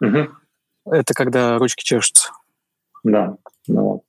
[0.00, 2.30] Это когда ручки чешутся.
[3.04, 3.36] Да,
[3.68, 4.04] ну,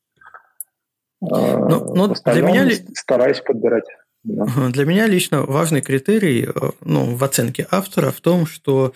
[1.31, 3.85] а, ну, ну для меня стараюсь подбирать.
[4.23, 4.45] Да.
[4.69, 8.93] Для меня лично важный критерий э, ну, в оценке автора в том, что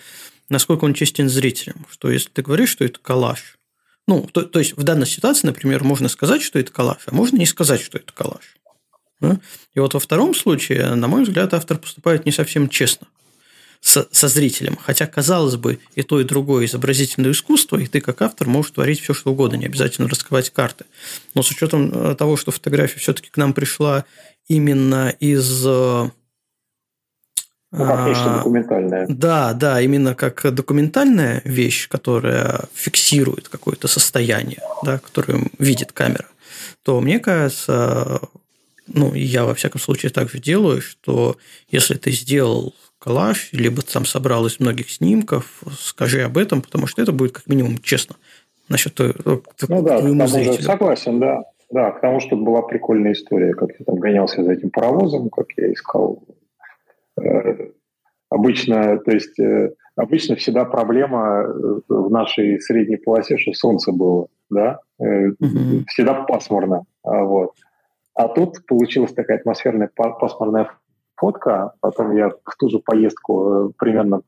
[0.48, 1.86] насколько он честен зрителям.
[1.90, 3.58] Что если ты говоришь, что это коллаж,
[4.06, 7.36] ну, то, то есть в данной ситуации, например, можно сказать, что это коллаж, а можно
[7.36, 8.56] не сказать, что это коллаж.
[9.20, 9.38] Да?
[9.74, 13.06] И вот во втором случае, на мой взгляд, автор поступает не совсем честно
[13.80, 14.76] со, со зрителем.
[14.80, 19.00] Хотя, казалось бы, и то, и другое изобразительное искусство, и ты, как автор, можешь творить
[19.00, 20.84] все, что угодно, не обязательно раскрывать карты.
[21.34, 24.04] Но с учетом э, того, что фотография все-таки к нам пришла
[24.48, 26.10] именно из э,
[27.70, 29.06] ну, как нечто а, документальное.
[29.08, 36.26] Да, да, именно как документальная вещь, которая фиксирует какое-то состояние, да, которое видит камера,
[36.82, 38.20] то мне кажется,
[38.88, 41.36] ну, я во всяком случае так же делаю, что
[41.70, 47.00] если ты сделал коллаж, либо сам собрал из многих снимков, скажи об этом, потому что
[47.02, 48.16] это будет как минимум честно
[48.68, 51.44] насчет твоего Ну да, тому же, согласен, да.
[51.70, 55.46] Да, к тому, что была прикольная история, как я там гонялся за этим паровозом, как
[55.58, 56.22] я искал.
[57.20, 57.68] Э,
[58.30, 64.28] обычно, то есть, э, обычно всегда проблема э, в нашей средней полосе, что солнце было,
[64.48, 65.84] да, угу.
[65.88, 67.52] всегда пасмурно, а вот.
[68.18, 70.72] А тут получилась такая атмосферная пасмурная
[71.14, 71.74] фотка.
[71.78, 74.22] Потом я в ту же поездку э, примерно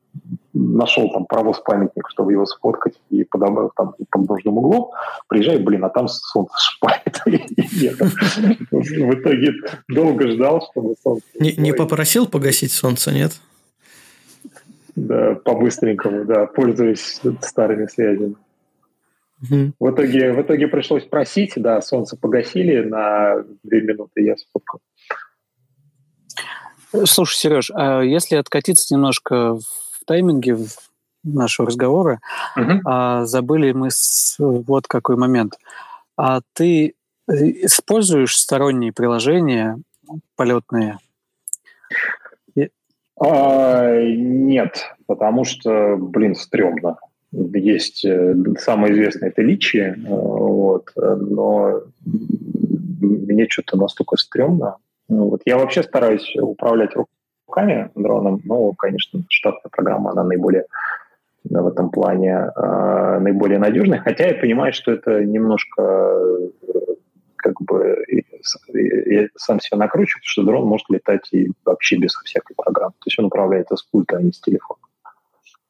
[0.53, 4.91] нашел там паровоз-памятник, чтобы его сфоткать и подобрал там под нужным углом.
[5.27, 7.21] Приезжаю, блин, а там солнце шпает.
[8.71, 9.51] В итоге
[9.89, 11.25] долго ждал, чтобы солнце...
[11.37, 13.33] Не попросил погасить солнце, нет?
[14.95, 18.35] Да, по-быстренькому, да, пользуясь старыми связями.
[19.41, 24.79] В, итоге, в итоге пришлось просить, да, солнце погасили на две минуты, я сфоткал.
[27.05, 30.57] Слушай, Сереж, а если откатиться немножко в тайминге
[31.23, 32.19] нашего разговора,
[32.55, 32.81] угу.
[32.85, 35.53] а, забыли мы с, вот какой момент.
[36.17, 37.33] А ты э,
[37.65, 39.79] используешь сторонние приложения
[40.35, 40.97] полетные?
[43.19, 46.97] А, нет, потому что, блин, стрёмно.
[47.31, 54.77] Есть э, самое известное это Личи, э, вот, но мне что-то настолько стрёмно,
[55.11, 55.41] ну, вот.
[55.45, 60.65] Я вообще стараюсь управлять руками дроном, но, конечно, штатная программа, она наиболее
[61.43, 66.95] в этом плане э, наиболее надежная, хотя я понимаю, что это немножко э,
[67.35, 68.05] как бы
[68.65, 72.93] я сам себя накручиваю, что дрон может летать и вообще без всякой программы.
[72.99, 74.79] То есть он управляется с пульта, а не с телефона.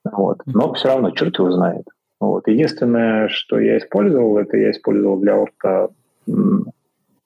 [0.04, 0.40] Вот.
[0.46, 1.88] Но все равно черт его знает.
[2.20, 2.48] Вот.
[2.48, 5.90] Единственное, что я использовал, это я использовал для орта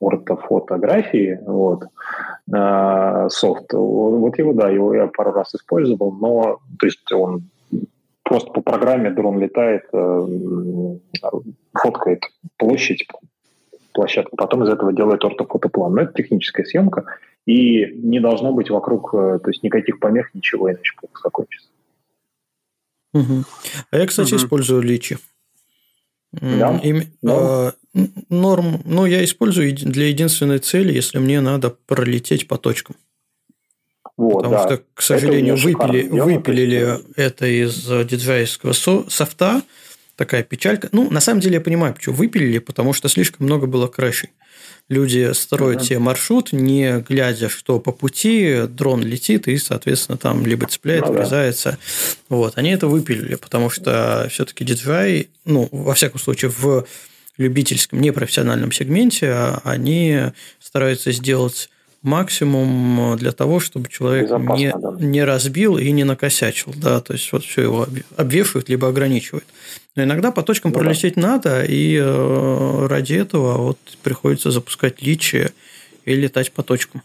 [0.02, 1.84] ортофотографии, вот,
[2.54, 3.74] э, софт.
[3.74, 7.44] Вот его, да, его я пару раз использовал, но, то есть он
[8.24, 10.28] просто по программе дрон летает, э,
[11.74, 12.24] фоткает
[12.58, 13.08] площадь,
[13.94, 15.94] площадку, потом из этого делает ортофотоплан.
[15.94, 17.06] Но это техническая съемка,
[17.46, 21.70] и не должно быть вокруг, э, то есть никаких помех, ничего, иначе плохо закончится.
[23.16, 23.46] Угу.
[23.92, 24.44] А я, кстати, угу.
[24.44, 25.18] использую личи.
[26.34, 26.78] Да?
[26.84, 27.74] И, да.
[27.94, 32.98] Э, норм, ну, я использую для единственной цели, если мне надо пролететь по точкам.
[34.18, 34.64] Вот, Потому да.
[34.64, 39.62] что, к сожалению, выпили, выпилили это из диджейского софта.
[40.16, 40.90] Такая печалька.
[40.92, 44.30] Ну, на самом деле, я понимаю, почему выпилили, потому что слишком много было крэшей
[44.90, 50.68] люди строят себе маршрут, не глядя, что по пути дрон летит и, соответственно, там либо
[50.68, 51.72] цепляет, ну, врезается.
[51.72, 51.78] Да.
[52.30, 52.58] Вот.
[52.58, 56.86] Они это выпилили, потому что все-таки DJI, ну, во всяком случае, в
[57.38, 60.20] любительском, непрофессиональном сегменте, а они
[60.60, 61.70] стараются сделать
[62.06, 64.96] максимум для того, чтобы человек не, да.
[65.00, 66.74] не разбил и не накосячил.
[66.76, 69.46] Да, то есть вот все его обвешивают, либо ограничивают.
[69.96, 71.22] Но иногда по точкам ну, пролететь да.
[71.22, 75.52] надо, и э, ради этого вот приходится запускать личи
[76.06, 77.02] и летать по точкам.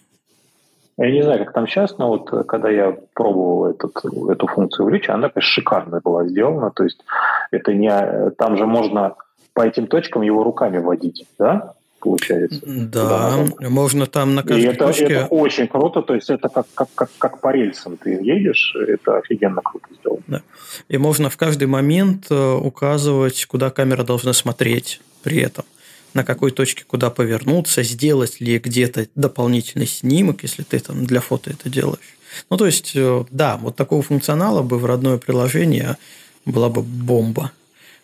[0.97, 4.85] Я не знаю, как там сейчас, но вот э, когда я пробовал этот, эту функцию
[4.85, 6.70] в Личи, она, конечно, шикарно была сделана.
[6.70, 7.02] То есть
[7.51, 8.31] это не...
[8.32, 9.14] Там же можно
[9.55, 11.72] по этим точкам его руками водить, да?
[12.01, 12.60] Получается.
[12.64, 15.05] Да, можно там на каждой и это, точке...
[15.05, 19.18] это очень круто, то есть это как, как, как, как по рельсам ты едешь, это
[19.18, 20.22] офигенно круто сделано.
[20.27, 20.43] Да.
[20.89, 25.64] И можно в каждый момент э, указывать, куда камера должна смотреть при этом
[26.12, 31.51] на какой точке куда повернуться, сделать ли где-то дополнительный снимок, если ты там для фото
[31.51, 32.16] это делаешь.
[32.48, 35.97] Ну, то есть, э, да, вот такого функционала бы в родное приложение
[36.44, 37.52] была бы бомба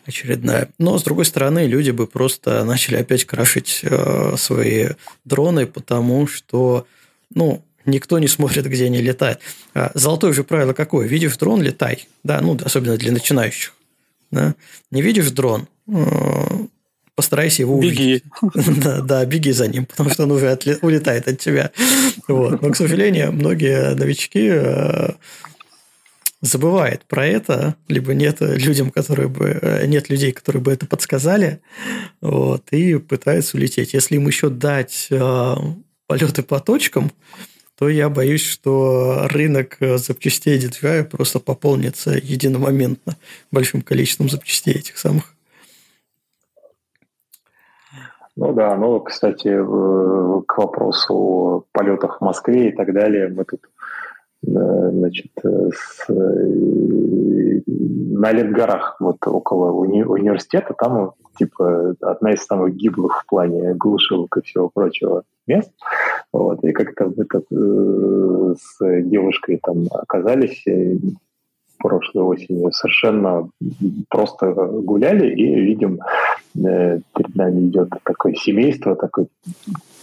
[0.07, 0.69] очередная.
[0.79, 4.89] Но, с другой стороны, люди бы просто начали опять крашить э, свои
[5.25, 6.87] дроны, потому что,
[7.35, 9.41] ну, никто не смотрит, где они летают.
[9.75, 11.07] А золотое же правило какое?
[11.07, 12.09] Видишь дрон– летай.
[12.25, 13.75] Да, ну, особенно для начинающих.
[14.31, 14.55] Да?
[14.91, 15.95] Не видишь дрон э,–
[17.17, 17.99] постарайся его увидеть.
[17.99, 18.81] Беги.
[18.83, 21.73] да, да, беги за ним, потому что он уже отле- улетает от тебя.
[22.29, 22.63] Вот.
[22.63, 25.11] Но, к сожалению, многие новички э,
[26.41, 31.61] забывает про это, либо нет людям, которые бы э, нет людей, которые бы это подсказали,
[32.21, 33.95] вот, и пытается улететь.
[33.95, 35.55] Если им еще дать э,
[36.07, 37.11] полеты по точкам,
[37.79, 43.17] то я боюсь, что рынок запчастей DJI просто пополнится единомоментно
[43.51, 45.35] большим количеством запчастей этих самых.
[48.35, 53.61] Ну да, ну, кстати, к вопросу о полетах в Москве и так далее, мы тут
[53.76, 53.76] Э,
[54.47, 62.75] значит, э, с, э, на Летгорах, вот около уни университета, там типа одна из самых
[62.75, 65.71] гиблых в плане глушилок и всего прочего мест.
[66.33, 70.65] Вот, и как-то мы так, э, с девушкой там оказались
[71.79, 73.51] прошлой осенью совершенно
[74.09, 76.01] просто гуляли и видим,
[76.55, 79.29] перед нами идет такое семейство, такой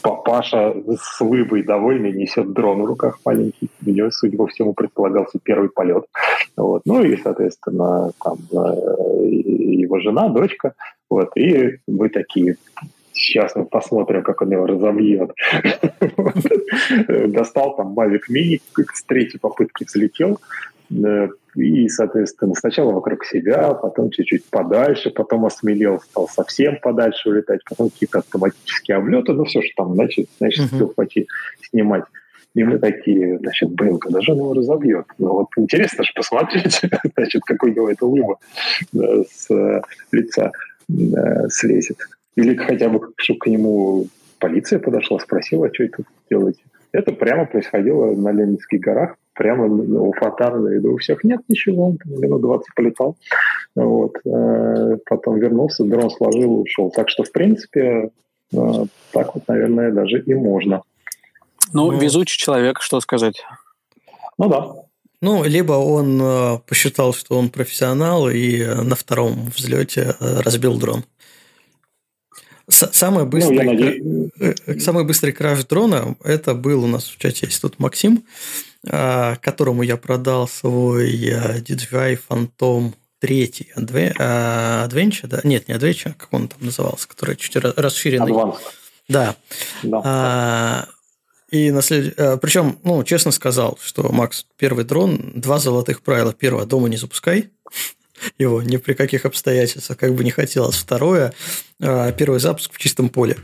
[0.04, 3.70] папаша с лыбой довольный несет дрон в руках маленький.
[3.84, 6.04] У него, судя по всему, предполагался первый полет.
[6.58, 6.84] Вот.
[6.86, 10.74] Ну и, соответственно, там э, его жена, дочка.
[11.10, 11.36] Вот.
[11.38, 12.58] И мы такие,
[13.14, 15.32] сейчас мы посмотрим, как он его разобьет.
[17.08, 18.62] Достал там Mavic Mini,
[18.94, 20.40] с третьей попытки взлетел.
[21.56, 27.62] Э, и, соответственно, сначала вокруг себя, потом чуть-чуть подальше, потом осмелел, стал совсем подальше улетать,
[27.70, 30.94] потом какие-то автоматические облеты, ну все, что там, значит, значит, uh-huh.
[30.94, 31.28] пойти
[31.70, 32.04] снимать.
[32.56, 35.06] И мы такие, значит, блин, когда же он его разобьет?
[35.18, 36.82] Ну вот интересно же посмотреть,
[37.16, 38.38] значит, какой у него это улыба
[38.94, 39.82] э, с э,
[40.12, 40.52] лица
[41.50, 41.98] слезет.
[42.36, 44.08] Или хотя бы, чтобы к нему
[44.40, 46.60] полиция подошла, спросила, а что это делаете.
[46.94, 50.94] Это прямо происходило на Ленинских горах, прямо у фонтана на виду.
[50.94, 53.18] У всех нет ничего, он минут 20 полетал.
[53.76, 54.16] Вот.
[54.26, 56.92] Э, потом вернулся, дрон сложил, ушел.
[56.92, 58.12] Так что, в принципе,
[58.54, 60.84] э, так вот, наверное, даже и можно.
[61.74, 63.44] Ну, ну везучий человек, что сказать.
[64.38, 64.76] Ну да.
[65.20, 71.06] Ну, либо он э, посчитал, что он профессионал, и на втором взлете разбил дрон.
[72.70, 74.30] Самый быстрый, ну,
[74.80, 78.24] самый быстрый краш дрона это был у нас в чате есть тут Максим.
[78.90, 85.40] А, которому я продал свой DJI Phantom 3 Adventure, да?
[85.44, 88.32] Нет, не Adventure, а как он там назывался, который чуть расширенный.
[88.32, 88.58] Advanced.
[89.08, 89.36] Да.
[89.84, 90.02] да.
[90.04, 90.88] А,
[91.50, 92.20] и на след...
[92.20, 96.34] А, Причем, ну, честно сказал, что Макс, первый дрон, два золотых правила.
[96.34, 97.52] Первое, дома не запускай
[98.38, 100.76] его ни при каких обстоятельствах, как бы не хотелось.
[100.76, 101.34] Второе,
[101.80, 103.38] первый запуск в чистом поле.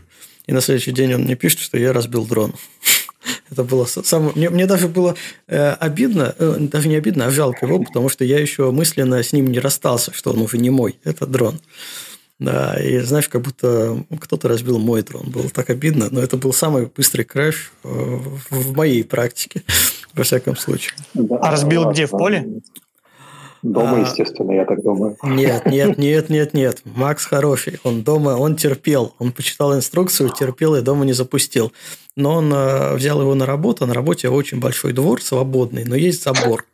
[0.50, 2.56] И на следующий день он мне пишет, что я разбил дрон.
[3.52, 4.32] Это было самое...
[4.36, 5.16] Мне, мне даже было
[5.48, 9.32] э, обидно, э, даже не обидно, а жалко его, потому что я еще мысленно с
[9.32, 11.60] ним не расстался, что он уже не мой, это дрон.
[12.40, 15.30] Да, и знаешь, как будто кто-то разбил мой дрон.
[15.30, 17.88] Было так обидно, но это был самый быстрый крэш э,
[18.50, 19.64] в моей практике,
[20.14, 20.94] во всяком случае.
[21.42, 22.62] А разбил где, в поле?
[23.62, 25.18] Дома, а, естественно, я так думаю.
[25.24, 26.82] Нет, нет, нет, нет, нет.
[26.86, 27.80] Макс хороший.
[27.84, 29.14] Он дома, он терпел.
[29.20, 31.74] Он почитал инструкцию, терпел и дома не запустил.
[32.16, 33.86] Но он э, взял его на работу.
[33.86, 36.66] На работе очень большой двор, свободный, но есть забор.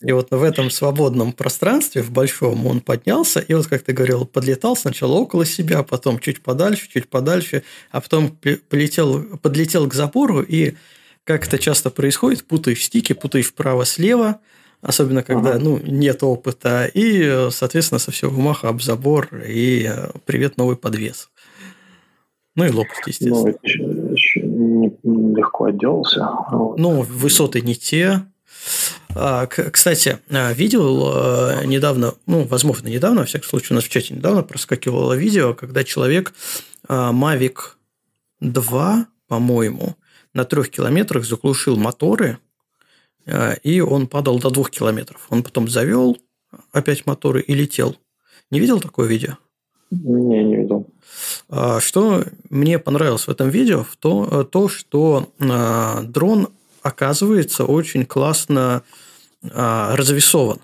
[0.00, 4.24] И вот в этом свободном пространстве, в большом, он поднялся, и вот, как ты говорил,
[4.24, 8.36] подлетал сначала около себя, потом чуть подальше, чуть подальше, а потом
[8.68, 10.74] полетел, подлетел к забору, и,
[11.22, 14.40] как это часто происходит, путаешь стики, путаешь вправо-слева–
[14.82, 15.58] Особенно, когда ага.
[15.60, 16.90] ну, нет опыта.
[16.92, 21.30] И, соответственно, со всего маха об забор и э, привет, новый подвес.
[22.56, 23.52] Ну и лопасть, естественно.
[23.52, 24.40] Ну, еще, еще
[25.04, 26.28] легко отделался.
[26.76, 28.26] Ну, высоты не те.
[29.14, 33.88] А, кстати, а, видел э, недавно, ну, возможно, недавно, во всяком случае, у нас в
[33.88, 36.34] чате недавно проскакивало видео, когда человек
[36.88, 37.56] а, Mavic
[38.40, 39.94] 2, по-моему,
[40.34, 42.38] на трех километрах заглушил моторы–
[43.62, 45.26] и он падал до двух километров.
[45.30, 46.18] Он потом завел
[46.72, 47.96] опять моторы и летел.
[48.50, 49.38] Не видел такое видео?
[49.90, 50.86] Не, не видел.
[51.48, 56.48] А, что мне понравилось в этом видео, то, то что а, дрон
[56.82, 58.82] оказывается очень классно
[59.42, 60.58] развесован.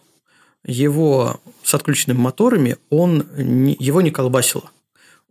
[0.64, 4.70] Его с отключенными моторами, он, его не колбасило.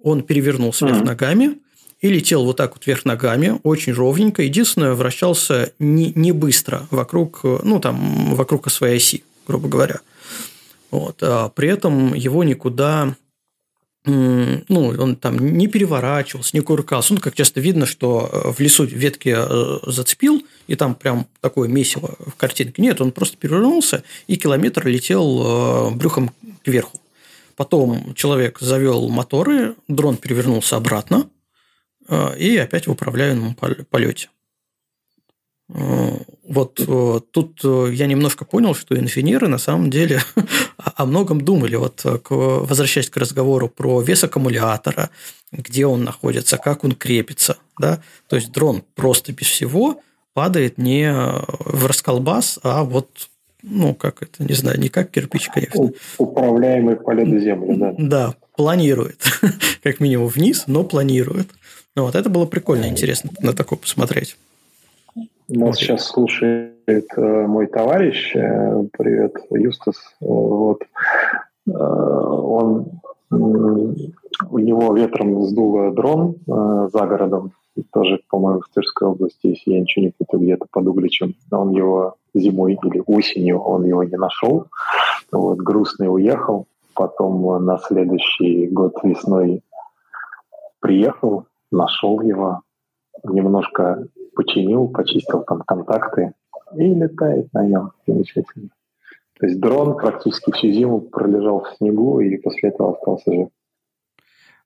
[0.01, 0.89] Он перевернулся mm-hmm.
[0.89, 1.59] вверх ногами,
[2.01, 4.43] и летел вот так вот вверх ногами, очень ровненько.
[4.43, 9.99] Единственное, вращался не, не быстро вокруг, ну, там, вокруг своей оси, грубо говоря.
[10.91, 11.17] Вот.
[11.21, 13.15] А при этом его никуда
[14.07, 17.13] ну, он там не переворачивался, не куркался.
[17.13, 21.67] Ну, как часто видно, что э, в лесу ветки э, зацепил, и там прям такое
[21.67, 22.81] месиво в картинке.
[22.81, 26.31] Нет, он просто перевернулся и километр летел э, брюхом
[26.63, 27.01] кверху.
[27.57, 31.27] Потом человек завел моторы, дрон перевернулся обратно,
[32.37, 34.29] и опять в управляемом полете.
[35.69, 36.17] Э,
[36.47, 40.21] вот э, тут э, я немножко понял, что инженеры на самом деле
[40.77, 41.75] о многом думали.
[41.75, 45.09] Вот возвращаясь к разговору про вес аккумулятора,
[45.51, 47.57] где он находится, как он крепится.
[47.79, 48.01] Да?
[48.27, 49.99] То есть дрон просто без всего
[50.33, 53.29] падает не в расколбас, а вот
[53.63, 55.91] ну, как это, не знаю, не как кирпич, конечно.
[56.19, 57.95] Управляемый поле до земли, да.
[57.97, 59.21] Да, планирует.
[59.83, 61.49] как минимум вниз, но планирует.
[61.97, 64.37] Ну, вот это было прикольно, интересно на такое посмотреть.
[65.15, 65.77] Нас вот.
[65.77, 73.01] сейчас слушает э, мой товарищ, э, привет, Юстас, вот, э, он,
[73.31, 77.53] у него ветром сдуло дрон э, за городом,
[77.91, 81.33] тоже, по-моему, в Тверской области, если я ничего не путаю, где-то под Угличем.
[81.49, 84.67] Он его зимой или осенью, он его не нашел.
[85.31, 86.67] Вот, грустный уехал.
[86.93, 89.63] Потом на следующий год весной
[90.79, 92.61] приехал, нашел его,
[93.23, 96.33] немножко починил, почистил там контакты
[96.75, 98.69] и летает на нем замечательно.
[99.39, 103.49] То есть дрон практически всю зиму пролежал в снегу и после этого остался жив.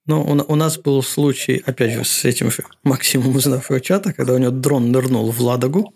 [0.08, 4.34] Ну, у, нас был случай, опять же, с этим же Максимом из нашего чата, когда
[4.34, 5.94] у него дрон нырнул в Ладогу.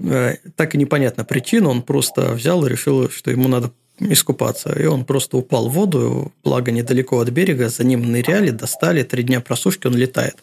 [0.00, 4.72] Э, так и непонятна причина, он просто взял и решил, что ему надо искупаться.
[4.72, 9.22] И он просто упал в воду, благо недалеко от берега, за ним ныряли, достали, три
[9.22, 10.36] дня просушки, он летает.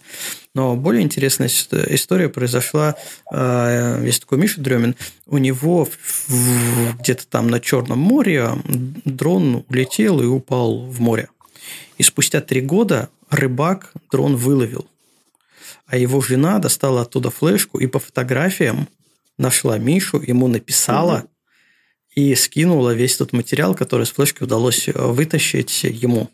[0.56, 2.96] Но более интересная история произошла,
[3.32, 4.96] э, есть такой Миша Дремин,
[5.28, 5.88] у него
[7.00, 8.52] где-то там на Черном море
[9.06, 11.30] дрон улетел и упал в море.
[11.98, 14.88] И спустя три года рыбак дрон выловил.
[15.86, 18.88] А его жена достала оттуда флешку и по фотографиям
[19.38, 21.26] нашла Мишу, ему написала,
[22.20, 26.30] и скинула весь тот материал, который с флешки удалось э, вытащить ему.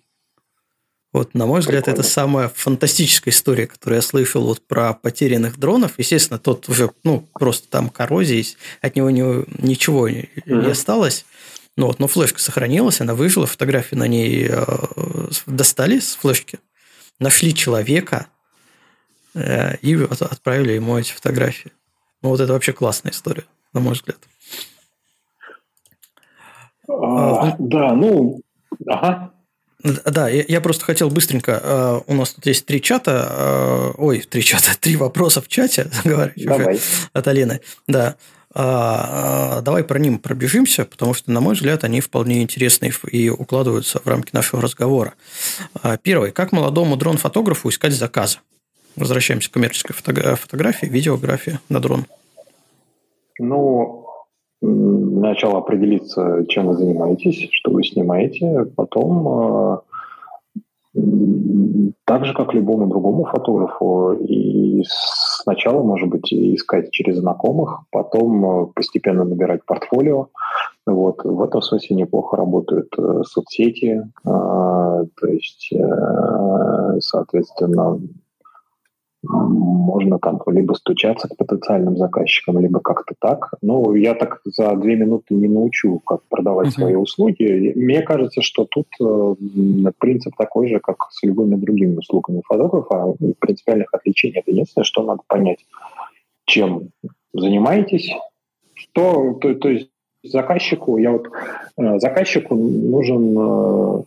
[1.14, 2.02] Вот, на мой взгляд, Прикольно.
[2.02, 5.94] это самая фантастическая история, которую я слышал вот про потерянных дронов.
[5.98, 9.22] Естественно, тот уже, ну, просто там коррозия есть, от него не,
[9.66, 10.72] ничего не, mm-hmm.
[10.72, 11.26] осталось.
[11.78, 14.66] Ну, вот, но флешка сохранилась, она выжила, фотографии на ней э,
[15.45, 16.60] достали с флешки,
[17.20, 18.28] нашли человека
[19.34, 21.72] э, и отправили ему эти фотографии.
[22.22, 24.18] Ну, вот это вообще классная история, на мой взгляд.
[26.88, 28.41] А, да, ну,
[28.88, 29.32] ага.
[29.84, 31.62] Да, я, я просто хотел быстренько.
[31.64, 33.94] Uh, у нас тут есть три чата.
[33.98, 36.80] Ой, три чата, три вопроса в чате, говорю давай.
[37.14, 37.62] от Алины.
[37.88, 38.16] Да.
[38.53, 44.07] Давай про ним пробежимся, потому что, на мой взгляд, они вполне интересны и укладываются в
[44.07, 45.14] рамки нашего разговора.
[46.03, 46.32] Первый.
[46.32, 48.38] Как молодому дрон-фотографу искать заказы?
[48.95, 52.06] Возвращаемся к коммерческой фотографии, видеографии на дрон.
[53.40, 54.05] Ну,
[54.61, 59.82] Сначала определиться, чем вы занимаетесь, что вы снимаете, потом
[60.95, 61.02] э,
[62.06, 68.68] так же, как любому другому фотографу, и сначала, может быть, искать через знакомых, потом э,
[68.73, 70.30] постепенно набирать портфолио.
[70.86, 71.23] Вот.
[71.23, 75.73] В этом смысле неплохо работают э, соцсети, то есть,
[76.99, 77.99] соответственно,
[79.27, 83.53] можно там либо стучаться к потенциальным заказчикам, либо как-то так.
[83.61, 86.81] Ну, я так за две минуты не научу, как продавать uh-huh.
[86.81, 87.73] свои услуги.
[87.76, 89.35] Мне кажется, что тут э,
[89.99, 93.14] принцип такой же, как с любыми другими услугами фотографа.
[93.39, 94.43] Принципиальных отличий нет.
[94.47, 95.65] Единственное, что надо понять,
[96.45, 96.89] чем
[97.34, 98.11] занимаетесь,
[98.73, 99.89] что, то, то есть
[100.23, 101.30] заказчику, я вот
[101.77, 104.03] э, заказчику нужен э,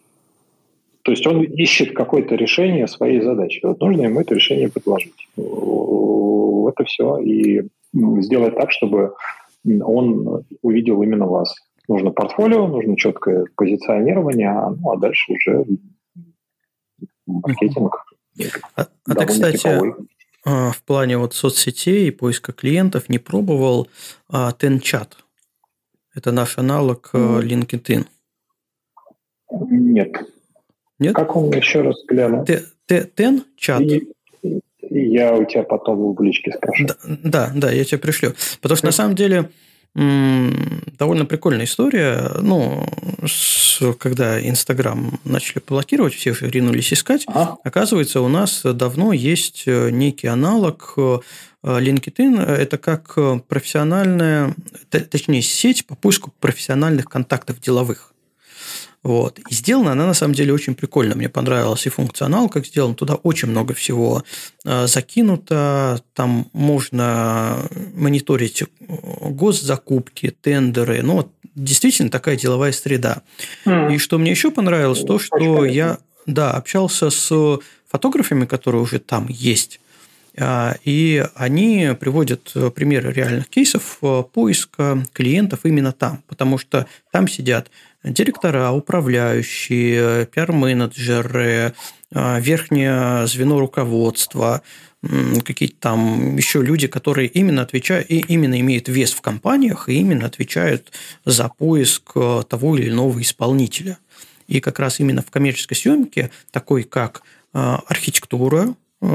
[1.08, 3.60] то есть он ищет какое-то решение своей задачи.
[3.62, 5.26] Вот нужно ему это решение предложить.
[5.38, 7.16] Это все.
[7.20, 7.62] И
[7.94, 9.14] сделать так, чтобы
[9.64, 11.54] он увидел именно вас.
[11.88, 15.64] Нужно портфолио, нужно четкое позиционирование, ну а дальше уже
[17.24, 18.04] маркетинг.
[18.76, 19.94] А, а ты, кстати, типовой.
[20.44, 23.88] А, в плане вот соцсетей и поиска клиентов не пробовал
[24.28, 25.12] а, TenChat?
[26.14, 27.40] Это наш аналог mm.
[27.44, 28.04] LinkedIn.
[29.70, 30.28] Нет.
[30.98, 31.14] Нет?
[31.14, 32.44] Как он еще раз гляну?
[32.86, 33.80] Тен чат.
[33.82, 34.08] И,
[34.90, 36.86] я у тебя потом в личке спрошу.
[36.86, 38.34] Да, да, да, я тебе пришлю.
[38.60, 39.50] Потому что на самом деле
[39.94, 42.30] довольно прикольная история.
[42.40, 42.86] Ну,
[43.26, 47.24] с, когда Инстаграм начали блокировать, все ринулись искать.
[47.26, 47.56] Ага.
[47.64, 51.18] Оказывается, у нас давно есть э, некий аналог э,
[51.64, 52.40] LinkedIn.
[52.40, 53.16] Это как
[53.48, 54.54] профессиональная,
[54.90, 58.12] точнее, сеть по поиску профессиональных контактов деловых.
[59.08, 59.38] Вот.
[59.38, 61.14] И сделана она на самом деле очень прикольно.
[61.14, 62.94] Мне понравилась и функционал, как сделан.
[62.94, 64.22] Туда очень много всего
[64.66, 66.02] э, закинуто.
[66.12, 67.56] Там можно
[67.94, 71.00] мониторить госзакупки, тендеры.
[71.00, 73.22] Ну, вот действительно такая деловая среда.
[73.64, 73.94] Mm.
[73.94, 77.58] И что мне еще понравилось, то, что я да, общался с
[77.90, 79.80] фотографами, которые уже там есть.
[80.84, 84.00] И они приводят примеры реальных кейсов
[84.34, 87.70] поиска клиентов именно там, потому что там сидят
[88.04, 91.74] директора, управляющие, пиар-менеджеры,
[92.10, 94.62] верхнее звено руководства,
[95.44, 100.26] какие-то там еще люди, которые именно отвечают, и именно имеют вес в компаниях, и именно
[100.26, 100.92] отвечают
[101.24, 103.98] за поиск э, того или иного исполнителя.
[104.48, 107.22] И как раз именно в коммерческой съемке, такой как
[107.54, 109.06] э, архитектура, э,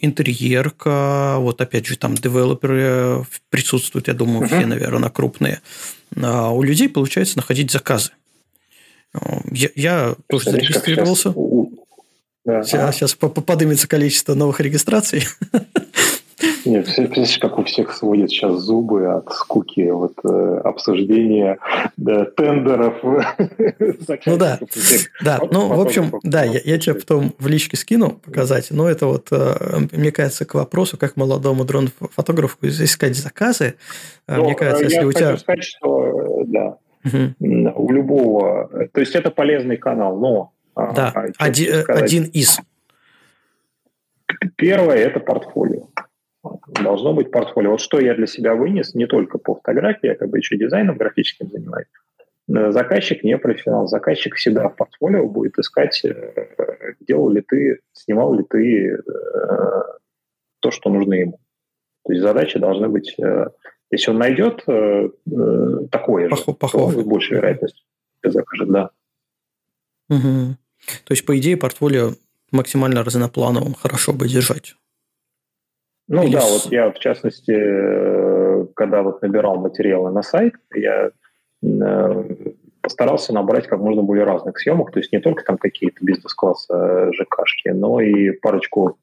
[0.00, 5.60] интерьерка, вот опять же там девелоперы присутствуют, я думаю, все, наверное, крупные.
[6.14, 8.12] У людей получается находить заказы.
[9.50, 11.34] Я, я тоже зарегистрировался.
[12.44, 12.62] Да.
[12.62, 15.24] Сейчас, сейчас поднимется количество новых регистраций.
[16.64, 21.58] Нет, представляешь, как у всех сводят сейчас зубы от скуки вот, э, обсуждения
[21.96, 22.94] да, тендеров.
[24.26, 24.58] Ну да,
[25.22, 25.40] да.
[25.50, 29.28] Ну, в общем, да, я, я тебе потом в личке скину показать, но это вот,
[29.30, 33.74] э, мне кажется, к вопросу, как молодому дрон-фотографу искать заказы.
[34.26, 35.30] Э, мне кажется, если у тебя...
[35.30, 38.88] Я сказать, что, да, у любого...
[38.92, 42.60] То есть, это полезный канал, но а, да, а, один, один из.
[44.56, 45.88] Первое– это портфолио.
[46.82, 47.72] Должно быть портфолио.
[47.72, 50.96] Вот что я для себя вынес, не только по фотографии, я как бы еще дизайном
[50.96, 51.86] графическим занимаюсь.
[52.46, 53.86] Заказчик не профессионал.
[53.86, 58.98] Заказчик всегда в портфолио будет искать, э, делал ли ты, снимал ли ты э,
[60.60, 61.38] то, что нужно ему.
[62.04, 63.16] То есть задачи должны быть...
[63.90, 64.64] Э, если он найдет
[65.90, 66.96] такое же, Похоже.
[66.96, 67.84] то с большей вероятностью
[68.22, 68.90] закажет, да.
[70.08, 70.56] Угу.
[71.04, 72.12] То есть, по идее, портфолио
[72.50, 74.76] максимально разноплановым хорошо бы держать.
[76.08, 76.64] Ну Или да, с...
[76.64, 81.10] вот я, в частности, э, когда вот набирал материалы на сайт, я
[81.62, 82.24] э,
[82.82, 87.12] постарался набрать как можно более разных съемок, то есть не только там какие-то бизнес-класса э,
[87.12, 88.98] ЖКшки, но и парочку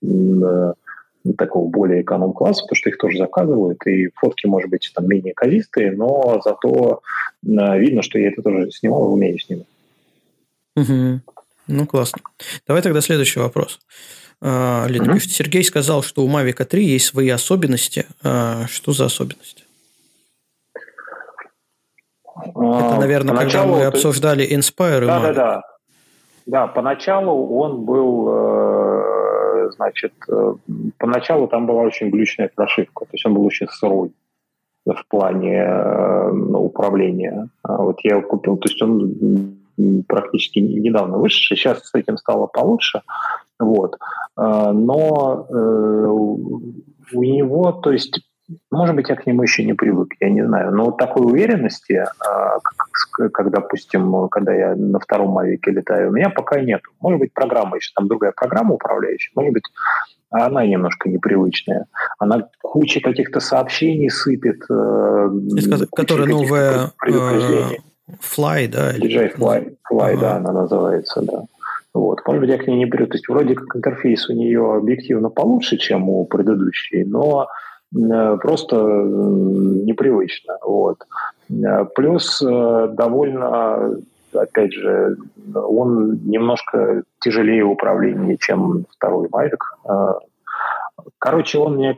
[1.37, 5.91] такого более эконом-класса, потому что их тоже заказывают, и фотки, может быть, там менее казистые,
[5.91, 7.01] но зато
[7.43, 9.67] видно, что я это тоже снимал и умею снимать.
[10.75, 11.21] Угу.
[11.67, 12.21] Ну, классно.
[12.67, 13.79] Давай тогда следующий вопрос.
[14.41, 15.13] А, Лена угу.
[15.13, 18.05] пишет, Сергей сказал, что у Mavic 3 есть свои особенности.
[18.23, 19.63] А, что за особенности?
[22.35, 25.61] Это, наверное, Поначалу когда мы обсуждали Inspire да, и Да, да,
[26.45, 26.67] да.
[26.67, 28.90] поначалу он был, э,
[29.71, 30.53] значит, э,
[30.97, 34.11] поначалу там была очень глючная прошивка, то есть он был очень сырой
[34.85, 37.49] в плане э, управления.
[37.63, 39.57] А вот я его купил, то есть он
[40.07, 43.01] практически недавно вышедший, сейчас с этим стало получше,
[43.59, 43.97] вот.
[44.35, 46.07] А, но э,
[47.13, 48.21] у него, то есть,
[48.71, 51.93] может быть, я к нему еще не привык, я не знаю, но вот такой уверенности,
[52.19, 56.81] а, как, как, допустим, когда я на втором Мавике летаю, у меня пока нет.
[56.99, 59.63] Может быть, программа еще, там другая программа управляющая, может быть,
[60.31, 61.87] она немножко непривычная.
[62.17, 64.61] Она куча каких-то сообщений сыпет.
[64.69, 65.29] Э,
[65.93, 66.91] Которая новая
[68.19, 68.95] Fly, да?
[68.95, 70.21] DJI Fly, Fly ага.
[70.21, 71.43] да, она называется, да.
[71.93, 72.21] Вот.
[72.25, 73.07] Может быть, я к ней не беру.
[73.07, 77.47] То есть, вроде как интерфейс у нее объективно получше, чем у предыдущей, но э,
[77.93, 80.57] просто непривычно.
[80.63, 80.97] Вот.
[81.49, 83.97] Э, плюс э, довольно,
[84.33, 85.17] опять же,
[85.53, 89.59] он немножко тяжелее управления, чем второй Mavic.
[91.19, 91.97] Короче, он мне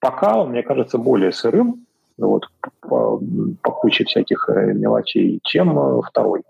[0.00, 1.86] пока, мне кажется, более сырым,
[2.18, 2.48] вот,
[2.80, 3.20] по,
[3.62, 6.42] по куче всяких э, мелочей, чем э, второй.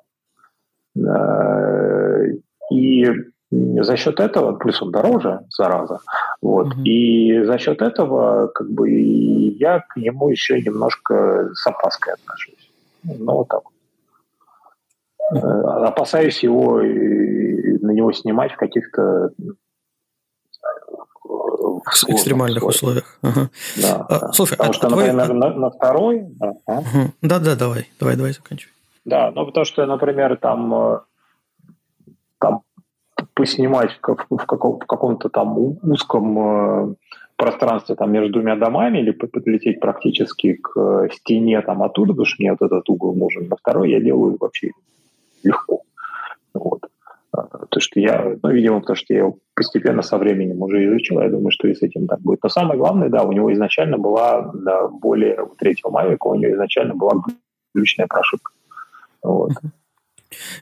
[0.96, 2.26] Э,
[2.70, 3.06] и
[3.82, 6.00] за счет этого, плюс он дороже, зараза,
[6.40, 6.82] вот, mm-hmm.
[6.84, 12.70] и за счет этого, как бы, я к нему еще немножко с опаской отношусь.
[13.04, 13.62] Ну, вот так
[15.30, 19.30] Опасаюсь его, на него снимать в каких-то
[21.24, 23.18] в экстремальных условиях.
[23.22, 23.50] Ага.
[23.76, 24.32] Да, а, да.
[24.32, 25.12] Слушай, потому а что, твой...
[25.12, 26.26] например, на, на второй...
[26.66, 27.12] Ага.
[27.22, 28.72] Да, да, давай, давай, давай заканчивай.
[29.04, 31.00] Да, ну потому что, например, там, э,
[32.38, 32.62] там
[33.34, 36.94] поснимать в, в, каком, в каком-то там узком э,
[37.36, 42.52] пространстве там между двумя домами или подлететь практически к стене там оттуда, потому что мне
[42.52, 44.70] вот этот угол нужен, на второй я делаю вообще
[45.42, 45.82] легко.
[46.54, 46.80] Вот.
[47.70, 51.50] То, что я, ну, видимо, потому что я постепенно со временем уже изучил, я думаю,
[51.50, 52.40] что и с этим так будет.
[52.44, 56.52] Но самое главное, да, у него изначально была, да, более у третьего Мавика, у него
[56.52, 57.14] изначально была
[57.74, 58.52] ключная прошивка.
[59.24, 59.50] Вот.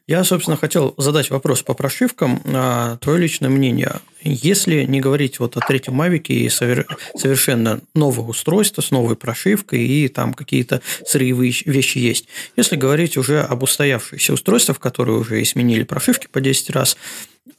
[0.07, 2.41] Я, собственно, хотел задать вопрос по прошивкам.
[2.45, 4.01] А, твое личное мнение.
[4.23, 10.09] Если не говорить вот о третьем Мавике и совершенно новое устройство с новой прошивкой и
[10.09, 12.27] там какие-то сырьевые вещи есть.
[12.57, 16.97] Если говорить уже об устоявшихся устройствах, которые уже изменили прошивки по 10 раз,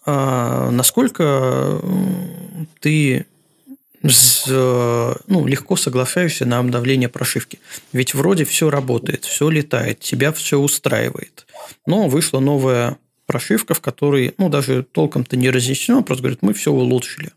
[0.05, 1.81] а, насколько
[2.79, 3.25] ты
[4.05, 7.59] ну, легко соглашаешься на обновление прошивки.
[7.93, 11.45] Ведь вроде все работает, все летает, тебя все устраивает.
[11.85, 16.71] Но вышла новая прошивка, в которой, ну, даже толком-то не разъяснено, просто говорит, мы все
[16.71, 17.31] улучшили.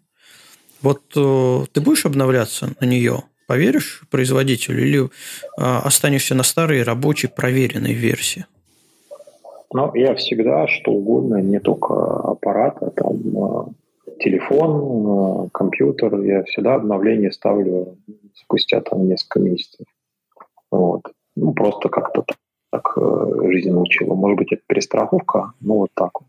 [0.82, 3.22] Вот э, ты будешь обновляться на нее?
[3.46, 5.08] Поверишь производителю или э,
[5.56, 8.46] останешься на старой рабочей проверенной версии?
[9.72, 13.64] Ну, я всегда что угодно, не только аппарат, а там э,
[14.18, 17.96] телефон, э, компьютер, я всегда обновление ставлю
[18.34, 19.86] спустя там несколько месяцев.
[20.70, 21.02] Вот.
[21.36, 22.24] Ну, просто как-то
[22.70, 24.14] так э, жизнь научила.
[24.14, 26.28] Может быть, это перестраховка, но вот так вот.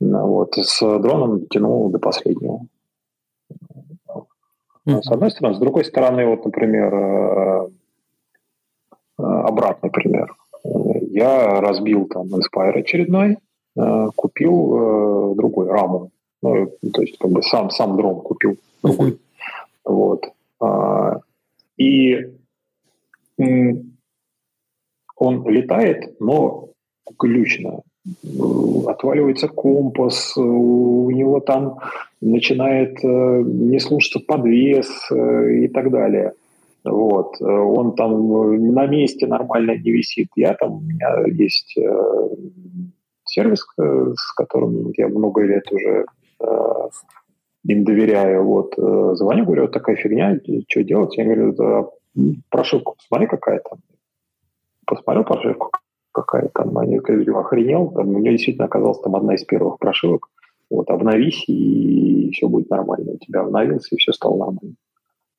[0.00, 0.54] Ну, вот.
[0.56, 2.60] С дроном тянул до последнего.
[4.88, 5.02] Mm-hmm.
[5.02, 5.54] С одной стороны.
[5.54, 7.68] С другой стороны, вот, например, э,
[9.18, 10.34] обратный пример.
[10.62, 13.38] Я разбил там Inspire очередной,
[13.74, 16.10] купил другой раму.
[16.42, 19.10] Ну, то есть, как бы сам, сам дрон купил другой.
[19.10, 19.18] Mm-hmm.
[19.84, 20.24] Вот.
[20.60, 21.20] А,
[21.76, 22.16] и
[25.16, 26.68] он летает, но
[27.18, 27.82] глючно.
[28.86, 31.78] Отваливается компас, у него там
[32.20, 36.32] начинает э, не слушаться подвес э, и так далее.
[36.84, 37.40] Вот.
[37.40, 40.28] Он там на месте нормально не висит.
[40.34, 42.28] Я там, у меня есть э,
[43.26, 46.06] сервис, с которым я много лет уже
[47.64, 48.44] им доверяю.
[48.44, 48.74] Вот.
[49.16, 50.38] Звоню, говорю, вот такая фигня,
[50.68, 51.16] что делать?
[51.16, 51.88] Я говорю, да,
[52.48, 53.78] прошивку посмотри, какая там
[54.86, 55.70] посмотрел прошивку,
[56.12, 60.28] какая там, они говорю, охренел, там, у меня действительно оказалась там одна из первых прошивок,
[60.68, 63.12] вот, обновись, и все будет нормально.
[63.12, 64.74] У тебя обновился, и все стало нормально.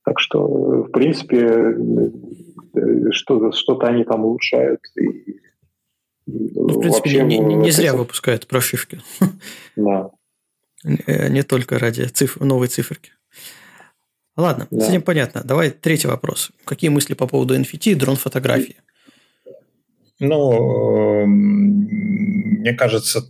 [0.06, 0.48] Так что,
[0.84, 1.76] в принципе,
[3.12, 4.80] что, что-то они там улучшают.
[4.98, 5.40] И,
[6.26, 9.00] ну, в принципе, не, не, не зря выпускают прошивки.
[9.76, 10.12] Да.
[10.84, 13.12] Не только ради цифр, новой циферки.
[14.38, 14.86] Ладно, да.
[14.86, 15.42] с этим понятно.
[15.44, 16.52] Давай третий вопрос.
[16.66, 18.78] Какие мысли по поводу NFT и дрон-фотографии?
[20.20, 21.88] Ну, эм,
[22.60, 23.26] мне кажется,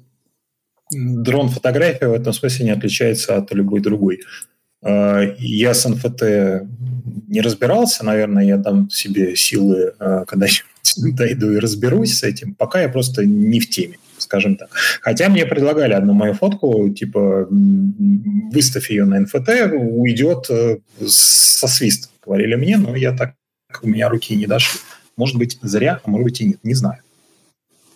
[0.91, 4.21] дрон-фотография в этом смысле не отличается от любой другой.
[4.83, 6.67] Э, я с НФТ
[7.27, 10.47] не разбирался, наверное, я дам себе силы, э, когда
[10.97, 12.55] дойду и разберусь с этим.
[12.55, 13.97] Пока я просто не в теме,
[14.31, 14.69] скажем так.
[15.01, 22.11] Хотя мне предлагали одну мою фотку, типа, выставь ее на НФТ, уйдет э, со свистом,
[22.25, 23.33] говорили мне, но я так,
[23.81, 24.79] у меня руки не дошли.
[25.17, 26.99] Может быть, зря, а может быть и нет, не знаю.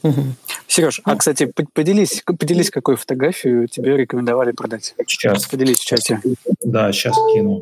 [0.03, 0.23] Угу.
[0.67, 4.93] Сереж, а, кстати, поделись, поделись, какую фотографию тебе рекомендовали продать.
[5.07, 5.47] Сейчас.
[5.47, 6.21] Поделись в чате.
[6.63, 7.61] Да, сейчас кину.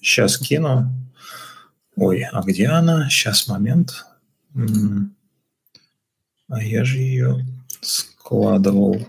[0.00, 0.90] Сейчас кину.
[1.94, 3.08] Ой, а где она?
[3.08, 4.04] Сейчас, момент.
[6.48, 7.46] А я же ее
[7.82, 9.06] складывал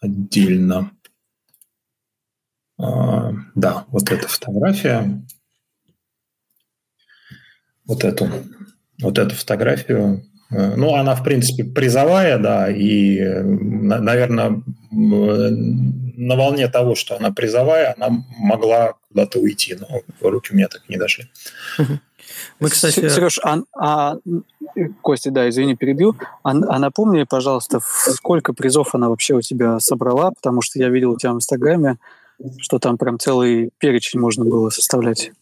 [0.00, 0.90] отдельно.
[2.78, 5.22] А, да, вот эта фотография.
[7.86, 8.30] Вот эту
[9.00, 10.24] вот эту фотографию.
[10.50, 17.94] Э, ну, она, в принципе, призовая, да, и, наверное, на волне того, что она призовая,
[17.98, 21.28] она могла куда-то уйти, но руки у меня так не дошли.
[22.60, 23.08] Мы, кстати...
[23.08, 24.16] Сереж, а, а,
[25.02, 26.16] Костя, да, извини, перебил.
[26.42, 31.12] А, а напомни, пожалуйста, сколько призов она вообще у тебя собрала, потому что я видел
[31.12, 31.98] у тебя в Инстаграме,
[32.58, 35.32] что там прям целый перечень можно было составлять.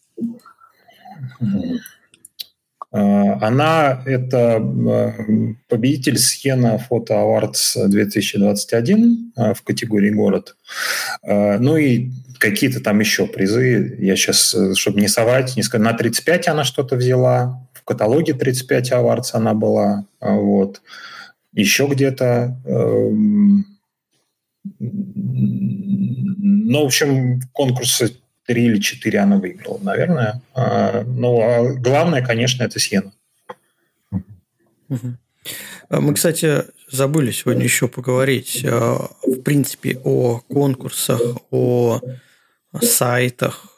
[2.92, 10.56] Э, она– это э, победитель Схена Фото Awards 2021 в категории «Город».
[11.22, 13.96] Э, ну и какие-то там еще призы.
[14.00, 18.92] Я сейчас, чтобы не соврать, не сказать, на 35 она что-то взяла, в каталоге 35
[18.92, 20.82] Awards она была, вот.
[21.52, 23.66] Еще где-то эм,
[24.78, 28.21] ну, в общем, конкурсы
[28.52, 30.42] три или четыре она выиграла, наверное.
[30.54, 33.10] А, ну, а главное, конечно, это Сьена.
[35.88, 41.20] А мы, кстати, забыли сегодня еще поговорить, в принципе, о конкурсах,
[41.50, 42.00] о
[42.82, 43.71] сайтах,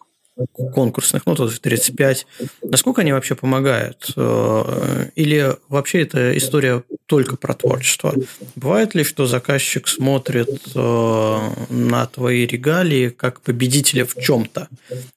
[0.74, 2.26] конкурсных, ну, тоже 35.
[2.62, 4.12] Насколько они вообще помогают?
[4.16, 8.14] Э, или вообще это история только про творчество?
[8.56, 11.38] Бывает ли, что заказчик смотрит э,
[11.70, 14.68] на твои регалии как победителя в чем-то?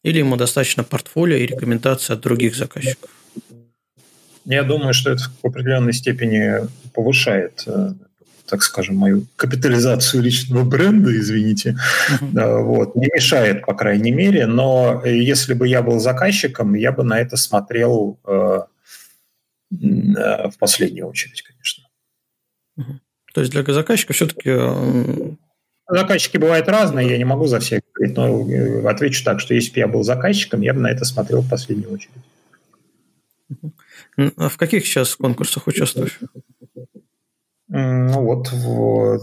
[0.04, 3.10] Или ему достаточно портфолио и рекомендации от других заказчиков?
[4.46, 7.90] Я думаю, что это в определенной степени повышает э,
[8.48, 11.78] так скажем, мою капитализацию личного бренда, извините,
[12.10, 12.64] uh-huh.
[12.64, 17.20] вот, не мешает, по крайней мере, но если бы я был заказчиком, я бы на
[17.20, 18.62] это смотрел э,
[19.72, 19.76] э,
[20.50, 21.84] в последнюю очередь, конечно.
[22.80, 23.00] Uh-huh.
[23.34, 24.52] То есть для заказчика все-таки
[25.88, 29.74] заказчики бывают разные, я не могу за всех говорить, но э, отвечу так, что если
[29.74, 32.14] бы я был заказчиком, я бы на это смотрел в последнюю очередь.
[34.38, 36.20] А в каких сейчас конкурсах участвуешь?
[37.70, 39.20] Ну вот в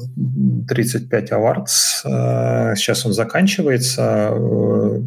[0.69, 2.05] 35 Awards.
[2.05, 4.31] Э, сейчас он заканчивается.
[4.33, 5.01] Э,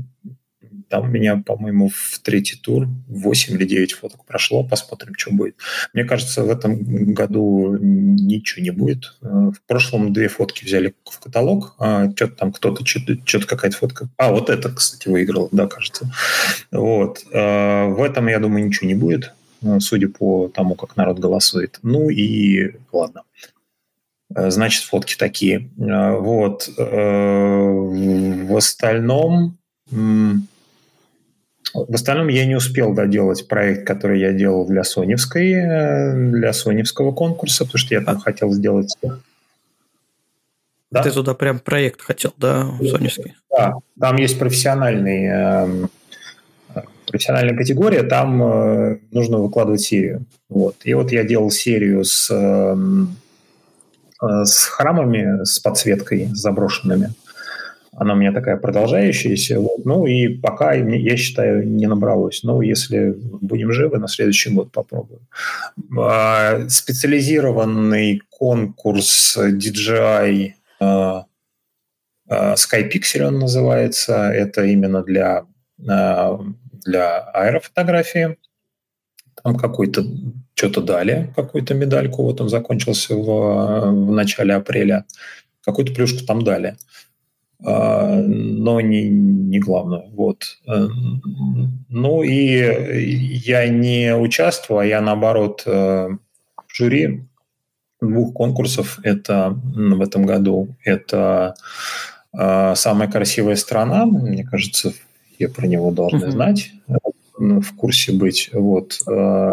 [0.90, 4.64] там меня, по-моему, в третий тур 8 или 9 фоток прошло.
[4.64, 5.56] Посмотрим, что будет.
[5.94, 9.16] Мне кажется, в этом году ничего не будет.
[9.22, 11.76] Э, в прошлом две фотки взяли в каталог.
[11.78, 14.10] А что-то там кто-то, что-то, какая-то фотка.
[14.18, 16.12] А, вот это, кстати, выиграл, да, кажется.
[16.72, 17.24] Вот.
[17.32, 19.34] В этом, я думаю, ничего не будет.
[19.62, 21.80] Э, судя по тому, как народ голосует.
[21.84, 23.24] Ну и ладно.
[24.38, 25.70] Э, значит, фотки такие.
[25.80, 26.70] Э, вот.
[26.78, 29.58] В остальном...
[31.74, 37.66] В остальном я не успел доделать проект, который я делал для Соневской, для Соневского конкурса,
[37.66, 38.96] потому что я там хотел сделать...
[40.90, 41.04] Да?
[41.04, 43.36] Ты туда прям проект хотел, да, Соневский?
[43.52, 45.90] Да, там есть профессиональный
[47.08, 50.26] профессиональная категория, там э, нужно выкладывать серию.
[50.50, 50.76] Вот.
[50.84, 52.76] И вот я делал серию с, э,
[54.22, 57.14] с храмами, с подсветкой, заброшенными.
[57.96, 59.60] Она у меня такая продолжающаяся.
[59.60, 59.84] Вот.
[59.86, 62.44] Ну и пока, я считаю, не набралось.
[62.44, 65.22] Но если будем живы, на следующий год попробую.
[65.98, 71.22] А, специализированный конкурс DJI э,
[72.30, 74.30] SkyPixel он называется.
[74.32, 75.46] Это именно для
[76.88, 78.38] для аэрофотографии.
[79.48, 80.04] Там какой-то
[80.56, 85.06] что-то дали, какую-то медальку, вот он закончился в, в начале апреля.
[85.64, 86.76] Какую-то плюшку там дали.
[87.64, 90.04] А, но не, не главное.
[90.12, 90.58] Вот.
[91.88, 97.24] Ну и я не участвовал, а я наоборот э, в жюри
[98.02, 100.76] двух конкурсов это в этом году.
[100.84, 101.56] Это
[102.38, 104.92] э, самая красивая страна, мне кажется,
[105.36, 106.32] все про него должны uh-huh.
[106.32, 106.72] знать,
[107.40, 108.50] э, в курсе быть.
[108.54, 109.00] Вот.
[109.08, 109.52] Э,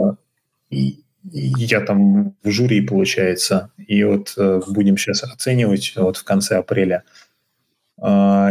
[0.70, 0.98] и
[1.32, 7.04] я там в жюри, получается, и вот э, будем сейчас оценивать вот в конце апреля.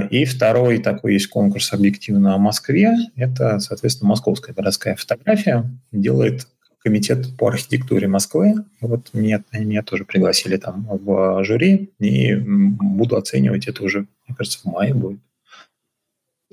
[0.10, 2.96] И второй такой есть конкурс объективно о Москве.
[3.18, 5.70] Это, соответственно, московская городская фотография.
[5.92, 6.48] Делает
[6.84, 8.56] комитет по архитектуре Москвы.
[8.82, 14.60] Вот меня, меня тоже пригласили там в жюри, и буду оценивать это уже, мне кажется,
[14.60, 15.20] в мае будет.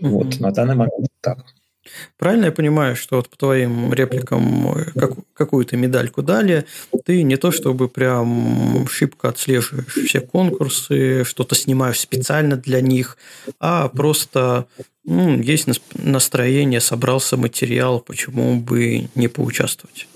[0.01, 1.44] Вот, на данный момент так.
[2.18, 6.64] Правильно я понимаю, что вот по твоим репликам э, как, какую-то медальку дали,
[7.04, 13.16] ты не то чтобы прям шибко отслеживаешь все конкурсы, что-то снимаешь специально для них,
[13.58, 14.66] а просто
[15.04, 20.06] ну, есть настроение, собрался материал, почему бы не поучаствовать?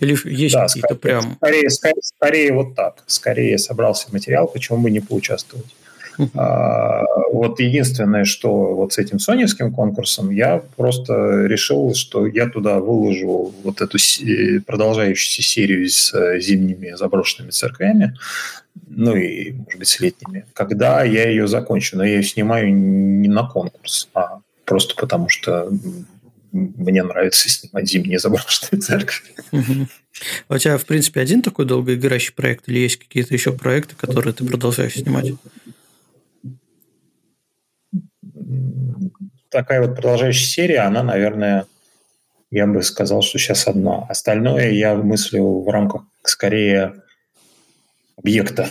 [0.00, 1.36] Или есть да, какие-то прям...
[1.36, 3.04] Скорее, скорее, скорее вот так.
[3.06, 5.66] Скорее собрался материал, почему бы не поучаствовать.
[6.34, 12.78] А, вот единственное, что вот с этим соневским конкурсом, я просто решил, что я туда
[12.80, 13.98] выложу вот эту
[14.66, 18.16] продолжающуюся серию с э, зимними заброшенными церквями,
[18.88, 21.96] ну и, может быть, с летними, когда я ее закончу.
[21.96, 25.70] Но я ее снимаю не на конкурс, а просто потому что
[26.52, 29.30] мне нравится снимать зимние заброшенные церкви.
[30.48, 34.34] А у тебя, в принципе, один такой долгоиграющий проект или есть какие-то еще проекты, которые
[34.34, 35.32] ты продолжаешь снимать?
[39.52, 41.66] Такая вот продолжающая серия, она, наверное,
[42.50, 44.06] я бы сказал, что сейчас одна.
[44.08, 46.94] Остальное я мыслю в рамках скорее
[48.16, 48.68] объекта.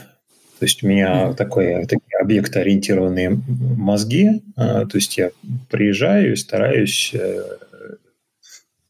[0.60, 1.36] То есть у меня mm.
[1.36, 4.44] такой, такие объектоориентированные мозги.
[4.56, 5.32] А, то есть я
[5.70, 7.58] приезжаю и стараюсь, э,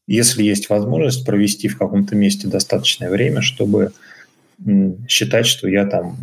[0.06, 3.92] если есть возможность, провести в каком-то месте достаточное время, чтобы
[5.08, 6.18] считать, что я там,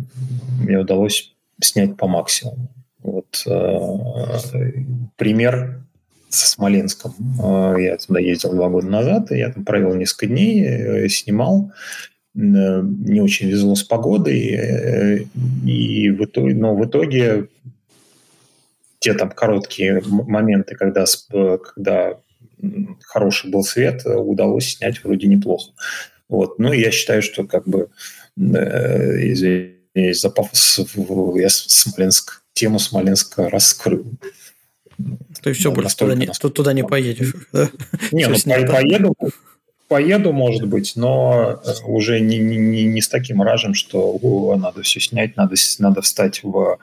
[0.60, 2.68] мне удалось снять по максимуму.
[3.02, 4.72] Вот э,
[5.16, 5.80] пример
[6.28, 7.14] со Смоленском.
[7.42, 11.72] Э, я туда ездил два года назад, и я там провел несколько дней, э, снимал.
[12.32, 15.26] Не очень везло с погодой,
[15.66, 17.48] и в итоге, но в итоге
[19.00, 21.06] те там короткие моменты, когда,
[21.58, 22.20] когда
[23.02, 25.72] хороший был свет, удалось снять вроде неплохо.
[26.28, 26.60] Вот.
[26.60, 27.88] Ну, я считаю, что как бы
[28.36, 30.86] из-за пафоса
[31.34, 34.04] я Смоленск тему Смоленска раскрыл.
[35.42, 37.70] То есть все, больше туда не, туда не поедешь, да?
[38.12, 39.14] Не, ну поеду,
[39.88, 45.00] поеду, может быть, но уже не, не, не с таким ражем, что о, надо все
[45.00, 46.78] снять, надо, надо встать в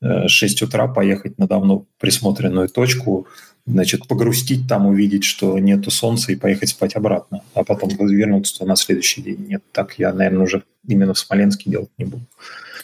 [0.00, 3.26] 6 э, утра, поехать на давно присмотренную точку,
[3.66, 8.76] значит, погрустить там, увидеть, что нету солнца и поехать спать обратно, а потом вернуться на
[8.76, 9.44] следующий день.
[9.48, 12.22] Нет, так я, наверное, уже именно в Смоленске делать не буду.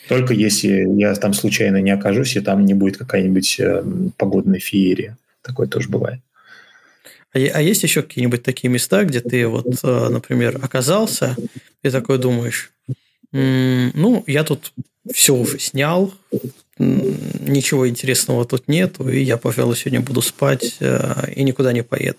[0.08, 3.84] Только если я там случайно не окажусь, и там не будет какая-нибудь э,
[4.16, 5.16] погодная феерия.
[5.42, 6.20] Такое тоже бывает.
[7.32, 11.36] А, а есть еще какие-нибудь такие места, где ты вот, э, например, оказался
[11.82, 12.72] и такой думаешь,
[13.32, 14.74] ну, я тут
[15.10, 16.12] все уже снял,
[16.78, 22.18] ничего интересного тут нету, и я, пожалуй, сегодня буду спать э, и никуда не поеду.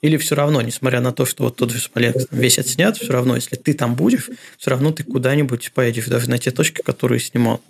[0.00, 3.34] Или все равно, несмотря на то, что вот тот же Смоленск весь отснят, все равно,
[3.36, 7.60] если ты там будешь, все равно ты куда-нибудь поедешь, даже на те точки, которые снимал.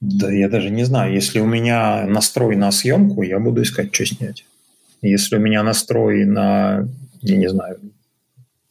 [0.00, 1.14] Да я даже не знаю.
[1.14, 4.44] Если у меня настрой на съемку, я буду искать, что снять.
[5.00, 6.88] Если у меня настрой на,
[7.22, 7.80] я не знаю,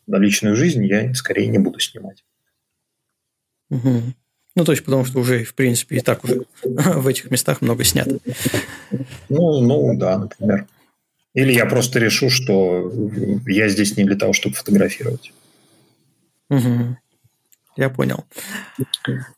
[0.08, 2.24] на личную жизнь, я скорее не буду снимать.
[3.70, 4.02] Угу.
[4.58, 7.84] Ну, то есть, потому что уже, в принципе, и так уже в этих местах много
[7.84, 8.18] снято.
[9.30, 10.66] Ну, ну, да, например.
[11.36, 12.92] Или я просто решу, что
[13.46, 15.32] я здесь не для того, чтобы фотографировать.
[16.50, 16.98] Угу.
[17.76, 18.26] Я понял.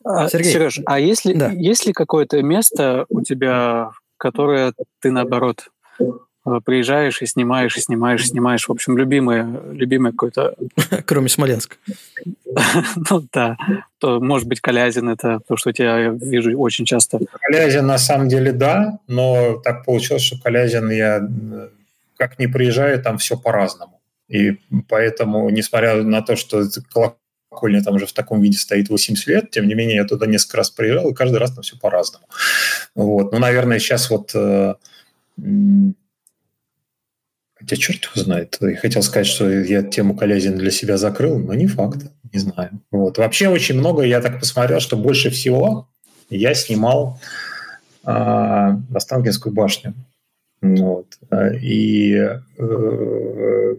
[0.04, 1.50] А, Сергей, Сереж, а если да.
[1.50, 5.68] есть ли какое-то место у тебя, которое ты наоборот
[6.46, 8.66] Э, приезжаешь и снимаешь, и снимаешь, и снимаешь.
[8.66, 10.54] В общем, любимое, любимое какое-то...
[11.06, 11.76] Кроме Смоленска.
[13.10, 13.56] ну да.
[13.98, 17.18] То, может быть, Калязин это то, что я вижу очень часто.
[17.40, 21.28] Калязин на самом деле да, но так получилось, что Калязин я
[22.16, 24.00] как не приезжаю, там все по-разному.
[24.28, 24.58] И
[24.88, 29.66] поэтому, несмотря на то, что колокольня там уже в таком виде стоит 80 лет, тем
[29.66, 32.26] не менее я туда несколько раз приезжал, и каждый раз там все по-разному.
[32.94, 33.32] Вот.
[33.32, 34.74] Ну, наверное, сейчас вот э,
[37.60, 38.56] Хотя черт его знает.
[38.60, 42.06] Я хотел сказать, что я тему Колязин для себя закрыл, но не факт.
[42.32, 42.80] Не знаю.
[42.90, 43.18] Вот.
[43.18, 45.88] Вообще очень много, я так посмотрел, что больше всего
[46.28, 47.18] я снимал
[48.04, 49.94] э, Останкинскую башню.
[50.62, 51.18] Вот.
[51.60, 53.76] И э,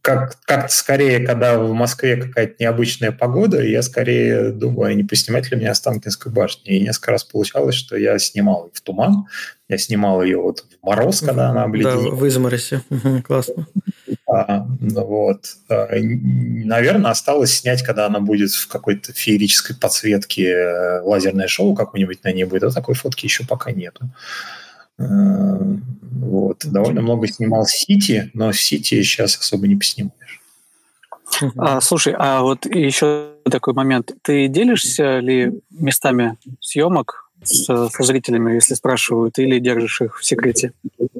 [0.00, 5.50] как, как скорее, когда в Москве какая-то необычная погода, я скорее думаю, а не поснимать
[5.50, 6.74] ли мне Останкинскую башню.
[6.74, 9.26] И несколько раз получалось, что я снимал в туман,
[9.68, 12.10] я снимал ее вот в мороз, когда она обледенела.
[12.10, 12.82] Да, в изморосе.
[12.90, 13.66] Угу, классно.
[14.26, 15.44] А, вот.
[15.68, 22.32] Наверное, осталось снять, когда она будет в какой-то феерической подсветке э, лазерное шоу какое-нибудь на
[22.32, 24.08] ней будет, а такой фотки еще пока нету.
[24.98, 25.04] Э,
[26.00, 26.64] вот.
[26.64, 30.42] Довольно много снимал Сити, но в Сити сейчас особо не поснимаешь.
[31.56, 34.12] А, слушай, а вот еще такой момент.
[34.22, 40.72] Ты делишься ли местами съемок с, со зрителями, если спрашивают, или держишь их в секрете?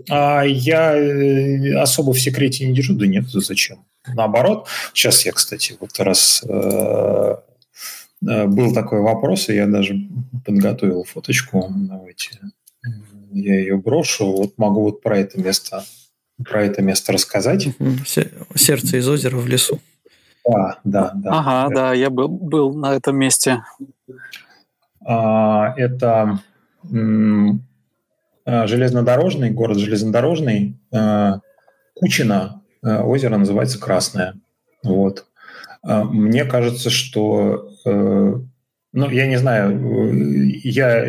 [0.09, 3.85] А, я э, особо в секрете не держу, да нет, зачем?
[4.07, 7.37] Наоборот, сейчас я, кстати, вот раз э,
[8.27, 9.97] э, был такой вопрос, и я даже
[10.45, 11.67] подготовил фоточку.
[11.71, 12.39] Давайте
[13.37, 14.33] я ее брошу.
[14.33, 15.85] Вот могу вот про это место,
[16.43, 17.69] про это место рассказать.
[18.55, 19.81] Сердце из озера в лесу.
[20.45, 21.31] Да, да, да.
[21.39, 23.65] Ага, да, я был, был на этом месте.
[25.05, 26.41] А, это
[28.45, 31.41] а, железнодорожный, город железнодорожный, а,
[31.95, 34.35] Кучина, озеро называется Красное.
[34.83, 35.27] Вот.
[35.83, 38.35] Мне кажется, что э,
[38.97, 39.79] ну, я не знаю,
[40.65, 41.05] я,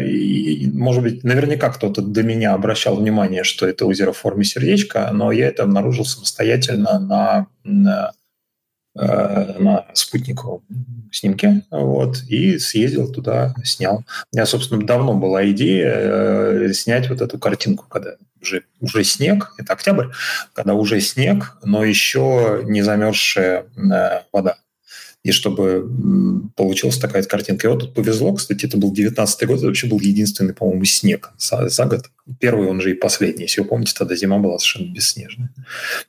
[0.73, 5.31] может быть, наверняка кто-то до меня обращал внимание, что это озеро в форме сердечка, но
[5.31, 8.11] я это обнаружил самостоятельно на, на,
[8.99, 10.63] э, на спутниковом
[11.13, 14.03] снимке, вот, и съездил туда, снял.
[14.33, 19.53] У меня, собственно, давно была идея э, снять вот эту картинку, когда уже, уже снег,
[19.57, 20.07] это октябрь,
[20.51, 24.57] когда уже снег, но еще не замерзшая э, вода
[25.23, 27.67] и чтобы получилась такая картинка.
[27.67, 31.31] И вот тут повезло, кстати, это был 19 год, это вообще был единственный, по-моему, снег
[31.37, 32.09] за, за год.
[32.39, 33.43] Первый, он же и последний.
[33.43, 35.49] Если вы помните, тогда зима была совершенно бесснежная.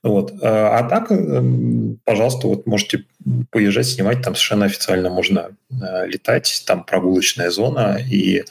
[0.03, 0.35] Вот.
[0.41, 3.07] А, а так, эм, пожалуйста, вот можете
[3.51, 8.45] поезжать, снимать, там совершенно официально можно э, летать, там прогулочная зона, и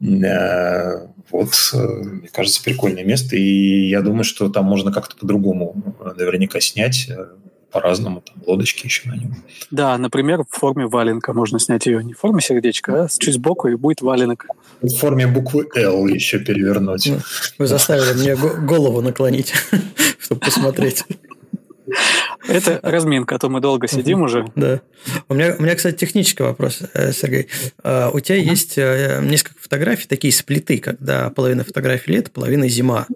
[0.00, 5.96] э, вот, э, мне кажется, прикольное место, и я думаю, что там можно как-то по-другому
[6.16, 7.10] наверняка снять,
[7.80, 9.34] по-разному, там лодочки еще на нем.
[9.70, 13.68] Да, например, в форме валенка можно снять ее не в форме сердечка, а чуть сбоку,
[13.68, 14.46] и будет валенок.
[14.80, 17.06] В форме буквы «Л» еще перевернуть.
[17.06, 17.18] Ну,
[17.58, 19.52] вы заставили мне голову наклонить,
[20.18, 21.04] чтобы посмотреть.
[22.48, 24.46] Это разминка, а то мы долго сидим уже.
[24.56, 24.80] Да.
[25.28, 27.48] У меня, у меня, кстати, технический вопрос, э, Сергей.
[27.82, 33.06] А, у тебя есть э, несколько фотографий, такие сплиты, когда половина фотографий лето, половина зима.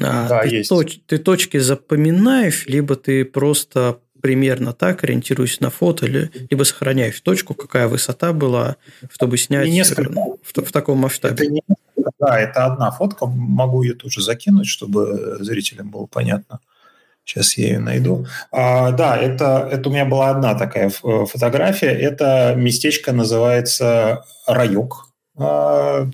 [0.00, 0.68] А да, ты, есть.
[0.68, 7.52] Точ, ты точки запоминаешь, либо ты просто примерно так ориентируешься на фото, либо сохраняешь точку,
[7.52, 8.76] какая высота была,
[9.10, 11.44] чтобы снять несколько, в, в таком масштабе.
[11.44, 11.62] Это не,
[12.18, 16.60] да, это одна фотка, могу ее тоже закинуть, чтобы зрителям было понятно.
[17.24, 18.26] Сейчас я ее найду.
[18.52, 21.90] А, да, это, это у меня была одна такая фотография.
[21.90, 25.08] Это местечко называется Райок.
[25.36, 26.08] А,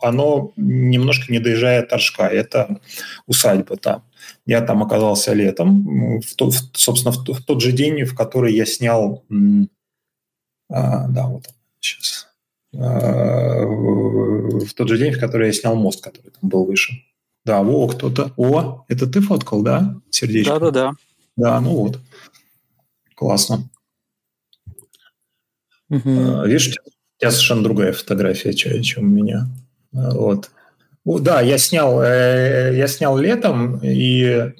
[0.00, 2.24] оно немножко не доезжает Торжка.
[2.24, 2.80] Это
[3.26, 4.02] усадьба там.
[4.46, 8.66] Я там оказался летом, в тот, собственно, в, в тот же день, в который я
[8.66, 9.24] снял...
[10.70, 11.48] А, да, вот
[11.80, 12.28] сейчас.
[12.76, 17.04] А, в тот же день, в который я снял мост, который там был выше.
[17.44, 18.32] Да, во, кто-то.
[18.36, 19.96] О, это ты фоткал, да?
[20.10, 20.52] Сердечко.
[20.58, 20.92] Да-да-да.
[21.36, 22.00] Да, ну вот.
[23.14, 23.70] Классно.
[25.88, 26.44] Угу.
[26.44, 29.48] Видишь, у тебя совершенно другая фотография, чем у меня.
[29.92, 30.50] Вот.
[31.04, 34.52] Да, я снял, э, я снял летом и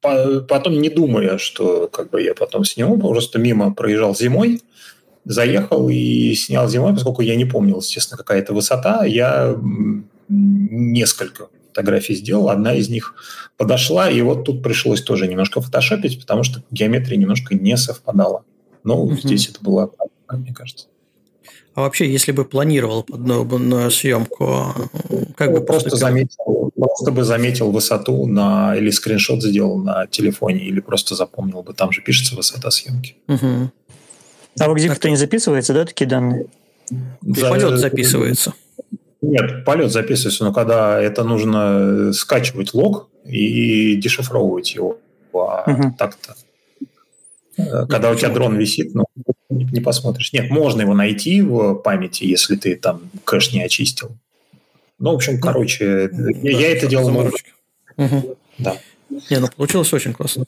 [0.00, 4.62] потом не думая, что как бы я потом сниму, просто мимо проезжал зимой,
[5.24, 9.56] заехал и снял зимой, поскольку я не помнил, естественно, какая это высота, я
[10.28, 13.14] несколько фотографий сделал, одна из них
[13.56, 18.44] подошла, и вот тут пришлось тоже немножко фотошопить, потому что геометрия немножко не совпадала.
[18.86, 19.16] Но угу.
[19.16, 19.90] здесь это было,
[20.30, 20.86] мне кажется.
[21.74, 24.74] А вообще, если бы планировал подобную съемку,
[25.36, 30.80] как бы просто заметил, просто бы заметил высоту на или скриншот сделал на телефоне, или
[30.80, 33.16] просто запомнил бы, там же пишется высота съемки.
[33.28, 33.70] Угу.
[34.60, 36.46] А вы где-то не записывается, да, такие данные?
[36.88, 37.50] За...
[37.50, 38.54] Полет записывается.
[39.20, 44.98] Нет, полет записывается, но когда это нужно скачивать лог и дешифровывать его.
[45.34, 45.94] А угу.
[45.98, 46.36] так-то.
[47.56, 49.04] Э, когда у тебя дрон висит, ну,
[49.48, 50.32] не посмотришь.
[50.32, 54.16] Нет, можно его найти в памяти, если ты там кэш не очистил.
[54.98, 57.30] Ну, в общем, короче, да, я это делал...
[57.96, 58.36] Угу.
[58.58, 58.76] Да.
[59.30, 60.44] Не, ну получилось очень классно.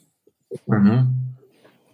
[0.67, 0.91] Угу.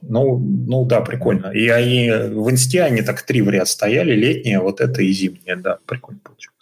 [0.02, 1.48] Ну, ну да, прикольно.
[1.48, 5.56] И они в инсте они так три в ряд стояли, летние, вот это и зимние,
[5.56, 6.56] да, прикольно получилось.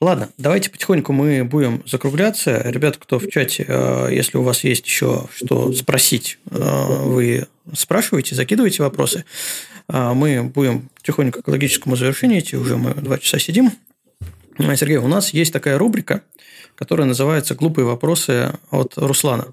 [0.00, 2.60] Ладно, давайте потихоньку мы будем закругляться.
[2.64, 8.34] Ребята, кто в чате, э, если у вас есть еще что спросить, э, вы спрашиваете,
[8.34, 9.24] закидывайте вопросы.
[9.88, 13.72] Э, мы будем потихоньку к логическому завершению идти, уже мы два часа сидим.
[14.58, 16.22] Сергей, у нас есть такая рубрика,
[16.74, 19.46] которая называется «Глупые вопросы от Руслана».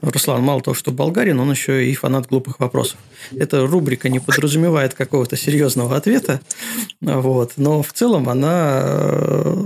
[0.00, 2.98] Руслан мало того, что болгарин, он еще и фанат глупых вопросов.
[3.32, 6.40] Эта рубрика не подразумевает какого-то серьезного ответа,
[7.00, 9.64] вот, но в целом она э,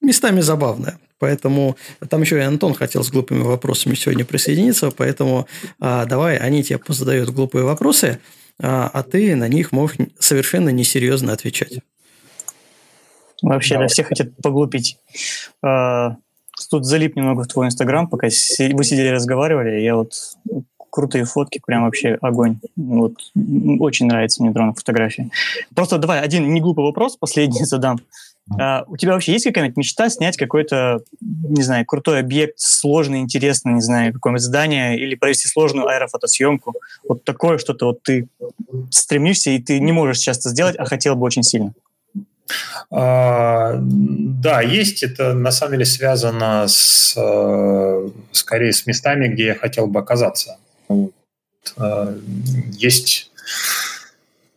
[0.00, 0.98] местами забавная.
[1.18, 1.76] Поэтому
[2.08, 5.46] там еще и Антон хотел с глупыми вопросами сегодня присоединиться, поэтому
[5.78, 8.20] а, давай они тебе задают глупые вопросы,
[8.58, 11.80] а, а ты на них можешь совершенно несерьезно отвечать.
[13.42, 14.98] Вообще, да, все хотят поглупить.
[15.62, 16.16] А,
[16.70, 20.12] тут залип немного в твой инстаграм, пока вы сидели разговаривали, я вот
[20.90, 22.58] крутые фотки, прям вообще огонь.
[22.76, 23.14] Вот
[23.80, 25.30] очень нравится мне дрон фотографии.
[25.74, 28.00] Просто давай один не глупый вопрос, последний задам.
[28.58, 33.74] А, у тебя вообще есть какая-нибудь мечта снять какой-то, не знаю, крутой объект, сложный, интересный,
[33.74, 36.74] не знаю, какое-нибудь здание или провести сложную аэрофотосъемку?
[37.08, 38.28] Вот такое что-то вот ты
[38.90, 41.74] стремишься, и ты не можешь часто сделать, а хотел бы очень сильно.
[42.90, 45.02] А, да, есть.
[45.02, 50.58] Это на самом деле связано с, э, скорее с местами, где я хотел бы оказаться.
[51.76, 52.18] Э,
[52.72, 53.30] есть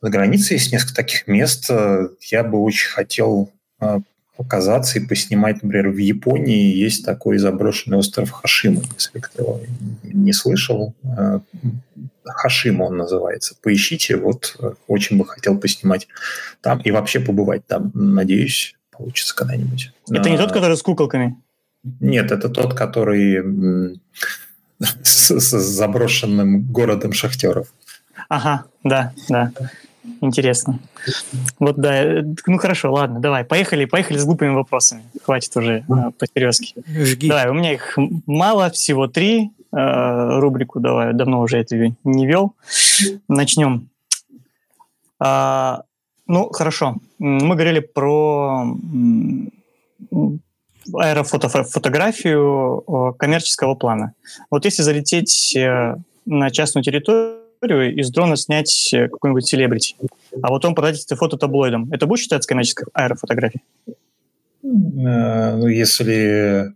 [0.02, 1.70] за границей есть несколько таких мест.
[1.70, 4.00] Я бы очень хотел э,
[4.36, 9.62] показаться и поснимать, например, в Японии есть такой заброшенный остров Хашима, если кто
[10.04, 10.94] не слышал.
[12.26, 13.56] Хашима он называется.
[13.62, 16.08] Поищите, вот э, очень бы хотел поснимать
[16.62, 17.92] там и вообще побывать там.
[17.94, 19.92] Надеюсь, получится когда-нибудь.
[20.10, 21.38] Это не тот, а, который с куколками?
[22.00, 23.98] Нет, это тот, который
[25.04, 27.68] с, с заброшенным городом шахтеров.
[28.30, 29.52] Ага, да, да.
[30.22, 30.80] Интересно.
[31.60, 35.04] Вот да, э, ну хорошо, ладно, давай, поехали, поехали с глупыми вопросами.
[35.24, 36.26] Хватит уже э, по
[36.88, 37.30] Жги.
[37.30, 39.52] Давай, у меня их мало, всего три.
[39.76, 42.54] Э, рубрику давай, давно уже это не вел.
[43.28, 43.90] Начнем.
[45.20, 45.84] А,
[46.28, 46.98] ну, хорошо.
[47.18, 48.68] Мы говорили про
[50.94, 54.14] аэрофотографию коммерческого плана.
[54.52, 55.96] Вот если залететь э,
[56.26, 59.96] на частную территорию, из дрона снять какой-нибудь селебрити,
[60.42, 63.64] а вот он продать это фото таблоидом, это будет считаться коммерческой аэрофотографией?
[63.88, 66.72] Э, ну, если Э,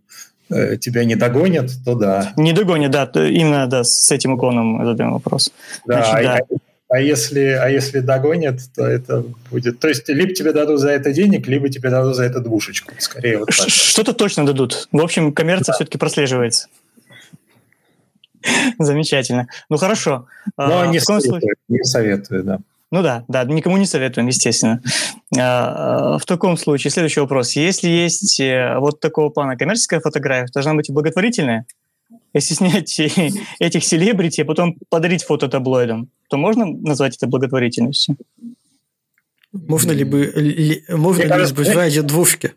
[0.48, 2.32] тебя не догонят, то да.
[2.36, 5.52] Не догонят, да, именно да, с этим уклоном задаем вопрос.
[5.86, 6.58] Да, Значит, а, да.
[6.90, 9.78] А, если, а если догонят, то это будет...
[9.78, 12.94] То есть, либо тебе дадут за это денег, либо тебе дадут за это двушечку.
[12.98, 14.88] Скорее вот Что-то точно дадут.
[14.90, 15.74] В общем, коммерция да.
[15.74, 16.68] все-таки прослеживается.
[18.78, 19.48] Замечательно.
[19.68, 20.26] Ну, хорошо.
[20.56, 21.54] Но а, не, советую, случае...
[21.68, 22.58] не советую, да.
[22.90, 24.82] Ну да, да, никому не советуем, естественно.
[25.36, 27.52] А, а, в таком случае, следующий вопрос.
[27.52, 31.66] Если есть э, вот такого плана коммерческая фотография, должна быть и благотворительная?
[32.32, 32.98] Если снять
[33.58, 38.16] этих селебрити, а потом подарить фото таблоидам, то можно назвать это благотворительностью?
[39.52, 42.52] Можно ли бы ли, можно ли избежать двушки?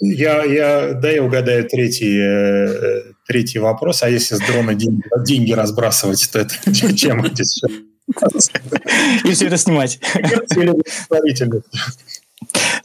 [0.00, 4.02] Я, я, да, я угадаю третий, э, третий вопрос.
[4.02, 6.54] А если с дрона деньги, деньги разбрасывать, то это
[6.96, 7.62] чем здесь?
[9.24, 10.00] И все это снимать.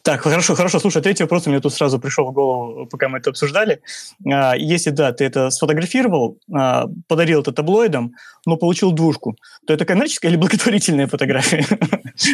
[0.03, 0.79] Так, хорошо, хорошо.
[0.79, 3.81] Слушай, третий вопрос у меня тут сразу пришел в голову, пока мы это обсуждали.
[4.25, 8.13] А, если да, ты это сфотографировал, а, подарил это таблоидом,
[8.45, 9.35] но получил двушку,
[9.65, 11.65] то это коммерческая или благотворительная фотография?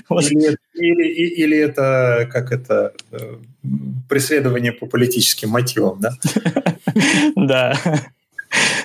[0.10, 3.38] Или, или, или это как это э,
[4.08, 6.12] преследование по политическим мотивам, да?
[7.36, 7.78] Да.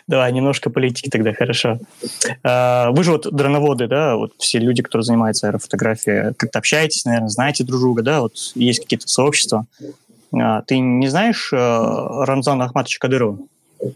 [0.08, 1.78] Давай, немножко политики тогда, хорошо.
[2.42, 7.28] А, вы же вот дроноводы, да, вот все люди, которые занимаются аэрофотографией, как-то общаетесь, наверное,
[7.28, 9.66] знаете друг друга, да, вот есть какие-то сообщества.
[10.32, 13.38] А, ты не знаешь э, Рамзана Ахматовича Кадырова?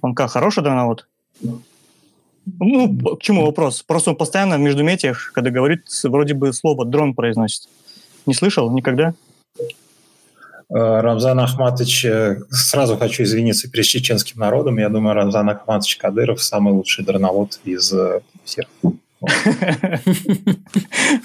[0.03, 1.09] Он как, хороший дроновод?
[1.41, 3.83] Ну, к чему вопрос?
[3.83, 7.69] Просто он постоянно в междуметиях, когда говорит, вроде бы слово «дрон» произносит.
[8.27, 9.15] Не слышал никогда?
[10.75, 14.79] Э, Рамзан Ахматович, э, сразу хочу извиниться перед чеченским народом.
[14.79, 18.65] Я думаю, Рамзан Ахматович Кадыров самый лучший дроновод из э, всех.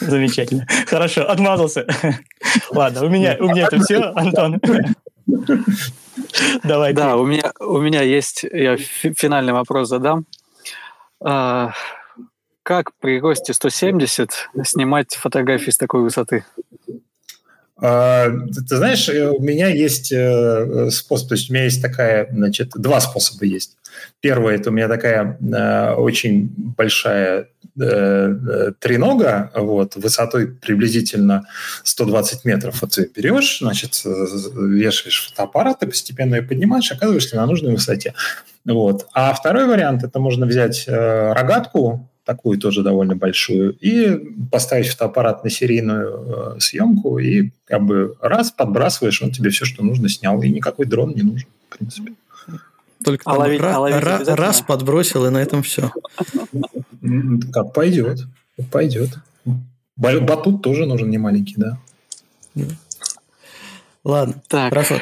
[0.02, 0.68] Замечательно.
[0.86, 1.88] Хорошо, отмазался.
[2.72, 4.60] Ладно, у меня, у меня это все, Антон.
[6.64, 6.94] Давай.
[6.94, 10.26] Да, у меня, у меня есть, я финальный вопрос задам.
[11.24, 11.72] А,
[12.64, 16.44] как при росте 170 снимать фотографии с такой высоты?
[17.80, 18.30] А,
[18.68, 22.72] ты знаешь, э, у меня есть э, способ, то есть у меня есть такая, значит,
[22.76, 23.78] два способа есть.
[24.20, 31.48] Первый– это у меня такая э, очень большая тренога, вот, высотой приблизительно
[31.84, 32.82] 120 метров.
[32.82, 38.16] Вот ты берешь, значит, вешаешь фотоаппарат и постепенно ее поднимаешь, оказываешься на нужной высоте.
[38.66, 39.06] Вот.
[39.14, 44.18] А второй вариант– это можно взять рогатку, такую тоже довольно большую, и
[44.52, 49.82] поставить фотоаппарат на серийную э, съемку, и как бы раз подбрасываешь, он тебе все, что
[49.84, 52.14] нужно, снял, и никакой дрон не нужен, в принципе.
[53.04, 55.90] Только а ловить, ра- а ловить ра- раз подбросил, и на этом все.
[57.54, 58.20] Как пойдет,
[58.72, 59.12] пойдет.
[59.96, 61.80] Батут тоже нужен не маленький, да.
[64.04, 64.70] Ладно, так.
[64.70, 64.96] хорошо.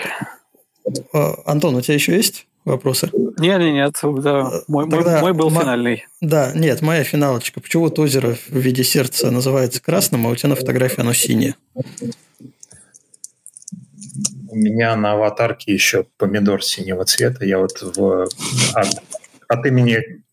[1.46, 3.10] Антон, у тебя еще есть вопросы?
[3.38, 4.52] Нет, нет, нет, да.
[4.68, 6.06] Мой, Тогда мой, был мо- финальный.
[6.20, 7.62] Да, нет, моя финалочка.
[7.62, 11.56] Почему вот озеро в виде сердца называется красным, а у тебя на фотографии оно синее?
[14.50, 17.46] У меня на аватарке еще помидор синего цвета.
[17.46, 18.28] Я вот в,
[18.74, 18.88] от,
[19.48, 20.24] от имени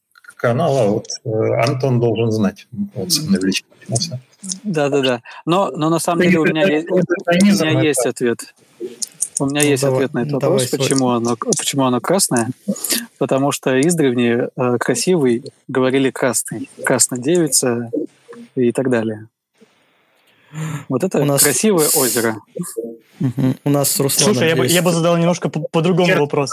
[0.43, 1.31] канала вот, э,
[1.65, 2.67] Антон должен знать.
[2.95, 3.53] Вот со мной
[4.65, 5.23] Да, да, да.
[5.47, 8.55] Но, но на самом деле у меня, есть, у меня есть ответ.
[9.43, 12.51] У меня ну, есть давай, ответ на этот вопрос, почему оно, почему оно красное.
[13.19, 17.91] Потому что издревле э, красивый говорили красный, красная девица
[18.55, 19.29] и так далее.
[20.89, 21.43] Вот это У нас...
[21.43, 22.37] красивое озеро.
[23.21, 23.55] Угу.
[23.65, 26.51] У нас с Русланом Слушай, я бы, я бы задал немножко по-другому по вопрос.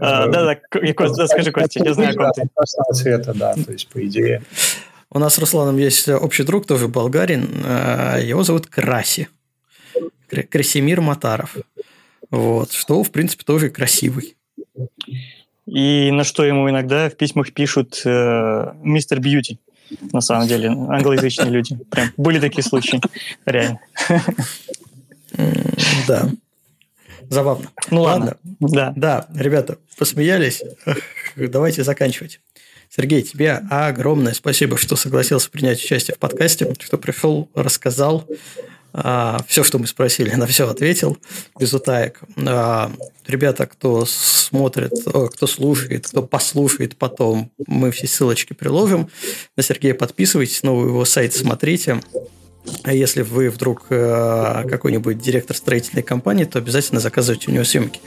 [0.00, 2.48] А, да, да, скажи, Костя, я знаю, о ком ты.
[2.54, 4.42] Красного цвета, да, то есть по идее.
[5.10, 7.62] У нас с Русланом есть общий друг, тоже болгарин.
[7.64, 9.28] А, его зовут Краси.
[10.50, 11.56] Красимир Матаров.
[12.30, 14.36] Вот, что, в принципе, тоже красивый.
[15.66, 19.58] И на что ему иногда в письмах пишут э, мистер Бьюти,
[20.12, 21.78] на самом деле, англоязычные люди.
[21.90, 23.00] Прям были такие случаи,
[23.46, 23.80] реально.
[26.06, 26.30] Да.
[27.30, 27.70] Забавно.
[27.90, 28.36] Ну ладно.
[28.60, 28.92] Да.
[28.94, 30.62] Да, ребята, посмеялись.
[31.36, 32.40] Давайте заканчивать.
[32.90, 38.28] Сергей, тебе огромное спасибо, что согласился принять участие в подкасте, что пришел, рассказал.
[38.96, 41.18] А, все, что мы спросили, на все ответил
[41.58, 42.20] без утаек.
[42.46, 42.92] А,
[43.26, 44.92] ребята, кто смотрит,
[45.32, 49.10] кто слушает, кто послушает потом, мы все ссылочки приложим.
[49.56, 52.00] На Сергея подписывайтесь, новый его сайт смотрите.
[52.82, 58.00] А если вы вдруг э, какой-нибудь директор строительной компании, то обязательно заказывайте у него съемки.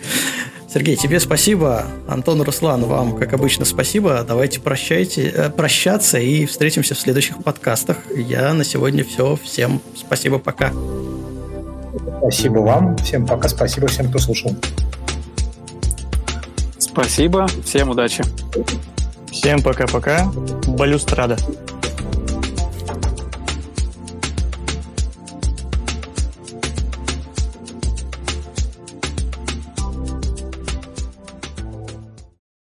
[0.72, 1.86] Сергей, тебе спасибо.
[2.08, 4.24] Антон, Руслан, вам, как обычно, спасибо.
[4.28, 7.98] Давайте прощайте, э, прощаться и встретимся в следующих подкастах.
[8.16, 9.38] Я на сегодня все.
[9.44, 10.74] Всем спасибо, пока.
[12.20, 12.98] Спасибо вам.
[12.98, 13.48] Всем пока.
[13.48, 14.56] Спасибо всем, кто слушал.
[16.78, 17.48] Спасибо.
[17.64, 18.24] Всем удачи.
[19.32, 20.32] Всем пока-пока.
[20.68, 21.38] Балюстрада.